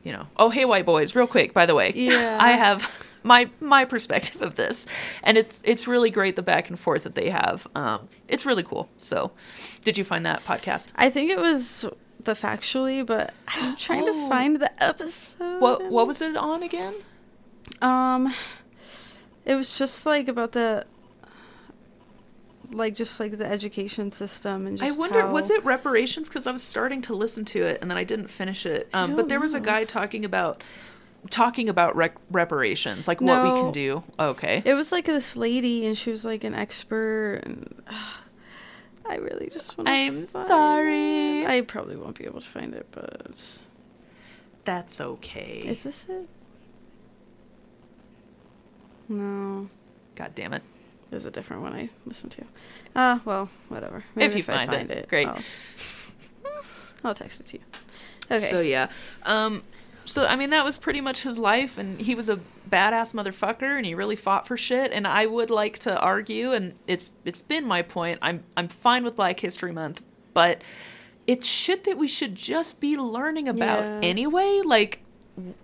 you 0.06 0.14
know, 0.14 0.28
oh 0.38 0.50
hey 0.50 0.64
white 0.64 0.86
boys, 0.86 1.16
real 1.16 1.28
quick, 1.28 1.54
by 1.54 1.66
the 1.66 1.76
way. 1.76 1.92
Yeah. 1.94 2.38
I 2.40 2.52
have 2.52 2.90
my 3.24 3.50
my 3.60 3.84
perspective 3.84 4.42
of 4.42 4.56
this. 4.56 4.86
And 5.22 5.38
it's 5.38 5.62
it's 5.66 5.86
really 5.86 6.10
great 6.10 6.38
the 6.38 6.42
back 6.42 6.70
and 6.70 6.80
forth 6.80 7.04
that 7.04 7.16
they 7.16 7.30
have. 7.30 7.68
Um 7.76 8.08
it's 8.30 8.46
really 8.46 8.64
cool. 8.64 8.88
So 8.98 9.34
did 9.84 9.98
you 9.98 10.06
find 10.06 10.26
that 10.26 10.46
podcast? 10.46 10.94
I 10.96 11.10
think 11.10 11.30
it 11.30 11.40
was 11.40 11.86
the 12.26 12.34
factually, 12.34 13.06
but 13.06 13.34
I'm 13.48 13.76
trying 13.76 14.04
Oh. 14.04 14.14
to 14.14 14.30
find 14.30 14.58
the 14.62 14.84
episode. 14.84 15.60
What 15.62 15.90
what 15.92 16.08
was 16.08 16.22
it 16.22 16.36
on 16.38 16.64
again? 16.64 16.94
Um, 17.82 18.34
it 19.46 19.56
was 19.56 19.78
just 19.78 20.06
like 20.06 20.28
about 20.28 20.52
the, 20.54 20.86
like 22.72 22.96
just 22.96 23.20
like 23.20 23.38
the 23.38 23.46
education 23.46 24.12
system 24.12 24.66
and 24.66 24.82
I 24.82 24.92
wonder, 24.92 25.22
how- 25.22 25.32
was 25.32 25.50
it 25.50 25.64
reparations? 25.64 26.28
Because 26.30 26.48
I 26.48 26.52
was 26.52 26.64
starting 26.64 27.02
to 27.04 27.14
listen 27.16 27.46
to 27.46 27.62
it 27.62 27.80
and 27.82 27.90
then 27.92 27.98
I 27.98 28.04
didn't 28.04 28.30
finish 28.30 28.66
it. 28.66 28.90
Um, 28.94 29.16
but 29.16 29.30
there 29.30 29.40
was 29.40 29.54
a 29.54 29.60
guy 29.60 29.84
talking 29.84 30.26
about 30.26 30.64
talking 31.30 31.70
about 31.70 31.96
rec- 31.96 32.18
reparations, 32.32 33.08
like 33.08 33.22
what 33.22 33.44
we 33.44 33.50
can 33.62 33.72
do. 33.72 34.04
Okay. 34.20 34.62
It 34.66 34.74
was 34.74 34.92
like 34.92 35.06
this 35.06 35.36
lady, 35.38 35.86
and 35.86 35.98
she 35.98 36.10
was 36.12 36.26
like 36.26 36.44
an 36.44 36.54
expert, 36.54 37.42
and 37.46 37.82
I 39.10 39.18
really 39.18 39.50
just 39.50 39.78
want. 39.78 39.88
To. 39.88 39.94
I'm 39.94 40.28
sorry. 40.28 41.46
I 41.46 41.62
probably 41.62 41.96
won't 41.96 42.18
be 42.18 42.26
able 42.26 42.42
to 42.42 42.48
find 42.48 42.74
it, 42.74 42.88
but 42.92 43.62
That's 44.66 45.02
okay. 45.02 45.62
is 45.66 45.84
this 45.84 46.06
it? 46.10 46.28
No, 49.10 49.70
God 50.16 50.34
damn 50.34 50.54
it. 50.54 50.64
there's 51.12 51.26
a 51.26 51.32
different 51.32 51.62
one 51.62 51.74
I 51.74 51.90
listened 52.06 52.32
to. 52.34 52.46
Ah, 52.96 53.22
well, 53.26 53.50
whatever. 53.70 54.04
Maybe 54.16 54.36
you 54.36 54.46
I 54.48 54.66
find 54.66 54.90
it, 54.90 55.10
great. 55.10 55.28
I'll, 55.28 55.42
I'll 57.04 57.14
text 57.14 57.42
it 57.42 57.48
to 57.48 57.58
you. 57.58 57.64
Okay. 58.32 58.50
So 58.50 58.62
yeah. 58.62 58.88
Um 59.24 59.64
so 60.06 60.26
I 60.26 60.36
mean 60.36 60.50
that 60.52 60.64
was 60.66 60.78
pretty 60.78 61.02
much 61.02 61.24
his 61.24 61.38
life 61.40 61.78
and 61.78 62.00
he 62.02 62.16
was 62.16 62.30
a 62.30 62.40
badass 62.70 63.14
motherfucker 63.14 63.78
and 63.78 63.86
he 63.86 63.94
really 63.96 64.16
fought 64.16 64.48
for 64.48 64.58
shit 64.58 64.92
and 64.92 65.06
I 65.08 65.26
would 65.26 65.50
like 65.50 65.80
to 65.80 66.00
argue 66.00 66.52
and 66.54 66.74
it's 66.88 67.12
it's 67.26 67.42
been 67.42 67.66
my 67.66 67.82
point. 67.82 68.20
I'm 68.22 68.44
I'm 68.58 68.68
fine 68.68 69.04
with 69.04 69.16
Black 69.16 69.40
History 69.40 69.72
Month, 69.72 70.02
but 70.34 70.62
it's 71.28 71.48
shit 71.48 71.84
that 71.86 71.98
we 71.98 72.08
should 72.08 72.36
just 72.36 72.80
be 72.80 72.98
learning 72.98 73.48
about 73.48 73.80
Yeah. 73.84 74.00
anyway. 74.04 74.62
Like 74.64 75.00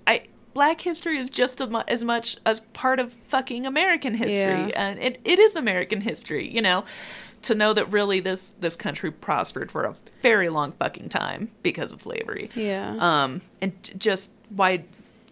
I 0.07 0.23
Black 0.53 0.81
history 0.81 1.17
is 1.17 1.29
just 1.29 1.61
a 1.61 1.85
as 1.87 2.03
much 2.03 2.35
as 2.45 2.59
part 2.73 2.99
of 2.99 3.13
fucking 3.13 3.65
American 3.67 4.15
history, 4.15 4.69
Yeah. 4.69 4.71
and 4.89 4.99
it, 4.99 5.19
it 5.23 5.37
is 5.39 5.55
American 5.55 6.01
history. 6.01 6.49
You 6.49 6.61
know, 6.61 6.85
to 7.43 7.55
know 7.55 7.73
that 7.73 7.91
really 7.91 8.19
this 8.19 8.53
this 8.59 8.75
country 8.75 9.11
prospered 9.11 9.71
for 9.71 9.85
a 9.85 9.95
very 10.21 10.49
long 10.49 10.71
fucking 10.73 11.09
time 11.09 11.49
because 11.63 11.93
of 11.93 12.01
slavery. 12.01 12.49
Yeah. 12.55 12.95
Um, 12.99 13.41
and 13.61 13.73
just 13.97 14.31
why 14.49 14.83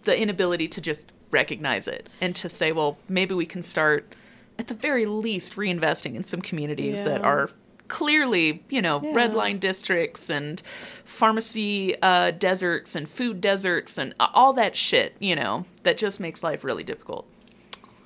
the 0.03 0.17
inability 0.17 0.67
to 0.69 0.81
just 0.81 1.11
recognize 1.31 1.87
it 1.87 2.09
and 2.21 2.35
to 2.37 2.49
say, 2.49 2.71
well, 2.71 2.97
maybe 3.09 3.33
we 3.35 3.45
can 3.45 3.61
start 3.61 4.15
at 4.57 4.67
the 4.67 4.73
very 4.73 5.05
least 5.05 5.55
reinvesting 5.55 6.15
in 6.15 6.23
some 6.23 6.41
communities 6.41 7.03
that 7.03 7.23
are 7.23 7.49
clearly, 7.87 8.63
you 8.69 8.81
know, 8.81 8.99
red 9.13 9.33
line 9.33 9.59
districts 9.59 10.29
and 10.29 10.61
pharmacy 11.03 11.99
uh, 12.01 12.31
deserts 12.31 12.95
and 12.95 13.07
food 13.07 13.39
deserts 13.39 13.97
and 13.97 14.13
all 14.19 14.53
that 14.53 14.75
shit, 14.75 15.15
you 15.19 15.35
know, 15.35 15.65
that 15.83 15.97
just 15.97 16.19
makes 16.19 16.43
life 16.43 16.63
really 16.63 16.83
difficult. 16.83 17.27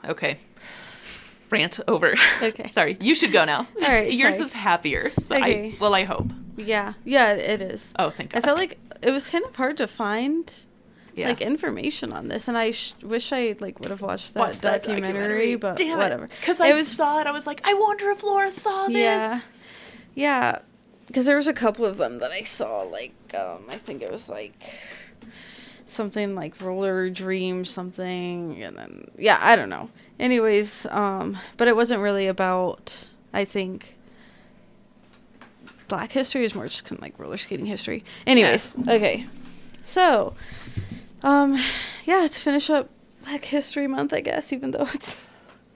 Okay. 0.06 0.40
Rant 1.52 1.80
over. 1.88 2.16
Okay. 2.42 2.68
sorry. 2.68 2.98
You 3.00 3.14
should 3.14 3.32
go 3.32 3.46
now. 3.46 3.68
All 3.82 3.88
right, 3.88 4.12
Yours 4.12 4.36
sorry. 4.38 4.46
is 4.46 4.54
happier. 4.54 5.12
So 5.18 5.36
Okay. 5.36 5.74
I, 5.74 5.76
well, 5.80 5.94
I 5.94 6.04
hope. 6.06 6.32
yeah. 6.58 6.94
Yeah, 7.06 7.34
it 7.34 7.62
is. 7.62 7.94
Oh, 8.00 8.10
thank 8.10 8.32
God. 8.32 8.44
I 8.44 8.48
felt 8.48 8.58
like 8.58 8.80
it 9.04 9.12
was 9.12 9.28
kind 9.28 9.44
of 9.46 9.56
hard 9.56 9.78
to 9.78 9.88
find 9.88 10.52
Yeah. 11.16 11.28
like 11.28 11.42
information 11.42 12.14
on 12.14 12.30
this, 12.30 12.48
and 12.48 12.58
I 12.58 12.72
sh- 12.72 12.94
wish 13.04 13.32
I 13.34 13.56
like 13.60 13.80
would 13.82 13.90
have 13.92 14.02
watched 14.02 14.34
that, 14.34 14.40
Watched 14.40 14.62
that 14.64 14.84
documentary, 14.84 15.56
but 15.58 15.76
Damn 15.78 15.98
whatever. 15.98 16.28
Because 16.40 16.62
I 16.62 16.72
was 16.74 16.88
saw 16.88 17.20
it, 17.20 17.28
I 17.28 17.32
was 17.32 17.46
like, 17.46 17.62
I 17.68 17.74
wonder 17.74 18.10
if 18.12 18.24
Laura 18.24 18.50
saw 18.52 18.88
this. 18.88 18.96
yeah, 18.98 19.42
yeah, 20.16 20.60
because 21.08 21.26
there 21.26 21.36
was 21.36 21.48
a 21.48 21.54
couple 21.54 21.86
of 21.86 21.98
them 21.98 22.20
that 22.20 22.32
I 22.32 22.44
saw. 22.44 22.84
Like, 22.84 23.14
um, 23.38 23.64
I 23.70 23.76
think 23.76 24.02
it 24.02 24.10
was 24.12 24.30
like 24.30 24.64
something 25.86 26.36
like 26.36 26.62
roller 26.62 27.10
dream 27.10 27.66
something 27.66 28.64
and 28.64 28.78
then 28.78 29.04
yeah 29.18 29.38
i 29.42 29.58
don't 29.58 29.68
know 29.68 29.90
anyways 30.22 30.86
um 30.86 31.38
but 31.58 31.68
it 31.68 31.76
wasn't 31.76 32.00
really 32.00 32.28
about 32.28 33.10
i 33.34 33.44
think 33.44 33.98
black 35.90 36.14
history 36.14 36.46
is 36.46 36.56
more 36.56 36.68
just 36.68 36.86
kind 36.86 36.98
of 36.98 37.02
like 37.02 37.20
roller 37.20 37.36
skating 37.36 37.66
history. 37.66 38.06
Anyways 38.26 38.78
okay. 38.88 39.28
So 39.82 40.36
um 41.22 41.60
yeah 42.06 42.26
to 42.26 42.40
finish 42.40 42.70
up 42.70 42.90
black 43.24 43.46
history 43.46 43.88
month 43.88 44.14
i 44.14 44.22
guess 44.22 44.54
even 44.54 44.72
though 44.72 44.88
it's 44.94 45.20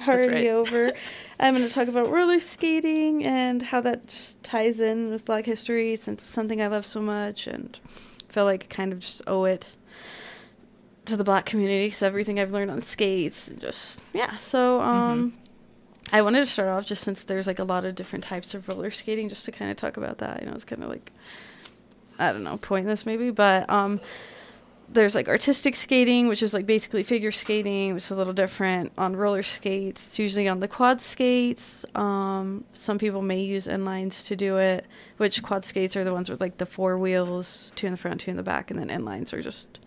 already 0.08 0.48
right. 0.48 0.48
over 0.48 0.94
i'm 1.40 1.54
going 1.54 1.68
to 1.68 1.74
talk 1.74 1.88
about 1.88 2.10
roller 2.10 2.40
skating 2.40 3.24
and 3.24 3.62
how 3.62 3.82
that 3.82 4.08
just 4.08 4.42
ties 4.42 4.80
in 4.80 5.10
with 5.10 5.26
black 5.26 5.46
history 5.46 5.96
since 5.96 6.22
it's 6.22 6.30
something 6.32 6.62
i 6.62 6.68
love 6.68 6.86
so 6.86 7.02
much 7.02 7.46
and 7.46 7.80
feel 8.30 8.46
like 8.46 8.64
I 8.64 8.68
kind 8.74 8.92
of 8.92 9.00
just 9.00 9.22
owe 9.28 9.46
it 9.46 9.78
to 11.06 11.18
the 11.18 11.24
black 11.24 11.46
community 11.46 11.88
because 11.88 12.02
everything 12.02 12.40
I've 12.40 12.52
learned 12.52 12.72
on 12.72 12.82
skates, 12.82 13.48
and 13.48 13.60
just 13.60 14.00
yeah. 14.14 14.38
So 14.38 14.82
um, 14.82 15.34
I 16.12 16.22
wanted 16.22 16.40
to 16.40 16.46
start 16.46 16.70
off 16.70 16.86
just 16.86 17.04
since 17.04 17.24
there's 17.24 17.48
like 17.48 17.60
a 17.60 17.64
lot 17.64 17.86
of 17.86 17.96
different 17.96 18.24
types 18.24 18.54
of 18.54 18.68
roller 18.68 18.92
skating, 18.92 19.30
just 19.30 19.46
to 19.46 19.52
kind 19.52 19.72
of 19.72 19.78
talk 19.78 19.98
about 19.98 20.20
that. 20.20 20.42
You 20.42 20.48
know, 20.48 20.54
it's 20.54 20.66
kind 20.66 20.84
of 20.84 20.90
like 20.90 21.12
I 22.18 22.32
don't 22.32 22.44
know, 22.44 22.58
pointless 22.58 23.06
maybe, 23.06 23.32
but 23.32 23.70
um, 23.70 24.00
there's 24.88 25.16
like 25.16 25.28
artistic 25.28 25.76
skating, 25.76 26.28
which 26.28 26.44
is 26.44 26.54
like 26.54 26.66
basically 26.66 27.04
figure 27.04 27.32
skating, 27.32 27.94
which 27.94 28.04
is 28.04 28.12
a 28.12 28.16
little 28.16 28.34
different 28.34 28.92
on 28.98 29.16
roller 29.16 29.44
skates. 29.44 30.08
It's 30.08 30.20
usually 30.20 30.48
on 30.48 30.60
the 30.60 30.68
quad 30.68 31.02
skates. 31.02 31.86
Um, 31.96 32.66
some 32.74 32.98
people 32.98 33.22
may 33.22 33.42
use 33.42 33.68
inlines 33.68 34.26
to 34.28 34.36
do 34.36 34.58
it, 34.58 34.86
which 35.18 35.42
quad 35.44 35.66
skates 35.66 35.96
are 35.96 36.04
the 36.04 36.14
ones 36.14 36.30
with 36.30 36.40
like 36.40 36.58
the 36.58 36.66
four 36.66 36.98
wheels, 36.98 37.72
two 37.76 37.88
in 37.88 37.94
the 37.94 37.98
front, 37.98 38.22
two 38.22 38.32
in 38.32 38.38
the 38.38 38.44
back, 38.44 38.70
and 38.70 38.80
then 38.80 38.90
inlines 38.90 39.34
are 39.34 39.42
just 39.42 39.80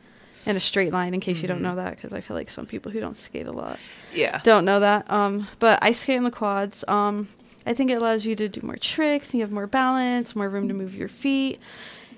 in 0.49 0.57
a 0.57 0.61
straight 0.61 0.92
line. 0.92 1.14
In 1.14 1.20
case 1.20 1.42
you 1.42 1.49
don't 1.49 1.59
Mhm. 1.59 1.62
know 1.62 1.76
that, 1.76 1.96
because 1.96 2.12
I 2.12 2.20
feel 2.20 2.36
like 2.36 2.51
some 2.51 2.66
people 2.66 2.90
who 2.90 3.01
don't 3.01 3.16
skate 3.16 3.46
a 3.46 3.53
lot 3.53 3.78
Yeah. 4.14 4.40
don't 4.42 4.64
know 4.64 4.80
that. 4.80 5.09
Um, 5.11 5.46
but 5.59 5.78
I 5.82 5.92
skate 5.92 6.16
in 6.16 6.24
the 6.24 6.30
quads. 6.30 6.84
Um, 6.88 7.28
I 7.66 7.74
think 7.74 7.90
it 7.90 7.94
allows 7.94 8.24
you 8.24 8.34
to 8.34 8.49
do 8.49 8.61
more 8.64 8.76
tricks. 8.76 9.28
And 9.32 9.34
you 9.34 9.40
have 9.42 9.53
more 9.53 9.66
balance, 9.66 10.34
more 10.34 10.49
room 10.49 10.66
to 10.68 10.74
move 10.74 10.94
your 10.94 11.09
feet, 11.09 11.61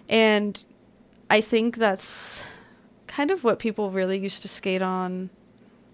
and 0.09 0.63
I 1.29 1.41
think 1.41 1.77
that's 1.77 2.43
kind 3.07 3.31
of 3.33 3.43
what 3.45 3.59
people 3.59 3.91
really 3.91 4.19
used 4.19 4.43
to 4.43 4.49
skate 4.49 4.83
on 4.83 5.31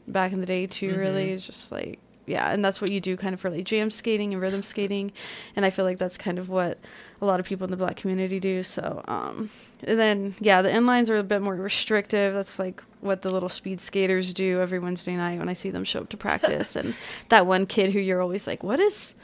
back 0.07 0.32
in 0.32 0.41
the 0.41 0.47
day 0.47 0.66
too. 0.66 0.95
Really, 0.97 1.28
Mhm. 1.28 1.32
is 1.34 1.47
just 1.47 1.72
like 1.72 1.99
yeah, 2.27 2.51
and 2.51 2.64
that's 2.64 2.81
what 2.81 2.91
you 2.91 3.01
do 3.01 3.16
kind 3.16 3.35
of 3.35 3.41
for 3.41 3.51
like 3.51 3.64
jam 3.64 3.91
skating 3.91 4.33
and 4.33 4.43
rhythm 4.43 4.62
skating, 4.62 5.12
and 5.55 5.64
I 5.64 5.70
feel 5.70 5.85
like 5.85 5.99
that's 5.99 6.18
kind 6.18 6.39
of 6.39 6.49
what 6.49 6.79
a 7.20 7.27
lot 7.27 7.41
of 7.41 7.47
people 7.47 7.64
in 7.64 7.70
the 7.70 7.77
black 7.77 7.97
community 7.97 8.41
do. 8.41 8.62
So, 8.62 9.03
um, 9.07 9.51
and 9.83 9.99
then 9.99 10.35
yeah, 10.41 10.62
the 10.62 10.68
inlines 10.68 11.09
are 11.09 11.16
a 11.16 11.22
bit 11.22 11.43
more 11.43 11.55
restrictive. 11.55 12.35
That's 12.35 12.59
like 12.59 12.83
what 13.01 13.22
the 13.22 13.31
little 13.31 13.49
speed 13.49 13.81
skaters 13.81 14.35
do 14.35 14.61
every 14.61 14.79
Wednesday 14.79 15.16
night 15.16 15.39
when 15.39 15.49
I 15.49 15.53
see 15.53 15.70
them 15.70 15.85
show 15.85 16.01
up 16.01 16.09
to 16.11 16.16
practice. 16.16 16.77
and 16.77 16.95
that 17.29 17.47
one 17.47 17.66
kid 17.66 17.93
who 17.93 18.01
you're 18.01 18.20
always 18.20 18.47
like, 18.47 18.62
what 18.62 18.81
is 18.81 19.14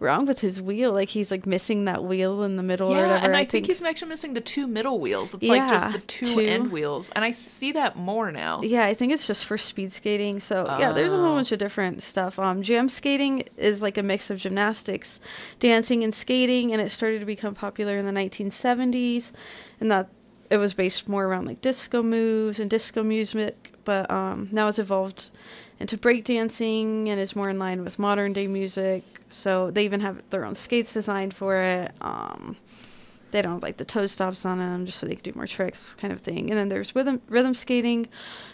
wrong 0.00 0.26
with 0.26 0.40
his 0.40 0.60
wheel? 0.60 0.92
Like 0.92 1.10
he's 1.10 1.30
like 1.30 1.46
missing 1.46 1.84
that 1.84 2.02
wheel 2.02 2.42
in 2.42 2.56
the 2.56 2.62
middle 2.62 2.88
or 2.88 2.96
Yeah, 2.96 3.02
whatever. 3.02 3.26
and 3.26 3.36
I, 3.36 3.44
think, 3.44 3.66
he's 3.66 3.80
actually 3.82 4.08
missing 4.08 4.34
the 4.34 4.40
two 4.40 4.66
middle 4.66 4.98
wheels. 4.98 5.34
It's 5.34 5.44
like 5.46 5.68
just 5.70 5.92
the 5.92 6.00
two, 6.00 6.26
two. 6.34 6.40
end 6.40 6.72
wheels, 6.72 7.10
and 7.10 7.24
I 7.24 7.30
see 7.32 7.70
that 7.72 7.94
more 7.96 8.32
now. 8.32 8.62
Yeah, 8.62 8.86
I 8.86 8.94
think 8.94 9.12
it's 9.12 9.26
just 9.26 9.44
for 9.44 9.56
speed 9.58 9.92
skating. 9.92 10.40
So 10.40 10.64
yeah, 10.78 10.90
there's 10.92 11.12
a 11.12 11.16
whole 11.16 11.32
Oh. 11.32 11.36
bunch 11.36 11.52
of 11.52 11.58
different 11.58 12.02
stuff. 12.02 12.38
Um, 12.38 12.62
jam 12.62 12.88
skating 12.88 13.44
is 13.56 13.80
like 13.80 13.96
a 13.98 14.02
mix 14.02 14.30
of 14.30 14.38
gymnastics, 14.38 15.20
dancing, 15.60 16.02
and 16.02 16.14
skating, 16.14 16.72
and 16.72 16.80
it 16.82 16.90
started 16.90 17.20
to 17.20 17.26
become 17.26 17.54
popular 17.54 17.96
in 17.98 18.06
the 18.06 18.12
1970s, 18.12 19.32
and 19.80 19.90
that 19.92 20.08
it 20.48 20.56
was 20.56 20.74
based 20.74 21.08
more 21.08 21.26
around 21.26 21.46
like 21.46 21.60
disco 21.60 22.02
moves 22.02 22.58
and 22.58 22.68
disco 22.70 23.02
music. 23.04 23.69
But 23.84 24.10
um, 24.10 24.48
now 24.52 24.68
it's 24.68 24.78
evolved 24.78 25.30
into 25.78 25.96
breakdancing 25.96 27.08
and 27.08 27.18
is 27.20 27.34
more 27.34 27.50
in 27.50 27.58
line 27.58 27.82
with 27.84 27.98
modern 27.98 28.32
day 28.32 28.46
music. 28.46 29.02
So 29.30 29.70
they 29.70 29.84
even 29.84 30.00
have 30.00 30.22
their 30.30 30.44
own 30.44 30.54
skates 30.54 30.92
designed 30.92 31.34
for 31.34 31.56
it. 31.56 31.92
Um, 32.00 32.56
they 33.30 33.42
don't 33.42 33.54
have 33.54 33.62
like 33.62 33.76
the 33.76 33.84
toe 33.84 34.06
stops 34.06 34.44
on 34.44 34.58
them 34.58 34.86
just 34.86 34.98
so 34.98 35.06
they 35.06 35.14
can 35.14 35.22
do 35.22 35.32
more 35.36 35.46
tricks 35.46 35.94
kind 35.94 36.12
of 36.12 36.20
thing. 36.20 36.50
And 36.50 36.58
then 36.58 36.68
there's 36.68 36.94
rhythm 36.94 37.20
rhythm 37.28 37.54
skating 37.54 38.08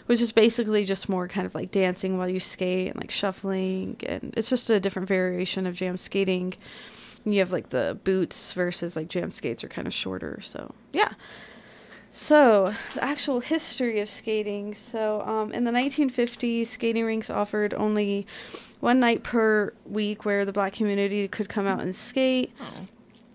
which 0.05 0.21
is 0.21 0.31
basically 0.31 0.85
just 0.85 1.09
more 1.09 1.27
kind 1.27 1.45
of 1.45 1.53
like 1.55 1.71
dancing 1.71 2.17
while 2.17 2.29
you 2.29 2.39
skate 2.39 2.89
and 2.89 2.97
like 2.97 3.11
shuffling. 3.11 3.97
And 4.05 4.33
it's 4.37 4.49
just 4.49 4.69
a 4.69 4.79
different 4.79 5.07
variation 5.07 5.65
of 5.65 5.75
jam 5.75 5.97
skating. 5.97 6.53
You 7.25 7.39
have 7.39 7.51
like 7.51 7.69
the 7.69 7.97
boots 8.03 8.53
versus 8.53 8.95
like 8.95 9.09
jam 9.09 9.31
skates 9.31 9.63
are 9.63 9.67
kind 9.67 9.87
of 9.87 9.93
shorter. 9.93 10.39
So 10.41 10.73
yeah 10.93 11.13
so 12.19 12.73
the 12.95 13.03
actual 13.03 13.41
history 13.41 13.99
of 13.99 14.09
skating 14.09 14.73
so 14.73 15.21
um, 15.21 15.51
in 15.51 15.65
the 15.65 15.71
1950s 15.71 16.65
skating 16.65 17.05
rinks 17.05 17.29
offered 17.29 17.75
only 17.75 18.25
one 18.79 18.99
night 18.99 19.21
per 19.21 19.71
week 19.85 20.25
where 20.25 20.43
the 20.43 20.51
black 20.51 20.73
community 20.73 21.27
could 21.27 21.47
come 21.47 21.67
out 21.67 21.79
and 21.81 21.95
skate 21.95 22.51
Oh. 22.59 22.87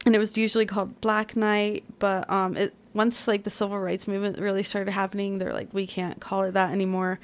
and 0.04 0.16
it 0.16 0.18
was 0.18 0.36
usually 0.36 0.66
called 0.66 1.00
Black 1.00 1.36
Night. 1.36 1.84
But 2.00 2.28
um, 2.28 2.56
it 2.56 2.74
once 2.92 3.28
like 3.28 3.44
the 3.44 3.50
civil 3.50 3.78
rights 3.78 4.08
movement 4.08 4.38
really 4.38 4.64
started 4.64 4.90
happening, 4.90 5.38
they're 5.38 5.52
like, 5.52 5.72
we 5.72 5.86
can't 5.86 6.20
call 6.20 6.42
it 6.42 6.52
that 6.54 6.72
anymore. 6.72 7.20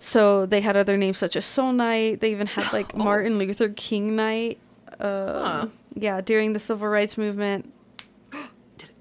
So 0.00 0.44
they 0.46 0.60
had 0.60 0.76
other 0.76 0.96
names 0.96 1.18
such 1.18 1.36
as 1.36 1.44
Soul 1.44 1.72
Night. 1.72 2.20
They 2.20 2.30
even 2.32 2.46
had 2.48 2.72
like 2.72 2.90
Oh. 2.94 2.98
Martin 2.98 3.38
Luther 3.38 3.68
King 3.68 4.16
Night. 4.16 4.58
Um, 4.98 5.08
Huh. 5.08 5.66
Yeah, 5.94 6.20
during 6.20 6.52
the 6.54 6.58
civil 6.60 6.88
rights 6.88 7.16
movement, 7.18 7.72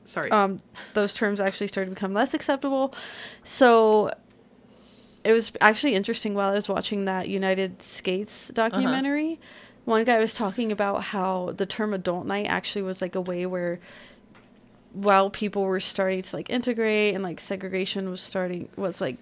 Sorry. 0.07 0.31
um, 0.31 0.59
those 0.93 1.13
terms 1.13 1.41
actually 1.41 1.67
started 1.67 1.89
to 1.89 1.95
become 1.95 2.13
less 2.13 2.33
acceptable. 2.33 2.93
So 3.43 4.11
it 5.23 5.33
was 5.33 5.51
actually 5.59 5.95
interesting 5.95 6.33
while 6.33 6.49
I 6.51 6.55
was 6.55 6.69
watching 6.69 7.05
that 7.05 7.27
United 7.27 7.81
Skates 7.81 8.47
documentary. 8.49 9.39
One 9.83 10.03
guy 10.05 10.19
was 10.19 10.33
talking 10.33 10.71
about 10.71 11.03
how 11.03 11.53
the 11.57 11.65
term 11.65 11.93
adult 11.93 12.25
night 12.25 12.47
actually 12.47 12.83
was 12.83 13.01
like 13.01 13.15
a 13.15 13.21
way 13.21 13.45
where 13.45 13.79
while 14.93 15.29
people 15.29 15.63
were 15.63 15.79
starting 15.79 16.21
to 16.21 16.35
like 16.35 16.49
integrate 16.49 17.13
and 17.13 17.23
like 17.23 17.39
segregation 17.39 18.09
was 18.09 18.21
starting 18.21 18.69
was 18.77 18.99
like 19.01 19.17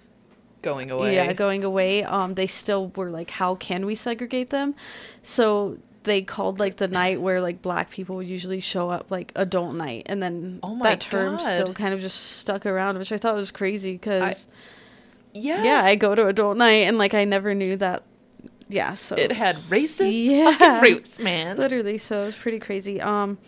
going 0.62 0.90
away. 0.90 1.14
yeah 1.14 1.32
going 1.32 1.62
away 1.62 2.02
um 2.02 2.34
they 2.34 2.46
still 2.46 2.88
were 2.96 3.10
like 3.10 3.30
how 3.30 3.54
can 3.56 3.84
we 3.84 3.94
segregate 3.94 4.50
them 4.50 4.74
so 5.22 5.76
they 6.06 6.22
called 6.22 6.58
like 6.58 6.76
the 6.76 6.88
night 6.88 7.20
where 7.20 7.40
like 7.40 7.60
black 7.60 7.90
people 7.90 8.16
would 8.16 8.26
usually 8.26 8.60
show 8.60 8.88
up 8.88 9.10
like 9.10 9.32
adult 9.36 9.74
night 9.74 10.04
and 10.06 10.22
then 10.22 10.60
Oh 10.62 10.78
that 10.82 11.00
term 11.00 11.38
still 11.38 11.74
kind 11.74 11.92
of 11.92 12.00
just 12.00 12.16
stuck 12.38 12.64
around 12.64 12.96
which 12.96 13.12
i 13.12 13.18
thought 13.18 13.34
was 13.34 13.50
crazy 13.50 13.92
because 13.92 14.46
yeah. 15.34 15.62
yeah 15.62 15.82
i 15.84 15.96
go 15.96 16.14
to 16.14 16.26
adult 16.28 16.56
night 16.56 16.86
and 16.86 16.96
like 16.96 17.12
i 17.12 17.24
never 17.24 17.54
knew 17.54 17.76
that 17.76 18.04
yeah 18.68 18.94
so 18.94 19.16
It 19.16 19.32
had 19.32 19.56
racist 19.68 20.12
Yeah. 20.28 20.80
roots, 20.86 21.18
man. 21.20 21.58
literally 21.58 21.98
so 21.98 22.22
it 22.22 22.26
was 22.26 22.36
pretty 22.36 22.58
crazy 22.58 23.00
um 23.00 23.38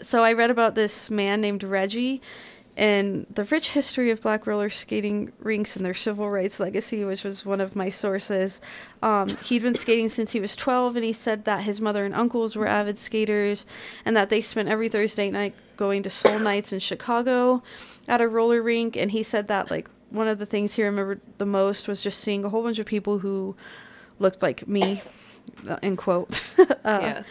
so 0.00 0.22
i 0.22 0.32
read 0.32 0.50
about 0.50 0.74
this 0.74 1.10
man 1.10 1.40
named 1.40 1.62
reggie 1.64 2.22
and 2.76 3.26
the 3.32 3.44
rich 3.44 3.70
history 3.70 4.10
of 4.10 4.20
black 4.20 4.46
roller 4.46 4.68
skating 4.68 5.32
rinks 5.38 5.76
and 5.76 5.86
their 5.86 5.94
civil 5.94 6.28
rights 6.28 6.58
legacy 6.58 7.04
which 7.04 7.22
was 7.22 7.46
one 7.46 7.60
of 7.60 7.76
my 7.76 7.90
sources. 7.90 8.60
Um, 9.02 9.28
he'd 9.28 9.62
been 9.62 9.76
skating 9.76 10.08
since 10.08 10.32
he 10.32 10.40
was 10.40 10.56
12 10.56 10.96
and 10.96 11.04
he 11.04 11.12
said 11.12 11.44
that 11.44 11.62
his 11.62 11.80
mother 11.80 12.04
and 12.04 12.14
uncles 12.14 12.56
were 12.56 12.66
avid 12.66 12.98
skaters 12.98 13.64
and 14.04 14.16
that 14.16 14.30
they 14.30 14.40
spent 14.40 14.68
every 14.68 14.88
thursday 14.88 15.30
night 15.30 15.54
going 15.76 16.02
to 16.02 16.10
soul 16.10 16.38
nights 16.38 16.72
in 16.72 16.78
chicago 16.78 17.62
at 18.08 18.20
a 18.20 18.28
roller 18.28 18.62
rink. 18.62 18.96
And 18.96 19.10
he 19.10 19.22
said 19.22 19.48
that 19.48 19.70
like 19.70 19.88
one 20.10 20.28
of 20.28 20.38
the 20.38 20.46
things 20.46 20.74
he 20.74 20.82
remembered 20.82 21.20
the 21.38 21.46
most 21.46 21.88
was 21.88 22.02
just 22.02 22.20
seeing 22.20 22.44
a 22.44 22.48
whole 22.48 22.62
bunch 22.62 22.78
of 22.78 22.86
people 22.86 23.18
who 23.18 23.56
looked 24.18 24.42
like 24.42 24.66
me 24.68 25.02
uh, 25.68 25.76
in 25.82 25.96
quote 25.96 26.54
uh, 26.58 26.64
yeah. 26.84 27.22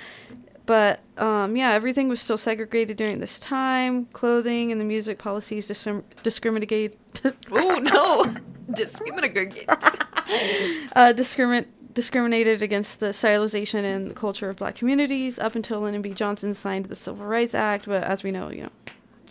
But 0.66 1.02
um, 1.18 1.56
yeah, 1.56 1.72
everything 1.74 2.08
was 2.10 2.22
still 2.22 2.38
segregated 2.38 2.98
during 2.98 3.20
this 3.20 3.38
time. 3.40 4.06
Clothing 4.08 4.72
and 4.72 4.80
the 4.80 4.86
music 4.86 5.18
policies 5.18 5.68
discrim- 5.70 6.04
discriminate 6.24 6.96
Oh 7.52 7.80
no. 7.80 8.36
Discriminate. 8.74 9.66
uh, 9.70 11.12
discrimin- 11.14 11.66
discriminated 11.94 12.62
against 12.64 13.02
the 13.02 13.08
stylization 13.08 13.84
and 13.84 14.10
the 14.10 14.16
culture 14.16 14.50
of 14.50 14.56
black 14.56 14.76
communities 14.76 15.38
up 15.38 15.56
until 15.56 15.82
Lyndon 15.82 16.02
B. 16.02 16.14
Johnson 16.14 16.54
signed 16.54 16.86
the 16.86 16.96
Civil 16.96 17.26
Rights 17.26 17.54
Act. 17.54 17.86
But 17.86 18.04
as 18.04 18.24
we 18.24 18.32
know, 18.32 18.50
you 18.50 18.64
know, 18.64 18.70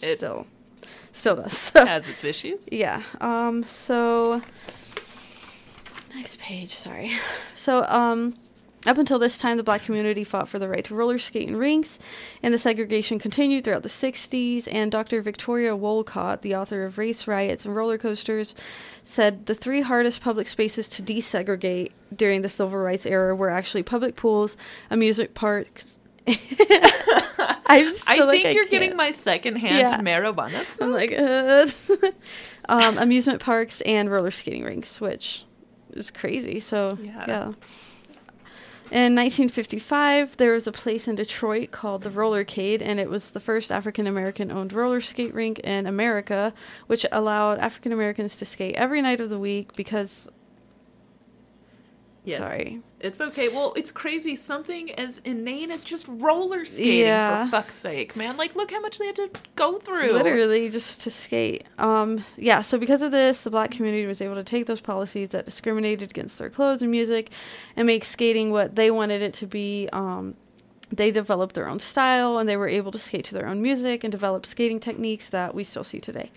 It- 0.03 0.19
still 0.19 0.47
still 1.13 1.37
does. 1.37 1.71
Has 1.71 2.09
its 2.09 2.25
issues. 2.25 2.69
yeah. 2.71 3.03
Um. 3.23 3.63
So 3.65 4.43
next 6.15 6.39
page. 6.39 6.75
Sorry. 6.75 7.13
So 7.55 7.85
um. 7.85 8.37
Up 8.85 8.99
until 8.99 9.19
this 9.21 9.39
time, 9.39 9.57
the 9.59 9.63
black 9.63 9.83
community 9.83 10.25
fought 10.25 10.49
for 10.49 10.59
the 10.59 10.69
right 10.69 10.85
to 10.87 10.95
roller 10.95 11.19
skate 11.19 11.49
in 11.49 11.57
rinks, 11.57 12.01
and 12.43 12.53
the 12.53 12.59
segregation 12.59 13.19
continued 13.21 13.63
throughout 13.63 13.85
the 13.85 13.89
60s. 13.89 14.67
And 14.73 14.91
Dr. 14.91 15.23
Victoria 15.23 15.77
Wolcott, 15.77 16.43
the 16.43 16.57
author 16.57 16.83
of 16.83 16.99
Race 16.99 17.29
Riots 17.29 17.65
and 17.65 17.77
Roller 17.77 17.97
Coasters, 17.97 18.57
said 19.05 19.47
the 19.47 19.55
three 19.55 19.83
hardest 19.83 20.21
public 20.21 20.49
spaces 20.49 20.89
to 20.89 21.03
desegregate 21.03 21.93
during 22.15 22.43
the 22.43 22.49
civil 22.49 22.79
rights 22.81 23.07
era 23.07 23.37
were 23.37 23.51
actually 23.51 23.85
public 23.85 24.17
pools, 24.17 24.57
amusement 24.91 25.33
parks, 25.35 25.99
I 26.27 27.95
I 28.07 28.21
like 28.25 28.43
think 28.43 28.55
you're 28.55 28.65
getting 28.67 28.91
can't. 28.91 28.97
my 28.97 29.13
secondhand 29.13 29.79
Yeah. 29.79 29.99
marijuana 29.99 30.79
I'm 30.81 30.93
like, 30.93 31.13
uh, 31.13 31.67
um, 32.69 32.99
amusement 32.99 33.41
parks 33.41 33.81
and 33.83 34.11
roller 34.11 34.31
skating 34.31 34.63
rinks, 34.63 35.01
which 35.01 35.45
is 35.93 36.11
crazy. 36.11 36.61
So 36.61 36.99
Yeah. 37.03 37.25
yeah. 37.27 37.53
In 38.93 39.15
1955, 39.15 40.37
there 40.37 40.53
was 40.53 40.67
a 40.67 40.73
place 40.73 41.09
in 41.09 41.15
Detroit 41.15 41.71
called 41.71 42.03
the 42.03 42.11
Rollercade, 42.11 42.83
and 42.83 43.01
it 43.01 43.09
was 43.09 43.31
the 43.31 43.41
first 43.41 43.73
African 43.73 44.07
American 44.07 44.53
owned 44.53 44.75
roller 44.75 45.01
skate 45.01 45.33
rink 45.33 45.61
in 45.61 45.87
America, 45.87 46.53
which 46.89 47.07
allowed 47.11 47.59
African 47.59 47.93
Americans 47.93 48.37
to 48.37 48.45
skate 48.45 48.75
every 48.75 49.01
night 49.01 49.19
of 49.23 49.31
the 49.31 49.39
week 49.39 49.73
because. 49.77 50.29
Yes. 52.27 52.41
Sorry. 52.41 52.83
It's 53.03 53.21
okay. 53.21 53.49
Well, 53.49 53.73
it's 53.77 53.91
crazy. 53.91 54.37
Something 54.37 54.93
as 54.93 55.19
inane 55.25 55.71
as 55.71 55.85
just 55.85 56.07
roller 56.09 56.65
skating, 56.65 57.01
Yeah. 57.01 57.47
for 57.47 57.51
fuck's 57.51 57.79
sake, 57.79 58.15
man. 58.17 58.37
Like, 58.37 58.55
look 58.55 58.71
how 58.71 58.81
much 58.81 58.99
they 58.99 59.07
had 59.07 59.17
to 59.17 59.31
go 59.57 59.79
through. 59.79 60.13
Literally 60.13 60.69
just 60.71 61.03
to 61.03 61.11
skate. 61.11 61.65
Um, 61.79 62.23
yeah, 62.37 62.63
so 62.63 62.79
because 62.79 63.03
of 63.03 63.11
this, 63.11 63.43
the 63.43 63.51
black 63.51 63.71
community 63.73 64.07
was 64.07 64.21
able 64.21 64.37
to 64.37 64.45
take 64.45 64.67
those 64.67 64.81
policies 64.81 65.31
that 65.31 65.45
discriminated 65.45 66.11
against 66.11 66.39
their 66.39 66.49
clothes 66.51 66.81
and 66.83 66.91
music 66.91 67.31
and 67.77 67.87
make 67.87 68.05
skating 68.05 68.53
what 68.53 68.77
they 68.77 68.91
wanted 68.91 69.21
it 69.23 69.35
to 69.35 69.47
be. 69.47 69.89
Um, 69.93 70.35
they 70.91 71.11
developed 71.11 71.55
their 71.55 71.69
own 71.69 71.81
style 71.81 72.39
and 72.39 72.49
they 72.49 72.57
were 72.57 72.69
able 72.69 72.93
to 72.93 72.99
skate 72.99 73.25
to 73.25 73.35
their 73.35 73.47
own 73.49 73.63
music 73.63 74.05
and 74.05 74.13
develop 74.13 74.45
skating 74.47 74.79
techniques 74.79 75.29
that 75.31 75.55
we 75.55 75.65
still 75.65 75.85
see 75.85 76.01
today. 76.01 76.31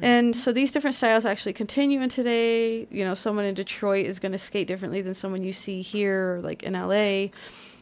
And 0.00 0.36
so 0.36 0.52
these 0.52 0.70
different 0.70 0.94
styles 0.96 1.24
actually 1.24 1.54
continue 1.54 2.00
in 2.00 2.08
today. 2.08 2.86
You 2.90 3.04
know, 3.04 3.14
someone 3.14 3.44
in 3.44 3.54
Detroit 3.54 4.06
is 4.06 4.18
going 4.18 4.32
to 4.32 4.38
skate 4.38 4.68
differently 4.68 5.02
than 5.02 5.14
someone 5.14 5.42
you 5.42 5.52
see 5.52 5.82
here, 5.82 6.40
like 6.42 6.62
in 6.62 6.74
LA. 6.74 7.30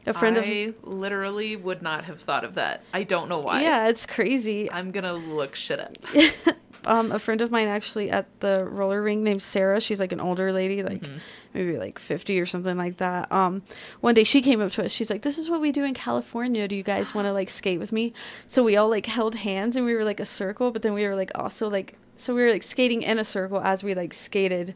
A 0.09 0.13
friend 0.15 0.37
of 0.37 0.45
I 0.45 0.73
literally 0.85 1.57
would 1.57 1.83
not 1.83 2.05
have 2.05 2.21
thought 2.21 2.45
of 2.45 2.55
that. 2.55 2.85
I 2.95 3.03
don't 3.03 3.29
know 3.29 3.41
why. 3.41 3.61
yeah, 3.63 3.89
it's 3.89 4.07
crazy. 4.07 4.71
I'm 4.71 4.93
gonna 4.93 5.15
look 5.15 5.57
shit 5.57 5.81
up. 5.81 5.93
um, 6.87 7.11
a 7.11 7.19
friend 7.19 7.41
of 7.41 7.51
mine 7.51 7.67
actually 7.67 8.09
at 8.13 8.27
the 8.39 8.65
roller 8.65 9.03
rink 9.03 9.23
named 9.23 9.43
Sarah. 9.43 9.81
She's 9.81 9.99
like 9.99 10.13
an 10.13 10.21
older 10.21 10.53
lady, 10.53 10.85
like 10.85 11.03
Mhm. 11.03 11.19
maybe 11.55 11.77
like 11.77 11.99
50 11.99 12.39
or 12.39 12.47
something 12.47 12.77
like 12.79 12.99
that. 12.99 13.31
Um, 13.33 13.63
one 14.01 14.15
day 14.15 14.23
she 14.23 14.43
came 14.43 14.61
up 14.61 14.71
to 14.73 14.85
us. 14.85 14.93
She's 14.93 15.11
like, 15.11 15.23
"This 15.23 15.39
is 15.39 15.51
what 15.51 15.61
we 15.61 15.73
do 15.73 15.83
in 15.83 15.93
California. 15.93 16.69
Do 16.69 16.77
you 16.77 16.85
guys 16.85 17.13
want 17.13 17.27
to 17.27 17.33
like 17.33 17.51
skate 17.51 17.81
with 17.81 17.91
me?" 17.91 18.13
So 18.47 18.63
we 18.63 18.77
all 18.77 18.89
like 18.89 19.07
held 19.07 19.35
hands 19.35 19.75
and 19.75 19.85
we 19.85 19.93
were 19.97 20.05
like 20.05 20.21
a 20.21 20.27
circle, 20.27 20.71
but 20.71 20.83
then 20.83 20.95
we 20.95 21.05
were 21.05 21.17
like 21.17 21.33
also 21.35 21.69
like 21.69 21.97
so 22.17 22.35
we 22.35 22.43
were 22.43 22.51
like 22.51 22.63
skating 22.63 23.03
in 23.03 23.19
a 23.19 23.25
circle 23.25 23.61
as 23.61 23.85
we 23.85 23.95
like 23.95 24.15
skated 24.15 24.75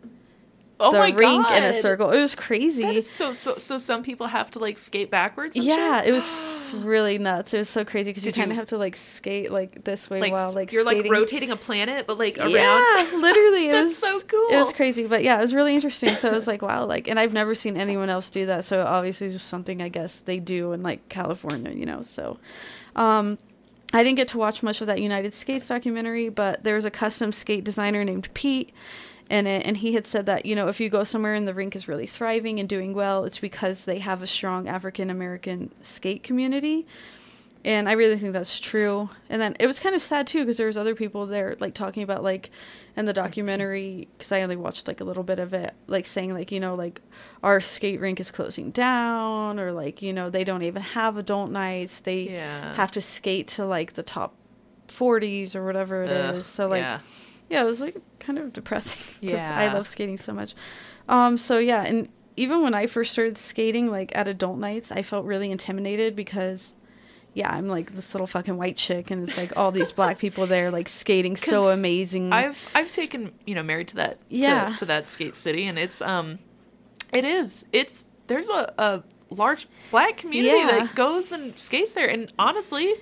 Oh 0.83 0.93
the 0.93 1.15
rink 1.15 1.47
god! 1.47 1.59
in 1.59 1.65
a 1.65 1.75
circle. 1.75 2.11
It 2.11 2.21
was 2.21 2.35
crazy. 2.35 3.03
So 3.03 3.35
so. 3.35 3.55
So 3.57 3.77
some 3.77 4.03
people 4.03 4.27
have 4.29 4.51
to 4.53 4.59
like 4.59 4.79
skate 4.79 5.11
backwards. 5.11 5.55
yeah, 5.55 6.01
shit? 6.01 6.09
it 6.09 6.13
was 6.13 6.75
really 6.79 7.19
nuts. 7.19 7.53
It 7.53 7.59
was 7.59 7.69
so 7.69 7.85
crazy 7.85 8.11
because 8.11 8.25
you 8.25 8.33
kind 8.33 8.51
of 8.51 8.57
have 8.57 8.69
to 8.69 8.79
like 8.79 8.97
skate 8.97 9.51
like 9.51 9.85
this 9.85 10.09
way 10.09 10.23
like, 10.23 10.33
while 10.33 10.55
like 10.55 10.73
you're 10.73 10.85
like 10.85 11.07
rotating 11.11 11.51
a 11.51 11.57
planet, 11.57 12.07
but 12.07 12.19
like 12.19 12.39
around. 12.39 12.51
Yeah, 12.51 13.11
literally, 13.13 13.69
it 13.69 13.73
was 13.85 13.99
so 13.99 14.21
cool. 14.21 14.49
It 14.51 14.57
was 14.57 14.73
crazy, 14.73 15.07
but 15.07 15.23
yeah, 15.23 15.39
it 15.39 15.43
was 15.43 15.53
really 15.53 15.75
interesting. 15.75 16.17
So 16.17 16.31
I 16.31 16.33
was 16.33 16.47
like, 16.47 16.63
wow, 16.71 16.87
like, 16.87 17.09
and 17.09 17.19
I've 17.21 17.35
never 17.35 17.55
seen 17.55 17.77
anyone 17.77 18.09
else 18.09 18.31
do 18.31 18.47
that. 18.47 18.65
So 18.65 18.83
obviously, 18.83 19.27
it's 19.27 19.37
just 19.37 19.49
something 19.49 19.83
I 19.83 19.91
guess 19.91 20.21
they 20.21 20.39
do 20.39 20.73
in 20.73 20.83
like 20.83 21.11
California, 21.11 21.73
you 21.73 21.85
know. 21.85 22.01
So, 22.01 22.39
um, 22.97 23.37
I 23.93 24.05
didn't 24.05 24.17
get 24.17 24.29
to 24.29 24.39
watch 24.39 24.63
much 24.63 24.81
of 24.81 24.87
that 24.87 25.01
United 25.01 25.35
Skates 25.35 25.67
documentary, 25.67 26.29
but 26.29 26.63
there 26.63 26.77
was 26.77 26.85
a 26.85 26.91
custom 26.91 27.33
skate 27.33 27.65
designer 27.65 28.05
named 28.05 28.33
Pete 28.35 28.73
in 29.29 29.47
it, 29.47 29.67
and 29.67 29.77
he 29.77 29.95
had 29.95 30.07
said 30.07 30.27
that 30.27 30.47
you 30.47 30.55
know 30.55 30.69
if 30.69 30.81
you 30.81 30.89
go 30.89 31.05
somewhere 31.05 31.35
and 31.35 31.47
the 31.47 31.55
rink 31.55 31.75
is 31.75 31.89
really 31.89 32.07
thriving 32.07 32.61
and 32.61 32.69
doing 32.69 32.95
well, 32.95 33.25
it's 33.25 33.39
because 33.39 33.85
they 33.85 33.99
have 33.99 34.23
a 34.23 34.27
strong 34.27 34.69
African 34.69 35.11
American 35.11 35.73
skate 35.81 36.23
community. 36.23 36.87
And 37.65 37.89
I 37.91 37.93
really 37.93 38.17
think 38.17 38.33
that's 38.33 38.59
true. 38.59 39.11
And 39.29 39.41
then 39.43 39.55
it 39.61 39.67
was 39.67 39.79
kind 39.79 39.95
of 39.95 40.01
sad 40.01 40.27
too 40.27 40.41
because 40.41 40.57
there 40.57 40.67
was 40.67 40.79
other 40.79 40.95
people 40.95 41.27
there 41.27 41.57
like 41.61 41.75
talking 41.75 42.03
about 42.03 42.23
like 42.25 42.51
in 42.97 43.05
the 43.05 43.13
documentary 43.13 44.09
because 44.17 44.33
I 44.33 44.41
only 44.43 44.57
watched 44.57 44.89
like 44.89 45.01
a 45.01 45.05
little 45.05 45.23
bit 45.23 45.39
of 45.39 45.53
it, 45.53 45.75
like 45.87 46.07
saying 46.07 46.33
like 46.33 46.51
you 46.51 46.59
know 46.61 46.75
like 46.75 47.03
our 47.43 47.61
skate 47.61 48.01
rink 48.01 48.19
is 48.19 48.31
closing 48.31 48.71
down 48.71 49.61
or 49.61 49.73
like 49.73 50.01
you 50.01 50.13
know 50.13 50.31
they 50.31 50.43
don't 50.43 50.63
even 50.63 50.81
have 50.83 51.19
adult 51.19 51.51
nights. 51.51 52.01
They 52.01 52.31
Yeah. 52.31 52.75
have 52.77 52.91
to 52.93 53.01
skate 53.03 53.47
to 53.49 53.67
like 53.67 53.93
the 53.93 54.03
top 54.03 54.35
40s 54.89 55.55
or 55.55 55.65
whatever 55.65 56.05
it 56.05 56.11
is. 56.11 56.37
Ugh, 56.39 56.43
So 56.43 56.69
like 56.69 56.81
yeah. 56.83 57.01
yeah, 57.49 57.63
it 57.63 57.67
was 57.67 57.81
like 57.81 57.97
kind 58.19 58.39
of 58.39 58.53
depressing 58.53 59.03
because 59.21 59.39
I 59.39 59.73
love 59.73 59.87
skating 59.87 60.17
so 60.17 60.33
much. 60.33 60.55
Um, 61.09 61.37
so 61.37 61.59
yeah, 61.59 61.83
and 61.83 62.09
even 62.37 62.63
when 62.63 62.73
I 62.75 62.87
first 62.87 63.13
started 63.13 63.37
skating, 63.37 63.91
like 63.91 64.17
at 64.17 64.29
adult 64.29 64.59
nights, 64.59 64.91
I 64.91 65.03
felt 65.03 65.27
really 65.27 65.51
intimidated 65.51 66.17
because, 66.17 66.75
yeah, 67.35 67.51
I'm 67.53 67.67
like 67.69 67.95
this 67.95 68.13
little 68.15 68.27
fucking 68.27 68.57
white 68.57 68.77
chick, 68.77 69.11
and 69.11 69.29
it's 69.29 69.39
like 69.39 69.57
all 69.57 69.71
these 69.71 69.93
black 69.93 70.19
people 70.19 70.47
there, 70.47 70.71
like 70.71 70.89
skating 70.89 71.37
so 71.37 71.63
amazing. 71.79 72.33
I've 72.33 72.69
I've 72.75 72.91
taken 72.91 73.33
you 73.47 73.55
know 73.55 73.63
married 73.63 73.89
to 73.89 73.97
that 73.97 74.19
Yeah. 74.29 74.71
to, 74.71 74.77
to 74.79 74.85
that 74.87 75.11
skate 75.11 75.37
city, 75.37 75.67
and 75.67 75.79
it's 75.79 76.01
um, 76.03 76.39
it 77.13 77.25
is 77.25 77.65
it's 77.73 78.07
there's 78.27 78.49
a, 78.49 78.73
a 78.79 79.03
large 79.31 79.69
black 79.91 80.17
community 80.17 80.57
Yeah. 80.57 80.67
that 80.87 80.95
goes 80.95 81.31
and 81.33 81.59
skates 81.59 81.95
there, 81.95 82.09
and 82.09 82.33
honestly, 82.39 82.95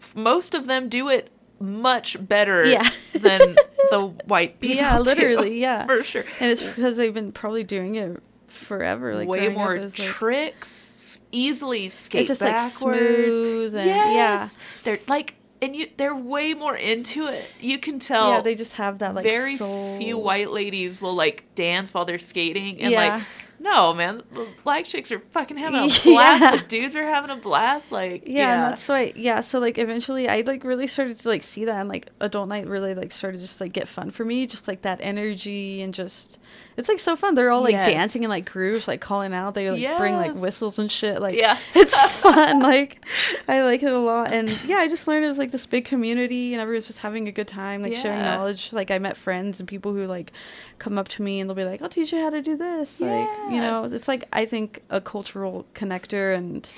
f- 0.00 0.16
most 0.16 0.54
of 0.54 0.66
them 0.66 0.88
do 0.88 1.08
it 1.08 1.30
much 1.60 2.16
better 2.26 2.64
Yeah. 2.64 2.88
than 3.14 3.56
the 3.90 4.12
white 4.26 4.58
people. 4.60 4.76
Yeah, 4.76 4.96
do, 4.98 5.02
literally, 5.04 5.60
yeah. 5.60 5.86
for 5.86 6.02
sure. 6.02 6.24
and 6.40 6.50
it's 6.50 6.62
because 6.62 6.96
they've 6.96 7.14
been 7.14 7.30
probably 7.32 7.64
doing 7.64 7.94
it 7.94 8.20
forever, 8.54 9.14
like 9.14 9.28
way 9.28 9.48
up, 9.48 9.52
more 9.54 9.76
was, 9.76 9.98
like- 9.98 10.08
tricks, 10.08 11.18
easily 11.32 11.88
skate 11.88 12.26
just, 12.26 12.40
like, 12.40 12.52
backwards. 12.54 13.38
smooth 13.38 13.74
and- 13.74 13.86
yes, 13.86 14.56
they're 14.84 14.98
like, 15.08 15.34
and 15.62 15.74
you, 15.74 15.86
they're 15.96 16.14
way 16.16 16.52
more 16.54 16.76
into 16.76 17.26
it. 17.26 17.44
You 17.60 17.78
can 17.78 17.98
tell. 17.98 18.32
yeah, 18.32 18.40
they 18.42 18.54
just 18.54 18.72
have 18.74 18.98
that 18.98 19.14
like 19.14 19.24
very 19.24 19.56
soul. 19.56 19.98
few 19.98 20.18
white 20.18 20.50
ladies 20.50 21.00
will 21.00 21.14
like 21.14 21.44
dance 21.54 21.94
while 21.94 22.04
they're 22.04 22.18
skating, 22.18 22.80
and 22.82 22.92
Yeah. 22.92 23.16
like, 23.16 23.22
no, 23.64 23.94
man, 23.94 24.22
the 24.32 24.46
black 24.62 24.84
chicks 24.84 25.10
are 25.10 25.18
fucking 25.18 25.56
having 25.56 25.80
a 25.80 25.86
Yeah. 25.86 25.98
blast. 26.04 26.62
The 26.62 26.68
dudes 26.68 26.94
are 26.96 27.02
having 27.04 27.30
a 27.30 27.36
blast. 27.36 27.90
Like, 27.90 28.24
yeah, 28.26 28.52
and 28.54 28.72
that's 28.72 28.88
why 28.88 29.12
yeah 29.16 29.40
so 29.40 29.58
like 29.58 29.78
eventually 29.78 30.28
i 30.28 30.42
like 30.46 30.64
really 30.64 30.86
started 30.86 31.18
to 31.18 31.28
like 31.28 31.42
see 31.42 31.64
that 31.64 31.80
and 31.80 31.88
like 31.88 32.08
adult 32.20 32.48
night 32.48 32.66
really 32.66 32.94
like 32.94 33.10
started 33.12 33.40
just 33.40 33.60
like 33.60 33.72
get 33.72 33.88
fun 33.88 34.10
for 34.10 34.24
me 34.24 34.46
just 34.46 34.68
like 34.68 34.82
that 34.82 34.98
energy 35.02 35.80
and 35.82 35.94
just 35.94 36.38
it's 36.76 36.88
like 36.88 36.98
so 36.98 37.16
fun 37.16 37.34
they're 37.34 37.50
all 37.50 37.62
like 37.62 37.72
Yes. 37.72 37.86
dancing 37.88 38.22
in 38.22 38.30
like 38.30 38.50
grooves 38.50 38.86
like 38.86 39.00
calling 39.00 39.32
out 39.34 39.54
they 39.54 39.70
like 39.70 39.98
bring 39.98 40.14
like 40.14 40.34
whistles 40.36 40.78
and 40.78 40.90
shit 40.92 41.20
like 41.20 41.36
Yeah. 41.36 41.56
it's 41.74 41.96
fun 42.20 42.60
like 42.60 43.04
i 43.48 43.62
like 43.62 43.82
it 43.82 43.90
a 43.92 43.98
lot 43.98 44.32
and 44.32 44.50
yeah 44.64 44.76
i 44.76 44.88
just 44.88 45.06
learned 45.08 45.24
it 45.24 45.28
was 45.28 45.38
like 45.38 45.50
this 45.52 45.66
big 45.66 45.84
community 45.84 46.52
and 46.54 46.60
everyone's 46.60 46.86
just 46.86 46.98
having 47.00 47.28
a 47.28 47.32
good 47.32 47.48
time 47.48 47.82
like 47.82 47.94
sharing 47.94 48.20
knowledge 48.22 48.72
like 48.72 48.90
i 48.90 48.98
met 48.98 49.16
friends 49.16 49.60
and 49.60 49.68
people 49.68 49.92
who 49.92 50.06
like 50.06 50.32
come 50.78 50.98
up 50.98 51.08
to 51.08 51.22
me 51.22 51.40
and 51.40 51.48
they'll 51.48 51.54
be 51.54 51.64
like 51.64 51.80
i'll 51.82 51.88
teach 51.88 52.12
you 52.12 52.20
how 52.20 52.30
to 52.30 52.42
do 52.42 52.56
this 52.56 53.00
like 53.00 53.28
you 53.54 53.60
know 53.60 53.84
it's 53.84 54.08
like 54.08 54.24
i 54.32 54.44
think 54.44 54.82
a 54.90 55.00
cultural 55.00 55.64
connector 55.74 56.34
and 56.36 56.72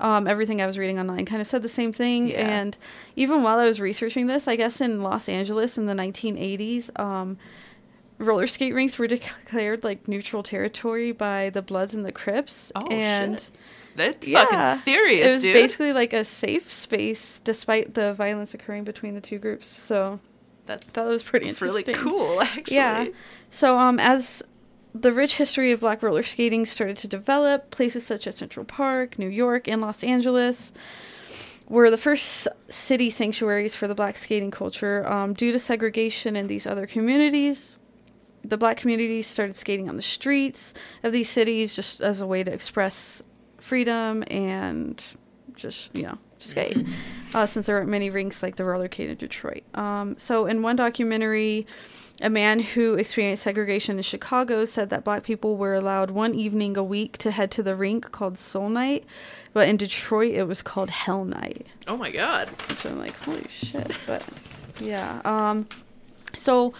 um, 0.00 0.26
everything 0.26 0.62
I 0.62 0.66
was 0.66 0.78
reading 0.78 0.98
online 0.98 1.26
kind 1.26 1.40
of 1.42 1.46
said 1.46 1.62
the 1.62 1.68
same 1.68 1.92
thing. 1.92 2.28
Yeah. 2.28 2.48
And 2.48 2.76
even 3.16 3.42
while 3.42 3.58
I 3.58 3.66
was 3.66 3.80
researching 3.80 4.26
this, 4.26 4.48
I 4.48 4.56
guess 4.56 4.80
in 4.80 5.02
Los 5.02 5.28
Angeles 5.28 5.76
in 5.76 5.86
the 5.86 5.92
1980s, 5.92 6.98
um, 6.98 7.36
roller 8.18 8.46
skate 8.46 8.74
rinks 8.74 8.98
were 8.98 9.06
declared 9.18 9.84
like 9.84 10.08
neutral 10.08 10.42
territory 10.42 11.12
by 11.12 11.50
the 11.50 11.62
Bloods 11.62 11.94
and 11.94 12.04
the 12.04 12.12
Crips. 12.12 12.72
Oh, 12.74 12.86
and 12.90 13.40
shit. 13.40 13.50
That's 13.96 14.26
yeah, 14.26 14.44
fucking 14.44 14.78
serious, 14.78 15.26
It 15.26 15.34
was 15.34 15.42
dude. 15.42 15.54
basically 15.54 15.92
like 15.92 16.12
a 16.12 16.24
safe 16.24 16.70
space 16.72 17.40
despite 17.42 17.94
the 17.94 18.14
violence 18.14 18.54
occurring 18.54 18.84
between 18.84 19.14
the 19.14 19.20
two 19.20 19.38
groups. 19.38 19.66
So 19.66 20.20
that's 20.64 20.92
that 20.92 21.04
was 21.04 21.22
pretty 21.22 21.48
interesting. 21.48 21.94
really 21.94 22.10
cool, 22.10 22.40
actually. 22.42 22.76
Yeah. 22.76 23.06
So 23.50 23.78
um 23.78 23.98
as 23.98 24.42
the 24.94 25.12
rich 25.12 25.36
history 25.36 25.72
of 25.72 25.80
black 25.80 26.02
roller 26.02 26.22
skating 26.22 26.66
started 26.66 26.96
to 26.98 27.08
develop, 27.08 27.70
places 27.70 28.04
such 28.04 28.26
as 28.26 28.36
Central 28.36 28.66
Park, 28.66 29.18
New 29.18 29.28
York, 29.28 29.68
and 29.68 29.80
Los 29.80 30.02
Angeles 30.02 30.72
were 31.68 31.90
the 31.90 31.98
first 31.98 32.48
city 32.68 33.10
sanctuaries 33.10 33.76
for 33.76 33.86
the 33.86 33.94
black 33.94 34.16
skating 34.16 34.50
culture. 34.50 35.06
Um, 35.06 35.34
due 35.34 35.52
to 35.52 35.58
segregation 35.58 36.34
in 36.34 36.48
these 36.48 36.66
other 36.66 36.86
communities, 36.86 37.78
the 38.44 38.58
black 38.58 38.76
communities 38.76 39.26
started 39.26 39.54
skating 39.54 39.88
on 39.88 39.96
the 39.96 40.02
streets 40.02 40.74
of 41.04 41.12
these 41.12 41.28
cities 41.28 41.74
just 41.74 42.00
as 42.00 42.20
a 42.20 42.26
way 42.26 42.42
to 42.42 42.52
express 42.52 43.22
freedom 43.58 44.24
and 44.28 45.02
just, 45.54 45.94
you 45.94 46.02
know, 46.02 46.18
skate. 46.40 46.76
Uh, 47.32 47.46
since 47.46 47.66
there 47.66 47.76
aren't 47.76 47.88
many 47.88 48.10
rinks 48.10 48.42
like 48.42 48.56
the 48.56 48.64
roller 48.64 48.88
Rollercade 48.88 49.10
in 49.10 49.16
Detroit. 49.16 49.62
Um, 49.74 50.18
so, 50.18 50.46
in 50.46 50.62
one 50.62 50.74
documentary, 50.74 51.66
a 52.20 52.30
man 52.30 52.60
who 52.60 52.94
experienced 52.94 53.42
segregation 53.42 53.96
in 53.96 54.02
Chicago 54.02 54.64
said 54.64 54.90
that 54.90 55.04
black 55.04 55.22
people 55.22 55.56
were 55.56 55.74
allowed 55.74 56.10
one 56.10 56.34
evening 56.34 56.76
a 56.76 56.84
week 56.84 57.16
to 57.18 57.30
head 57.30 57.50
to 57.52 57.62
the 57.62 57.74
rink 57.74 58.10
called 58.12 58.38
Soul 58.38 58.68
Night, 58.68 59.04
but 59.52 59.68
in 59.68 59.76
Detroit 59.76 60.34
it 60.34 60.44
was 60.44 60.62
called 60.62 60.90
Hell 60.90 61.24
Night. 61.24 61.66
Oh 61.88 61.96
my 61.96 62.10
god. 62.10 62.50
So 62.74 62.90
I'm 62.90 62.98
like, 62.98 63.16
holy 63.16 63.46
shit. 63.48 63.98
But 64.06 64.22
yeah. 64.78 65.22
Um, 65.24 65.66
so 66.34 66.74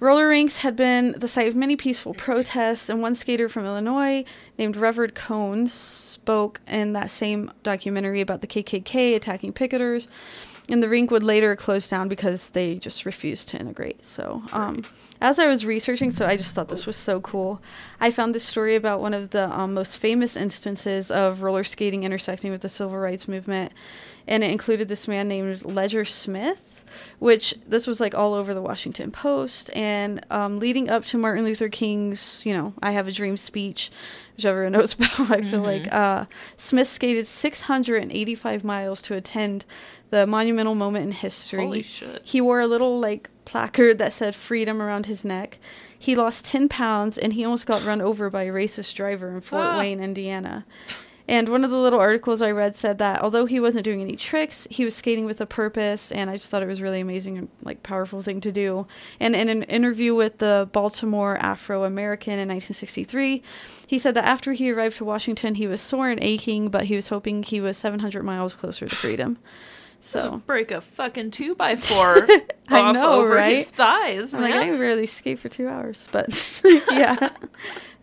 Roller 0.00 0.28
rinks 0.28 0.58
had 0.58 0.76
been 0.76 1.12
the 1.12 1.28
site 1.28 1.48
of 1.48 1.56
many 1.56 1.76
peaceful 1.76 2.14
protests, 2.14 2.88
and 2.88 3.00
one 3.00 3.14
skater 3.14 3.48
from 3.48 3.64
Illinois 3.64 4.24
named 4.58 4.76
Reverend 4.76 5.14
Cohn 5.14 5.66
spoke 5.68 6.60
in 6.66 6.92
that 6.92 7.10
same 7.10 7.50
documentary 7.62 8.20
about 8.20 8.40
the 8.40 8.46
KKK 8.46 9.14
attacking 9.14 9.52
picketers. 9.52 10.08
And 10.68 10.82
the 10.82 10.88
rink 10.88 11.10
would 11.10 11.22
later 11.22 11.54
close 11.56 11.88
down 11.88 12.08
because 12.08 12.50
they 12.50 12.76
just 12.76 13.04
refused 13.04 13.50
to 13.50 13.58
integrate. 13.58 14.02
So, 14.04 14.42
um, 14.50 14.84
as 15.20 15.38
I 15.38 15.46
was 15.46 15.66
researching, 15.66 16.10
so 16.10 16.26
I 16.26 16.38
just 16.38 16.54
thought 16.54 16.70
this 16.70 16.86
was 16.86 16.96
so 16.96 17.20
cool. 17.20 17.60
I 18.00 18.10
found 18.10 18.34
this 18.34 18.44
story 18.44 18.74
about 18.74 19.00
one 19.00 19.12
of 19.12 19.30
the 19.30 19.50
um, 19.50 19.74
most 19.74 19.98
famous 19.98 20.36
instances 20.36 21.10
of 21.10 21.42
roller 21.42 21.64
skating 21.64 22.02
intersecting 22.02 22.50
with 22.50 22.62
the 22.62 22.70
civil 22.70 22.96
rights 22.96 23.28
movement, 23.28 23.72
and 24.26 24.42
it 24.42 24.50
included 24.50 24.88
this 24.88 25.06
man 25.06 25.28
named 25.28 25.66
Ledger 25.66 26.06
Smith 26.06 26.73
which 27.18 27.54
this 27.66 27.86
was 27.86 28.00
like 28.00 28.14
all 28.14 28.34
over 28.34 28.54
the 28.54 28.62
Washington 28.62 29.10
Post. 29.10 29.70
And 29.74 30.24
um, 30.30 30.58
leading 30.58 30.88
up 30.90 31.04
to 31.06 31.18
Martin 31.18 31.44
Luther 31.44 31.68
King's, 31.68 32.42
you 32.44 32.52
know, 32.54 32.74
I 32.82 32.90
Have 32.92 33.08
a 33.08 33.12
Dream 33.12 33.36
speech, 33.36 33.90
which 34.36 34.44
everyone 34.44 34.72
knows 34.78 34.94
about, 34.94 35.30
I 35.30 35.42
feel 35.42 35.60
Mhm. 35.62 35.64
like 35.64 35.92
uh, 35.94 36.26
Smith 36.56 36.88
skated 36.90 37.26
685 37.26 38.64
miles 38.64 39.02
to 39.02 39.14
attend 39.14 39.64
the 40.10 40.26
monumental 40.26 40.74
moment 40.74 41.06
in 41.06 41.12
history. 41.12 41.64
Holy 41.64 41.82
shit. 41.82 42.22
He 42.24 42.40
wore 42.40 42.60
a 42.60 42.66
little 42.66 43.00
like 43.00 43.30
placard 43.44 43.98
that 43.98 44.12
said 44.12 44.34
freedom 44.34 44.80
around 44.80 45.06
his 45.06 45.24
neck. 45.24 45.58
He 45.98 46.14
lost 46.14 46.44
10 46.46 46.68
pounds 46.68 47.16
and 47.16 47.32
he 47.32 47.44
almost 47.44 47.66
got 47.66 47.84
run 47.84 48.00
over 48.00 48.28
by 48.28 48.42
a 48.44 48.52
racist 48.52 48.94
driver 48.94 49.30
in 49.30 49.40
Fort 49.40 49.62
Ah. 49.64 49.78
Wayne, 49.78 50.00
Indiana. 50.00 50.64
And 51.26 51.48
one 51.48 51.64
of 51.64 51.70
the 51.70 51.78
little 51.78 52.00
articles 52.00 52.42
I 52.42 52.50
read 52.50 52.76
said 52.76 52.98
that 52.98 53.22
although 53.22 53.46
he 53.46 53.58
wasn't 53.58 53.84
doing 53.84 54.02
any 54.02 54.14
tricks, 54.14 54.66
he 54.70 54.84
was 54.84 54.94
skating 54.94 55.24
with 55.24 55.40
a 55.40 55.46
purpose, 55.46 56.12
and 56.12 56.28
I 56.28 56.36
just 56.36 56.50
thought 56.50 56.62
it 56.62 56.68
was 56.68 56.82
really 56.82 57.00
amazing 57.00 57.38
and 57.38 57.48
like 57.62 57.82
powerful 57.82 58.20
thing 58.20 58.42
to 58.42 58.52
do. 58.52 58.86
And 59.18 59.34
in 59.34 59.48
an 59.48 59.62
interview 59.64 60.14
with 60.14 60.38
the 60.38 60.68
Baltimore 60.72 61.38
Afro 61.38 61.84
American 61.84 62.34
in 62.34 62.48
1963, 62.48 63.42
he 63.86 63.98
said 63.98 64.14
that 64.16 64.24
after 64.26 64.52
he 64.52 64.70
arrived 64.70 64.96
to 64.96 65.04
Washington, 65.06 65.54
he 65.54 65.66
was 65.66 65.80
sore 65.80 66.10
and 66.10 66.22
aching, 66.22 66.68
but 66.68 66.84
he 66.86 66.94
was 66.94 67.08
hoping 67.08 67.42
he 67.42 67.60
was 67.60 67.78
700 67.78 68.22
miles 68.22 68.52
closer 68.52 68.86
to 68.86 68.94
freedom. 68.94 69.38
So 70.04 70.42
break 70.46 70.70
a 70.70 70.82
fucking 70.82 71.30
two 71.30 71.54
by 71.54 71.76
four 71.76 72.28
I 72.68 72.80
off 72.80 72.94
know, 72.94 73.12
over 73.20 73.34
right? 73.34 73.54
his 73.54 73.68
thighs, 73.68 74.34
I'm 74.34 74.42
like, 74.42 74.54
I 74.54 74.70
rarely 74.70 75.06
skate 75.06 75.38
for 75.38 75.48
two 75.48 75.68
hours, 75.68 76.06
but 76.12 76.62
yeah. 76.90 77.30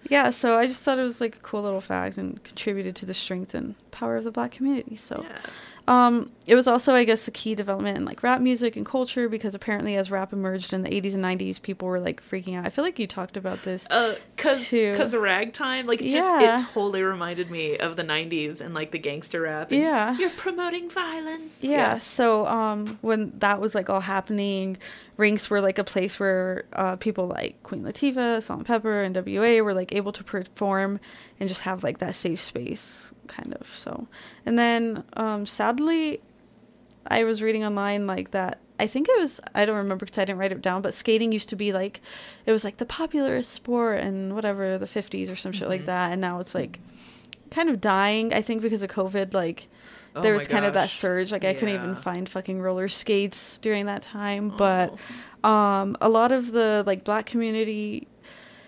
Yeah, 0.09 0.31
so 0.31 0.57
I 0.57 0.67
just 0.67 0.81
thought 0.81 0.99
it 0.99 1.03
was 1.03 1.21
like 1.21 1.35
a 1.37 1.39
cool 1.39 1.61
little 1.61 1.81
fact 1.81 2.17
and 2.17 2.43
contributed 2.43 2.95
to 2.97 3.05
the 3.05 3.13
strength 3.13 3.53
and 3.53 3.75
power 3.91 4.17
of 4.17 4.23
the 4.23 4.31
black 4.31 4.51
community. 4.51 4.95
So 4.95 5.23
Yeah. 5.27 5.37
um, 5.87 6.31
it 6.47 6.55
was 6.55 6.65
also, 6.67 6.93
I 6.93 7.03
guess, 7.03 7.27
a 7.27 7.31
key 7.31 7.53
development 7.55 7.97
in 7.97 8.05
like 8.05 8.23
rap 8.23 8.41
music 8.41 8.75
and 8.75 8.85
culture 8.85 9.29
because 9.29 9.53
apparently, 9.53 9.95
as 9.95 10.09
rap 10.09 10.33
emerged 10.33 10.73
in 10.73 10.81
the 10.81 10.89
80s 10.89 11.13
and 11.13 11.23
90s, 11.23 11.61
people 11.61 11.87
were 11.87 11.99
like 11.99 12.21
freaking 12.27 12.57
out. 12.57 12.65
I 12.65 12.69
feel 12.69 12.83
like 12.83 12.97
you 12.99 13.05
talked 13.07 13.37
about 13.37 13.61
this. 13.63 13.85
Uh, 13.91 14.15
cause, 14.37 14.69
Too. 14.69 14.93
cause 14.95 15.13
of 15.13 15.21
ragtime, 15.21 15.85
like 15.85 16.01
it 16.01 16.09
just 16.09 16.29
Yeah. 16.31 16.57
it 16.59 16.65
totally 16.73 17.03
reminded 17.03 17.51
me 17.51 17.77
of 17.77 17.95
the 17.95 18.03
'90s 18.03 18.59
and 18.59 18.73
like 18.73 18.91
the 18.91 18.99
gangster 18.99 19.41
rap. 19.41 19.71
and, 19.71 19.79
Yeah. 19.81 20.17
you're 20.17 20.29
promoting 20.31 20.89
violence. 20.89 21.63
Yeah, 21.63 21.99
so 21.99 22.47
um, 22.47 22.97
when 23.01 23.33
that 23.39 23.59
was 23.61 23.75
like 23.75 23.89
all 23.89 24.01
happening, 24.01 24.77
rinks 25.21 25.49
were 25.49 25.61
like 25.61 25.77
a 25.79 25.83
place 25.83 26.19
where 26.19 26.65
uh, 26.73 26.95
people 26.97 27.27
like 27.27 27.61
Queen 27.63 27.83
Latifah, 27.83 28.41
Salt-N-Pepa, 28.43 29.05
and 29.05 29.15
WA 29.15 29.63
were 29.63 29.73
like 29.73 29.93
able 29.95 30.11
to 30.11 30.23
perform 30.23 30.99
and 31.39 31.47
just 31.47 31.61
have 31.61 31.83
like 31.83 31.99
that 31.99 32.15
safe 32.15 32.41
space, 32.41 33.11
kind 33.27 33.53
of. 33.59 33.67
So, 33.83 34.07
and 34.45 34.57
then 34.59 35.03
um, 35.13 35.45
sadly, 35.45 36.21
I 37.07 37.23
was 37.23 37.41
reading 37.41 37.63
online 37.63 38.07
like 38.07 38.31
that. 38.31 38.59
I 38.79 38.87
think 38.87 39.07
it 39.09 39.19
was 39.19 39.39
I 39.53 39.65
don't 39.65 39.77
remember 39.77 40.05
because 40.05 40.17
I 40.17 40.25
didn't 40.25 40.39
write 40.39 40.51
it 40.51 40.61
down, 40.61 40.81
but 40.81 40.93
skating 40.95 41.31
used 41.31 41.49
to 41.49 41.55
be 41.55 41.71
like 41.71 42.01
it 42.47 42.51
was 42.51 42.63
like 42.63 42.77
the 42.77 42.85
popular 42.85 43.41
sport 43.43 43.99
and 43.99 44.33
whatever 44.33 44.77
the 44.79 44.87
50s 44.87 45.29
or 45.31 45.35
some 45.35 45.51
shit 45.51 45.69
like 45.69 45.83
Mhm. 45.83 45.85
that, 45.93 46.11
and 46.13 46.19
now 46.19 46.39
it's 46.39 46.55
like 46.55 46.79
kind 47.51 47.69
of 47.69 47.79
dying. 47.79 48.33
I 48.33 48.41
think 48.41 48.61
because 48.63 48.81
of 48.81 48.89
COVID, 48.89 49.33
like 49.33 49.67
Oh 50.15 50.21
there 50.21 50.33
was 50.33 50.47
kind 50.47 50.65
of 50.65 50.73
that 50.73 50.89
surge. 50.89 51.31
Like 51.31 51.45
I 51.45 51.53
couldn't 51.53 51.75
even 51.75 51.95
find 51.95 52.27
fucking 52.27 52.61
roller 52.61 52.87
skates 52.87 53.57
during 53.59 53.85
that 53.85 54.01
time. 54.01 54.49
But 54.57 54.95
Oh. 55.43 55.49
um, 55.49 55.95
a 56.01 56.09
lot 56.09 56.31
of 56.31 56.51
the 56.51 56.83
like 56.85 57.03
black 57.03 57.25
community, 57.25 58.07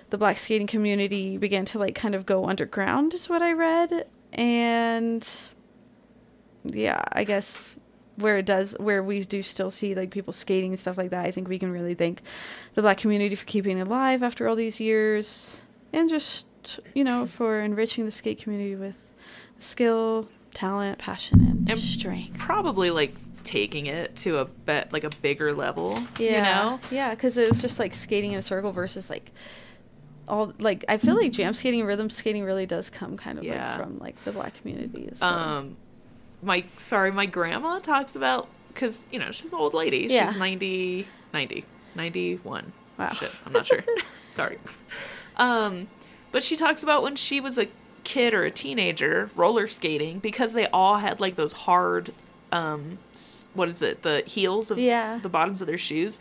the 0.10 0.18
black 0.18 0.38
skating 0.38 0.68
community 0.68 1.38
began 1.38 1.66
to 1.66 1.80
like 1.80 1.96
kind 1.96 2.14
of 2.16 2.26
go 2.26 2.46
underground, 2.46 3.14
is 3.14 3.28
what 3.28 3.42
I 3.42 3.54
read. 3.54 4.06
And 4.32 5.28
yeah, 6.66 7.04
I 7.12 7.24
guess 7.24 7.78
where 8.16 8.38
it 8.38 8.46
does, 8.46 8.76
where 8.80 9.02
we 9.04 9.24
do 9.26 9.42
still 9.42 9.70
see 9.72 9.96
like 9.96 10.12
people 10.12 10.32
skating 10.34 10.72
and 10.72 10.80
stuff 10.80 10.98
like 10.98 11.10
that, 11.10 11.26
I 11.26 11.32
think 11.32 11.48
we 11.50 11.60
can 11.60 11.72
really 11.72 11.94
thank 11.96 12.22
the 12.76 12.82
black 12.82 13.00
community 13.00 13.36
for 13.36 13.46
keeping 13.46 13.78
it 13.80 13.88
alive 13.88 14.24
after 14.24 14.48
all 14.48 14.56
these 14.56 14.80
years, 14.80 15.62
and 15.92 16.10
just 16.10 16.46
you 16.94 17.04
know 17.04 17.26
for 17.26 17.60
enriching 17.62 18.06
the 18.06 18.12
skate 18.12 18.40
community 18.42 18.76
with 18.76 18.96
skill, 19.60 20.28
talent, 20.54 21.00
passion, 21.00 21.40
and, 21.42 21.70
And 21.70 21.80
strength. 21.80 22.38
probably 22.40 22.90
like 22.92 23.14
taking 23.44 23.88
it 23.88 24.16
to 24.16 24.38
a 24.38 24.46
bet 24.46 24.92
like 24.94 25.04
a 25.04 25.10
bigger 25.22 25.54
level. 25.54 26.02
Yeah, 26.20 26.30
You 26.38 26.42
know. 26.44 26.80
yeah, 26.92 27.10
because 27.12 27.38
it 27.38 27.50
was 27.50 27.62
just 27.62 27.80
like 27.80 27.94
skating 27.94 28.32
in 28.34 28.40
a 28.40 28.42
circle 28.42 28.72
versus 28.72 29.10
like 29.10 29.32
all 30.28 30.54
like 30.60 30.86
I 30.88 30.98
feel 30.98 31.16
like 31.18 31.32
jam 31.34 31.54
skating 31.54 31.84
rhythm 31.86 32.10
skating 32.10 32.44
really 32.46 32.66
does 32.66 32.90
come 32.90 33.18
kind 33.18 33.38
of 33.38 33.44
Yeah. 33.44 33.76
like 33.76 33.82
from 33.86 34.00
like 34.00 34.24
the 34.24 34.32
black 34.32 34.54
community. 34.56 35.10
So. 35.16 35.26
Um, 35.28 35.78
my 36.42 36.64
sorry, 36.78 37.12
my 37.12 37.26
grandma 37.26 37.80
talks 37.80 38.16
about 38.16 38.48
because 38.70 39.06
you 39.12 39.20
know 39.20 39.32
she's 39.32 39.52
an 39.54 39.60
old 39.60 39.74
lady. 39.74 40.08
Yeah. 40.10 40.28
She's 40.30 40.38
90, 40.40 41.08
90, 41.34 41.66
91. 41.96 42.72
Wow. 42.98 43.10
Shit, 43.12 43.36
I'm 43.46 43.52
not 43.54 43.66
sure. 43.66 43.84
sorry. 44.26 44.58
Um, 45.38 45.88
but 46.34 46.44
she 46.44 46.58
talks 46.58 46.84
about 46.84 47.02
when 47.04 47.16
she 47.16 47.40
was 47.40 47.58
a 47.58 47.68
kid 48.04 48.34
or 48.34 48.44
a 48.44 48.52
teenager 48.52 49.30
roller 49.34 49.70
skating 49.70 50.20
because 50.20 50.52
they 50.52 50.68
all 50.68 50.98
had 50.98 51.22
like 51.22 51.36
those 51.36 51.54
hard, 51.54 52.12
um, 52.52 52.98
what 53.54 53.70
is 53.70 53.82
it? 53.82 54.02
The 54.02 54.24
heels 54.26 54.70
of 54.70 54.78
Yeah. 54.78 55.20
the 55.24 55.30
bottoms 55.30 55.62
of 55.62 55.68
their 55.68 55.78
shoes. 55.78 56.20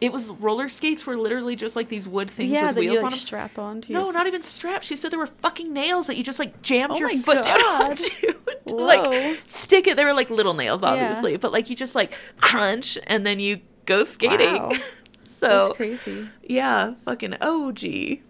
It 0.00 0.12
was 0.12 0.30
roller 0.32 0.68
skates 0.70 1.06
were 1.06 1.16
literally 1.16 1.54
just 1.54 1.76
like 1.76 1.88
these 1.90 2.08
wood 2.08 2.30
things 2.30 2.50
yeah, 2.52 2.68
with 2.68 2.78
wheels 2.78 2.94
you 3.00 3.04
on 3.04 3.10
them. 3.10 3.18
strap 3.18 3.58
on. 3.58 3.82
To 3.82 3.92
No, 3.92 4.10
not 4.10 4.26
even 4.26 4.42
straps. 4.42 4.86
She 4.86 4.96
said 4.96 5.12
there 5.12 5.18
were 5.18 5.26
fucking 5.26 5.70
nails 5.72 6.06
that 6.08 6.16
you 6.16 6.24
just 6.24 6.38
like 6.38 6.62
jammed 6.62 6.92
Oh 6.94 6.96
your 6.98 7.10
foot 7.18 7.42
down 7.44 7.60
onto 7.60 8.32
to 8.68 8.74
like 8.76 9.38
stick 9.44 9.86
it. 9.86 9.96
They 9.98 10.04
were 10.06 10.14
like 10.14 10.30
little 10.30 10.54
nails, 10.54 10.82
Yeah. 10.82 10.88
obviously, 10.92 11.36
but 11.36 11.52
like 11.52 11.68
you 11.68 11.76
just 11.76 11.94
like 11.94 12.14
crunch 12.38 12.96
and 13.06 13.26
then 13.26 13.38
you 13.40 13.60
go 13.84 14.02
skating. 14.02 14.54
Wow. 14.54 14.72
so 15.24 15.46
That's 15.66 15.76
crazy. 15.76 16.28
yeah, 16.44 16.94
fucking 17.04 17.36
OG. 17.42 18.20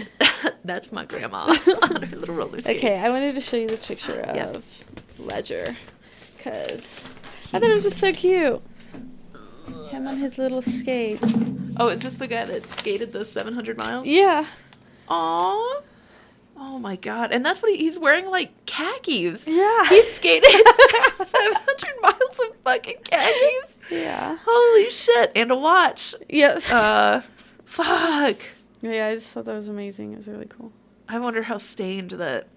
That's 0.64 0.92
my 0.92 1.04
grandma 1.04 1.56
on 1.90 2.02
her 2.02 2.16
little 2.16 2.34
roller 2.34 2.60
skates. 2.60 2.78
Okay, 2.78 2.98
I 2.98 3.10
wanted 3.10 3.34
to 3.34 3.40
show 3.40 3.56
you 3.56 3.66
this 3.68 3.84
picture 3.86 4.20
of 4.20 4.34
Yes. 4.36 4.72
Ledger 5.18 5.74
because 6.36 7.04
I 7.52 7.58
thought 7.58 7.70
it 7.70 7.74
was 7.74 7.82
just 7.84 7.98
so 7.98 8.12
cute. 8.12 8.62
Him 9.90 10.08
on 10.08 10.16
his 10.18 10.38
little 10.38 10.62
skates. 10.62 11.26
Oh, 11.78 11.88
is 11.88 12.02
this 12.02 12.16
the 12.18 12.26
guy 12.26 12.44
that 12.44 12.66
skated 12.66 13.12
the 13.12 13.24
700 13.24 13.76
miles? 13.76 14.06
Yeah. 14.06 14.46
Aw. 15.08 15.80
Oh 16.56 16.78
my 16.78 16.96
god. 16.96 17.32
And 17.32 17.44
that's 17.44 17.60
what 17.62 17.72
he, 17.72 17.78
he's 17.78 17.98
wearing 17.98 18.26
like 18.30 18.50
khakis. 18.66 19.46
Yeah. 19.46 19.84
He 19.88 20.02
skated 20.02 20.50
700 21.16 22.00
miles 22.00 22.38
of 22.40 22.56
fucking 22.64 22.98
khakis. 23.04 23.78
Yeah. 23.90 24.38
Holy 24.44 24.90
shit. 24.90 25.32
And 25.36 25.50
a 25.50 25.56
watch. 25.56 26.14
Yep. 26.28 26.62
Uh, 26.70 27.20
fuck. 27.64 28.36
Yeah, 28.82 29.06
I 29.08 29.14
just 29.14 29.32
thought 29.32 29.44
that 29.46 29.54
was 29.54 29.68
amazing. 29.68 30.12
It 30.12 30.16
was 30.16 30.28
really 30.28 30.46
cool. 30.46 30.72
I 31.08 31.18
wonder 31.18 31.42
how 31.42 31.58
stained 31.58 32.12
that 32.12 32.48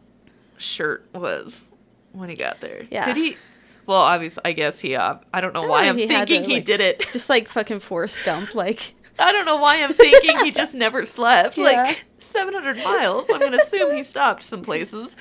shirt 0.58 1.06
was 1.14 1.70
when 2.14 2.30
he 2.30 2.36
got 2.36 2.62
there. 2.62 2.86
Yeah. 2.90 3.06
Did 3.06 3.18
he? 3.18 3.38
Well, 3.86 4.00
obviously, 4.02 4.42
I 4.46 4.54
guess 4.54 4.80
he. 4.80 4.96
Uh, 4.96 5.16
I 5.34 5.42
don't 5.42 5.54
know 5.54 5.66
I 5.66 5.68
why 5.68 5.84
know 5.84 5.90
I'm 5.90 5.98
he 5.98 6.08
thinking 6.08 6.44
to, 6.44 6.48
he 6.50 6.56
like, 6.56 6.66
did 6.66 6.80
it. 6.82 7.08
Just 7.12 7.30
like 7.30 7.48
fucking 7.48 7.80
Forrest 7.80 8.20
Gump, 8.26 8.56
like. 8.56 8.96
I 9.20 9.32
don't 9.32 9.46
know 9.46 9.58
why 9.58 9.82
I'm 9.82 9.94
thinking 9.94 10.40
he 10.40 10.52
just 10.52 10.76
never 10.76 11.06
slept. 11.06 11.58
Yeah. 11.58 11.64
Like 11.64 12.04
700 12.20 12.76
miles. 12.84 13.28
I'm 13.32 13.40
gonna 13.40 13.58
assume 13.58 13.96
he 13.96 14.04
stopped 14.04 14.44
some 14.44 14.62
places. 14.62 15.16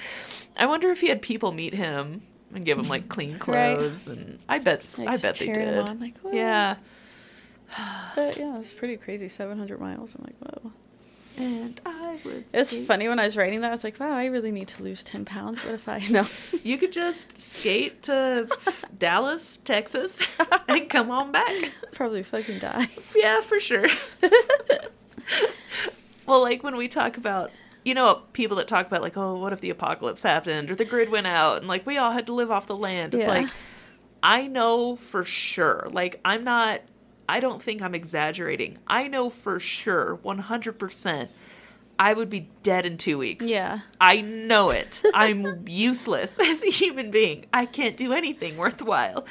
I 0.56 0.66
wonder 0.66 0.90
if 0.90 1.00
he 1.00 1.08
had 1.10 1.22
people 1.22 1.52
meet 1.52 1.74
him 1.74 2.22
and 2.52 2.64
give 2.64 2.76
him 2.76 2.88
like 2.88 3.08
clean 3.08 3.32
Right. 3.34 3.38
clothes, 3.76 4.08
and 4.08 4.40
I 4.48 4.58
bet 4.58 4.98
I 5.06 5.16
bet 5.18 5.36
they 5.36 5.52
did. 5.52 6.00
like, 6.00 6.14
yeah. 6.32 6.76
But 8.16 8.36
yeah, 8.36 8.58
it's 8.58 8.74
pretty 8.74 8.96
crazy. 8.96 9.28
700 9.28 9.80
miles. 9.80 10.16
I'm 10.16 10.24
like, 10.24 10.36
whoa. 10.38 10.72
And 11.36 11.80
I 11.84 12.18
would. 12.24 12.44
It's 12.52 12.70
skate. 12.70 12.86
funny 12.86 13.08
when 13.08 13.18
I 13.18 13.24
was 13.24 13.36
writing 13.36 13.60
that. 13.62 13.68
I 13.68 13.72
was 13.72 13.82
like, 13.84 13.98
wow, 13.98 14.12
I 14.14 14.26
really 14.26 14.52
need 14.52 14.68
to 14.68 14.82
lose 14.82 15.02
10 15.02 15.24
pounds. 15.24 15.64
What 15.64 15.74
if 15.74 15.88
I 15.88 15.98
know? 16.10 16.24
You 16.62 16.78
could 16.78 16.92
just 16.92 17.38
skate 17.40 18.02
to 18.04 18.48
Dallas, 18.98 19.56
Texas, 19.64 20.20
and 20.68 20.88
come 20.88 21.10
on 21.10 21.32
back. 21.32 21.72
Probably 21.92 22.22
fucking 22.22 22.60
die. 22.60 22.86
Yeah, 23.16 23.40
for 23.40 23.58
sure. 23.58 23.88
well, 26.26 26.42
like 26.42 26.62
when 26.62 26.76
we 26.76 26.88
talk 26.88 27.16
about, 27.16 27.50
you 27.84 27.94
know, 27.94 28.22
people 28.32 28.56
that 28.58 28.68
talk 28.68 28.86
about 28.86 29.02
like, 29.02 29.16
oh, 29.16 29.36
what 29.38 29.52
if 29.52 29.60
the 29.60 29.70
apocalypse 29.70 30.22
happened 30.22 30.70
or 30.70 30.74
the 30.74 30.84
grid 30.84 31.10
went 31.10 31.26
out 31.26 31.58
and 31.58 31.68
like 31.68 31.84
we 31.86 31.98
all 31.98 32.12
had 32.12 32.26
to 32.26 32.32
live 32.34 32.50
off 32.50 32.66
the 32.66 32.76
land. 32.76 33.14
It's 33.14 33.22
Yeah. 33.26 33.28
like 33.32 33.48
I 34.22 34.46
know 34.46 34.96
for 34.96 35.24
sure. 35.24 35.88
Like 35.90 36.20
I'm 36.24 36.44
not 36.44 36.80
I 37.28 37.40
don't 37.40 37.60
think 37.62 37.80
I'm 37.82 37.94
exaggerating. 37.94 38.78
I 38.86 39.08
know 39.08 39.30
for 39.30 39.58
sure, 39.58 40.18
100%, 40.24 41.28
I 41.98 42.12
would 42.12 42.28
be 42.28 42.50
dead 42.62 42.84
in 42.86 42.96
two 42.98 43.18
weeks. 43.18 43.48
Yeah. 43.48 43.80
I 44.00 44.20
know 44.20 44.70
it. 44.70 45.02
I'm 45.14 45.64
useless 45.68 46.38
as 46.38 46.62
a 46.62 46.70
human 46.70 47.10
being. 47.10 47.46
I 47.52 47.66
can't 47.66 47.96
do 47.96 48.12
anything 48.12 48.56
worthwhile. 48.56 49.24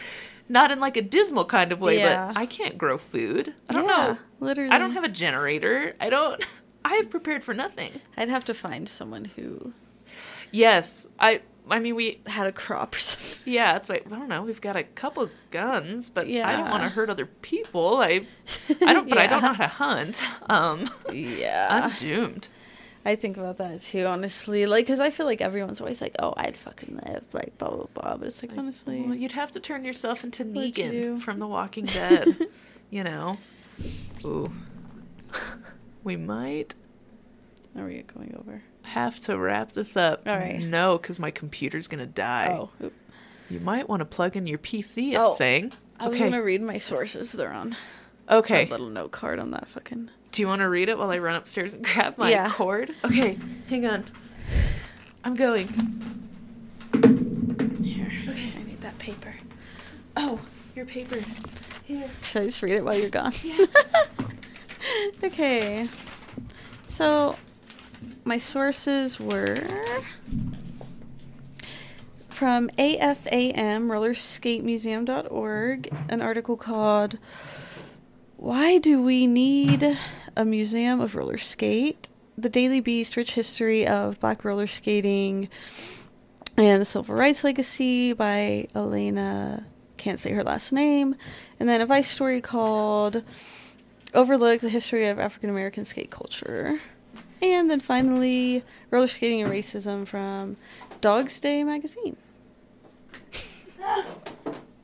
Not 0.49 0.71
in 0.71 0.79
like 0.79 0.97
a 0.97 1.01
dismal 1.01 1.45
kind 1.45 1.71
of 1.71 1.81
way, 1.81 1.99
Yeah. 1.99 2.27
but 2.33 2.37
I 2.39 2.45
can't 2.45 2.77
grow 2.77 2.97
food. 2.97 3.53
I 3.69 3.73
don't 3.73 3.83
Yeah, 3.85 3.89
know. 4.07 4.17
literally. 4.39 4.71
I 4.71 4.77
don't 4.77 4.91
have 4.93 5.03
a 5.03 5.09
generator. 5.09 5.95
I 6.01 6.09
don't. 6.09 6.43
I 6.85 6.95
have 6.95 7.09
prepared 7.09 7.43
for 7.45 7.53
nothing. 7.53 7.91
I'd 8.17 8.27
have 8.29 8.43
to 8.45 8.53
find 8.53 8.89
someone 8.89 9.25
who 9.25 9.73
Yes, 10.51 11.07
I. 11.19 11.41
I 11.69 11.79
mean, 11.79 11.95
we. 11.95 12.19
had 12.27 12.47
a 12.47 12.51
crop 12.51 12.95
or 12.95 12.99
something. 12.99 13.53
Yeah, 13.53 13.75
it's 13.77 13.89
like 13.89 14.05
I 14.11 14.15
don't 14.17 14.29
know. 14.29 14.43
We've 14.43 14.59
got 14.61 14.75
a 14.75 14.83
couple 14.83 15.29
guns, 15.51 16.09
but 16.09 16.27
yeah. 16.27 16.47
I 16.47 16.53
don't 16.57 16.69
want 16.69 16.83
to 16.83 16.89
hurt 16.89 17.09
other 17.09 17.25
people. 17.25 17.97
I. 18.01 18.25
I 18.81 18.93
don't. 18.93 19.09
But 19.09 19.17
I 19.17 19.27
don't 19.27 19.41
know 19.41 19.53
how 19.53 19.63
to 19.63 19.67
hunt. 19.67 20.27
Um, 20.49 20.89
Yeah. 21.11 21.67
I'm 21.71 21.97
doomed. 21.97 22.49
I 23.05 23.15
think 23.15 23.35
about 23.35 23.57
that 23.57 23.81
too, 23.81 24.05
honestly. 24.05 24.65
Like, 24.65 24.85
because 24.85 25.01
I 25.01 25.09
feel 25.09 25.25
like 25.25 25.41
everyone's 25.41 25.81
always 25.81 25.99
like, 25.99 26.15
oh, 26.19 26.33
I'd 26.37 26.55
fucking 26.55 27.01
live, 27.05 27.23
like, 27.33 27.57
blah, 27.57 27.69
blah, 27.69 27.87
blah. 27.93 28.15
But 28.15 28.27
it's 28.27 28.41
like, 28.41 28.57
honestly. 28.57 29.01
Well, 29.01 29.15
you'd 29.15 29.33
have 29.33 29.51
to 29.53 29.59
turn 29.59 29.83
yourself 29.83 30.23
into 30.23 30.45
What'd 30.45 30.77
you 30.77 30.85
Negan 30.85 31.21
from 31.21 31.39
The 31.39 31.47
Walking 31.47 31.83
Dead. 31.99 32.27
you 32.89 33.03
know. 33.03 33.37
Ooh. 34.23 34.51
We 36.03 36.15
might 36.15 36.75
Are 37.75 37.85
we 37.85 38.03
going 38.03 38.35
over? 38.39 38.61
Have 38.83 39.19
to 39.21 39.37
wrap 39.37 39.71
this 39.73 39.95
up. 39.97 40.27
All 40.27 40.37
right. 40.37 40.59
No, 40.59 40.97
because 40.97 41.19
my 41.19 41.31
computer's 41.31 41.87
gonna 41.87 42.05
die. 42.05 42.47
Oh, 42.51 42.69
oop. 42.83 42.93
You 43.49 43.59
might 43.59 43.87
want 43.89 43.99
to 44.01 44.05
plug 44.05 44.35
in 44.35 44.47
your 44.47 44.57
PC. 44.57 45.09
It's 45.11 45.17
Oh, 45.19 45.33
saying. 45.35 45.73
I 45.99 46.07
was 46.07 46.15
Okay. 46.19 46.29
to 46.31 46.37
read 46.39 46.61
my 46.61 46.77
sources. 46.77 47.31
They're 47.33 47.51
on 47.53 47.75
Okay. 48.29 48.65
little 48.65 48.89
note 48.89 49.11
card 49.11 49.39
on 49.39 49.51
that 49.51 49.67
fucking. 49.67 50.09
Do 50.31 50.41
you 50.41 50.47
want 50.47 50.61
to 50.61 50.69
read 50.69 50.89
it 50.89 50.97
while 50.97 51.11
I 51.11 51.17
run 51.19 51.35
upstairs 51.35 51.73
and 51.73 51.83
grab 51.83 52.17
my 52.17 52.31
Yeah. 52.31 52.49
cord? 52.51 52.91
Okay. 53.05 53.37
Hang 53.69 53.85
on. 53.85 54.05
I'm 55.23 55.35
going. 55.35 55.67
Here. 57.83 58.11
Okay. 58.27 58.53
I 58.57 58.63
need 58.63 58.81
that 58.81 58.97
paper. 58.99 59.35
Oh, 60.17 60.39
your 60.75 60.85
paper. 60.85 61.19
Here. 61.85 62.09
Should 62.23 62.41
I 62.41 62.45
just 62.45 62.61
read 62.61 62.73
it 62.75 62.83
while 62.85 62.97
you're 62.97 63.09
gone? 63.09 63.33
Yeah. 63.43 63.65
okay. 65.23 65.87
So, 66.89 67.35
my 68.23 68.37
sources 68.37 69.19
were 69.19 69.63
from 72.29 72.69
AFAM, 72.77 73.87
rollerskatemuseum.org, 73.87 75.89
an 76.09 76.21
article 76.21 76.57
called 76.57 77.17
Why 78.37 78.79
Do 78.79 79.01
We 79.01 79.27
Need 79.27 79.97
a 80.35 80.43
Museum 80.43 80.99
of 80.99 81.15
Roller 81.15 81.37
Skate? 81.37 82.09
The 82.37 82.49
Daily 82.49 82.79
Beast, 82.79 83.15
Rich 83.15 83.35
History 83.35 83.87
of 83.87 84.19
Black 84.19 84.43
Roller 84.43 84.65
Skating 84.65 85.47
and 86.57 86.81
the 86.81 86.85
Civil 86.85 87.15
Rights 87.15 87.43
Legacy 87.43 88.13
by 88.13 88.67
Elena, 88.75 89.65
can't 89.97 90.19
say 90.19 90.33
her 90.33 90.43
last 90.43 90.71
name. 90.71 91.15
And 91.59 91.69
then 91.69 91.81
a 91.81 91.85
Vice 91.85 92.09
story 92.09 92.41
called 92.41 93.23
Overlooked 94.13 94.61
the 94.61 94.69
History 94.69 95.07
of 95.07 95.19
African 95.19 95.49
American 95.49 95.85
Skate 95.85 96.11
Culture. 96.11 96.79
And 97.43 97.69
then 97.69 97.81
finally, 97.81 98.63
Roller 98.89 99.05
Skating 99.05 99.41
and 99.41 99.51
Racism 99.51 100.07
from 100.07 100.55
Dog's 101.01 101.41
Day 101.41 101.61
magazine. 101.65 102.15
Ah, 103.81 104.05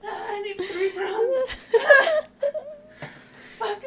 I 0.04 0.42
need 0.42 0.58
three 0.58 0.92
rounds. 0.98 1.54
Fuck. 3.58 3.82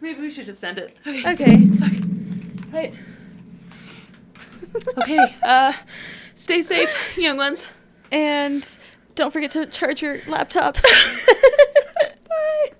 Maybe 0.00 0.20
we 0.20 0.30
should 0.30 0.46
just 0.46 0.60
send 0.60 0.78
it. 0.78 0.96
okay. 1.04 1.32
Okay. 1.32 1.68
Right. 2.72 2.94
okay. 4.98 5.34
Uh, 5.42 5.72
stay 6.36 6.62
safe, 6.62 7.18
young 7.18 7.36
ones. 7.36 7.66
And 8.12 8.64
don't 9.16 9.32
forget 9.32 9.50
to 9.50 9.66
charge 9.66 10.02
your 10.02 10.20
laptop. 10.28 10.76
Bye. 12.28 12.70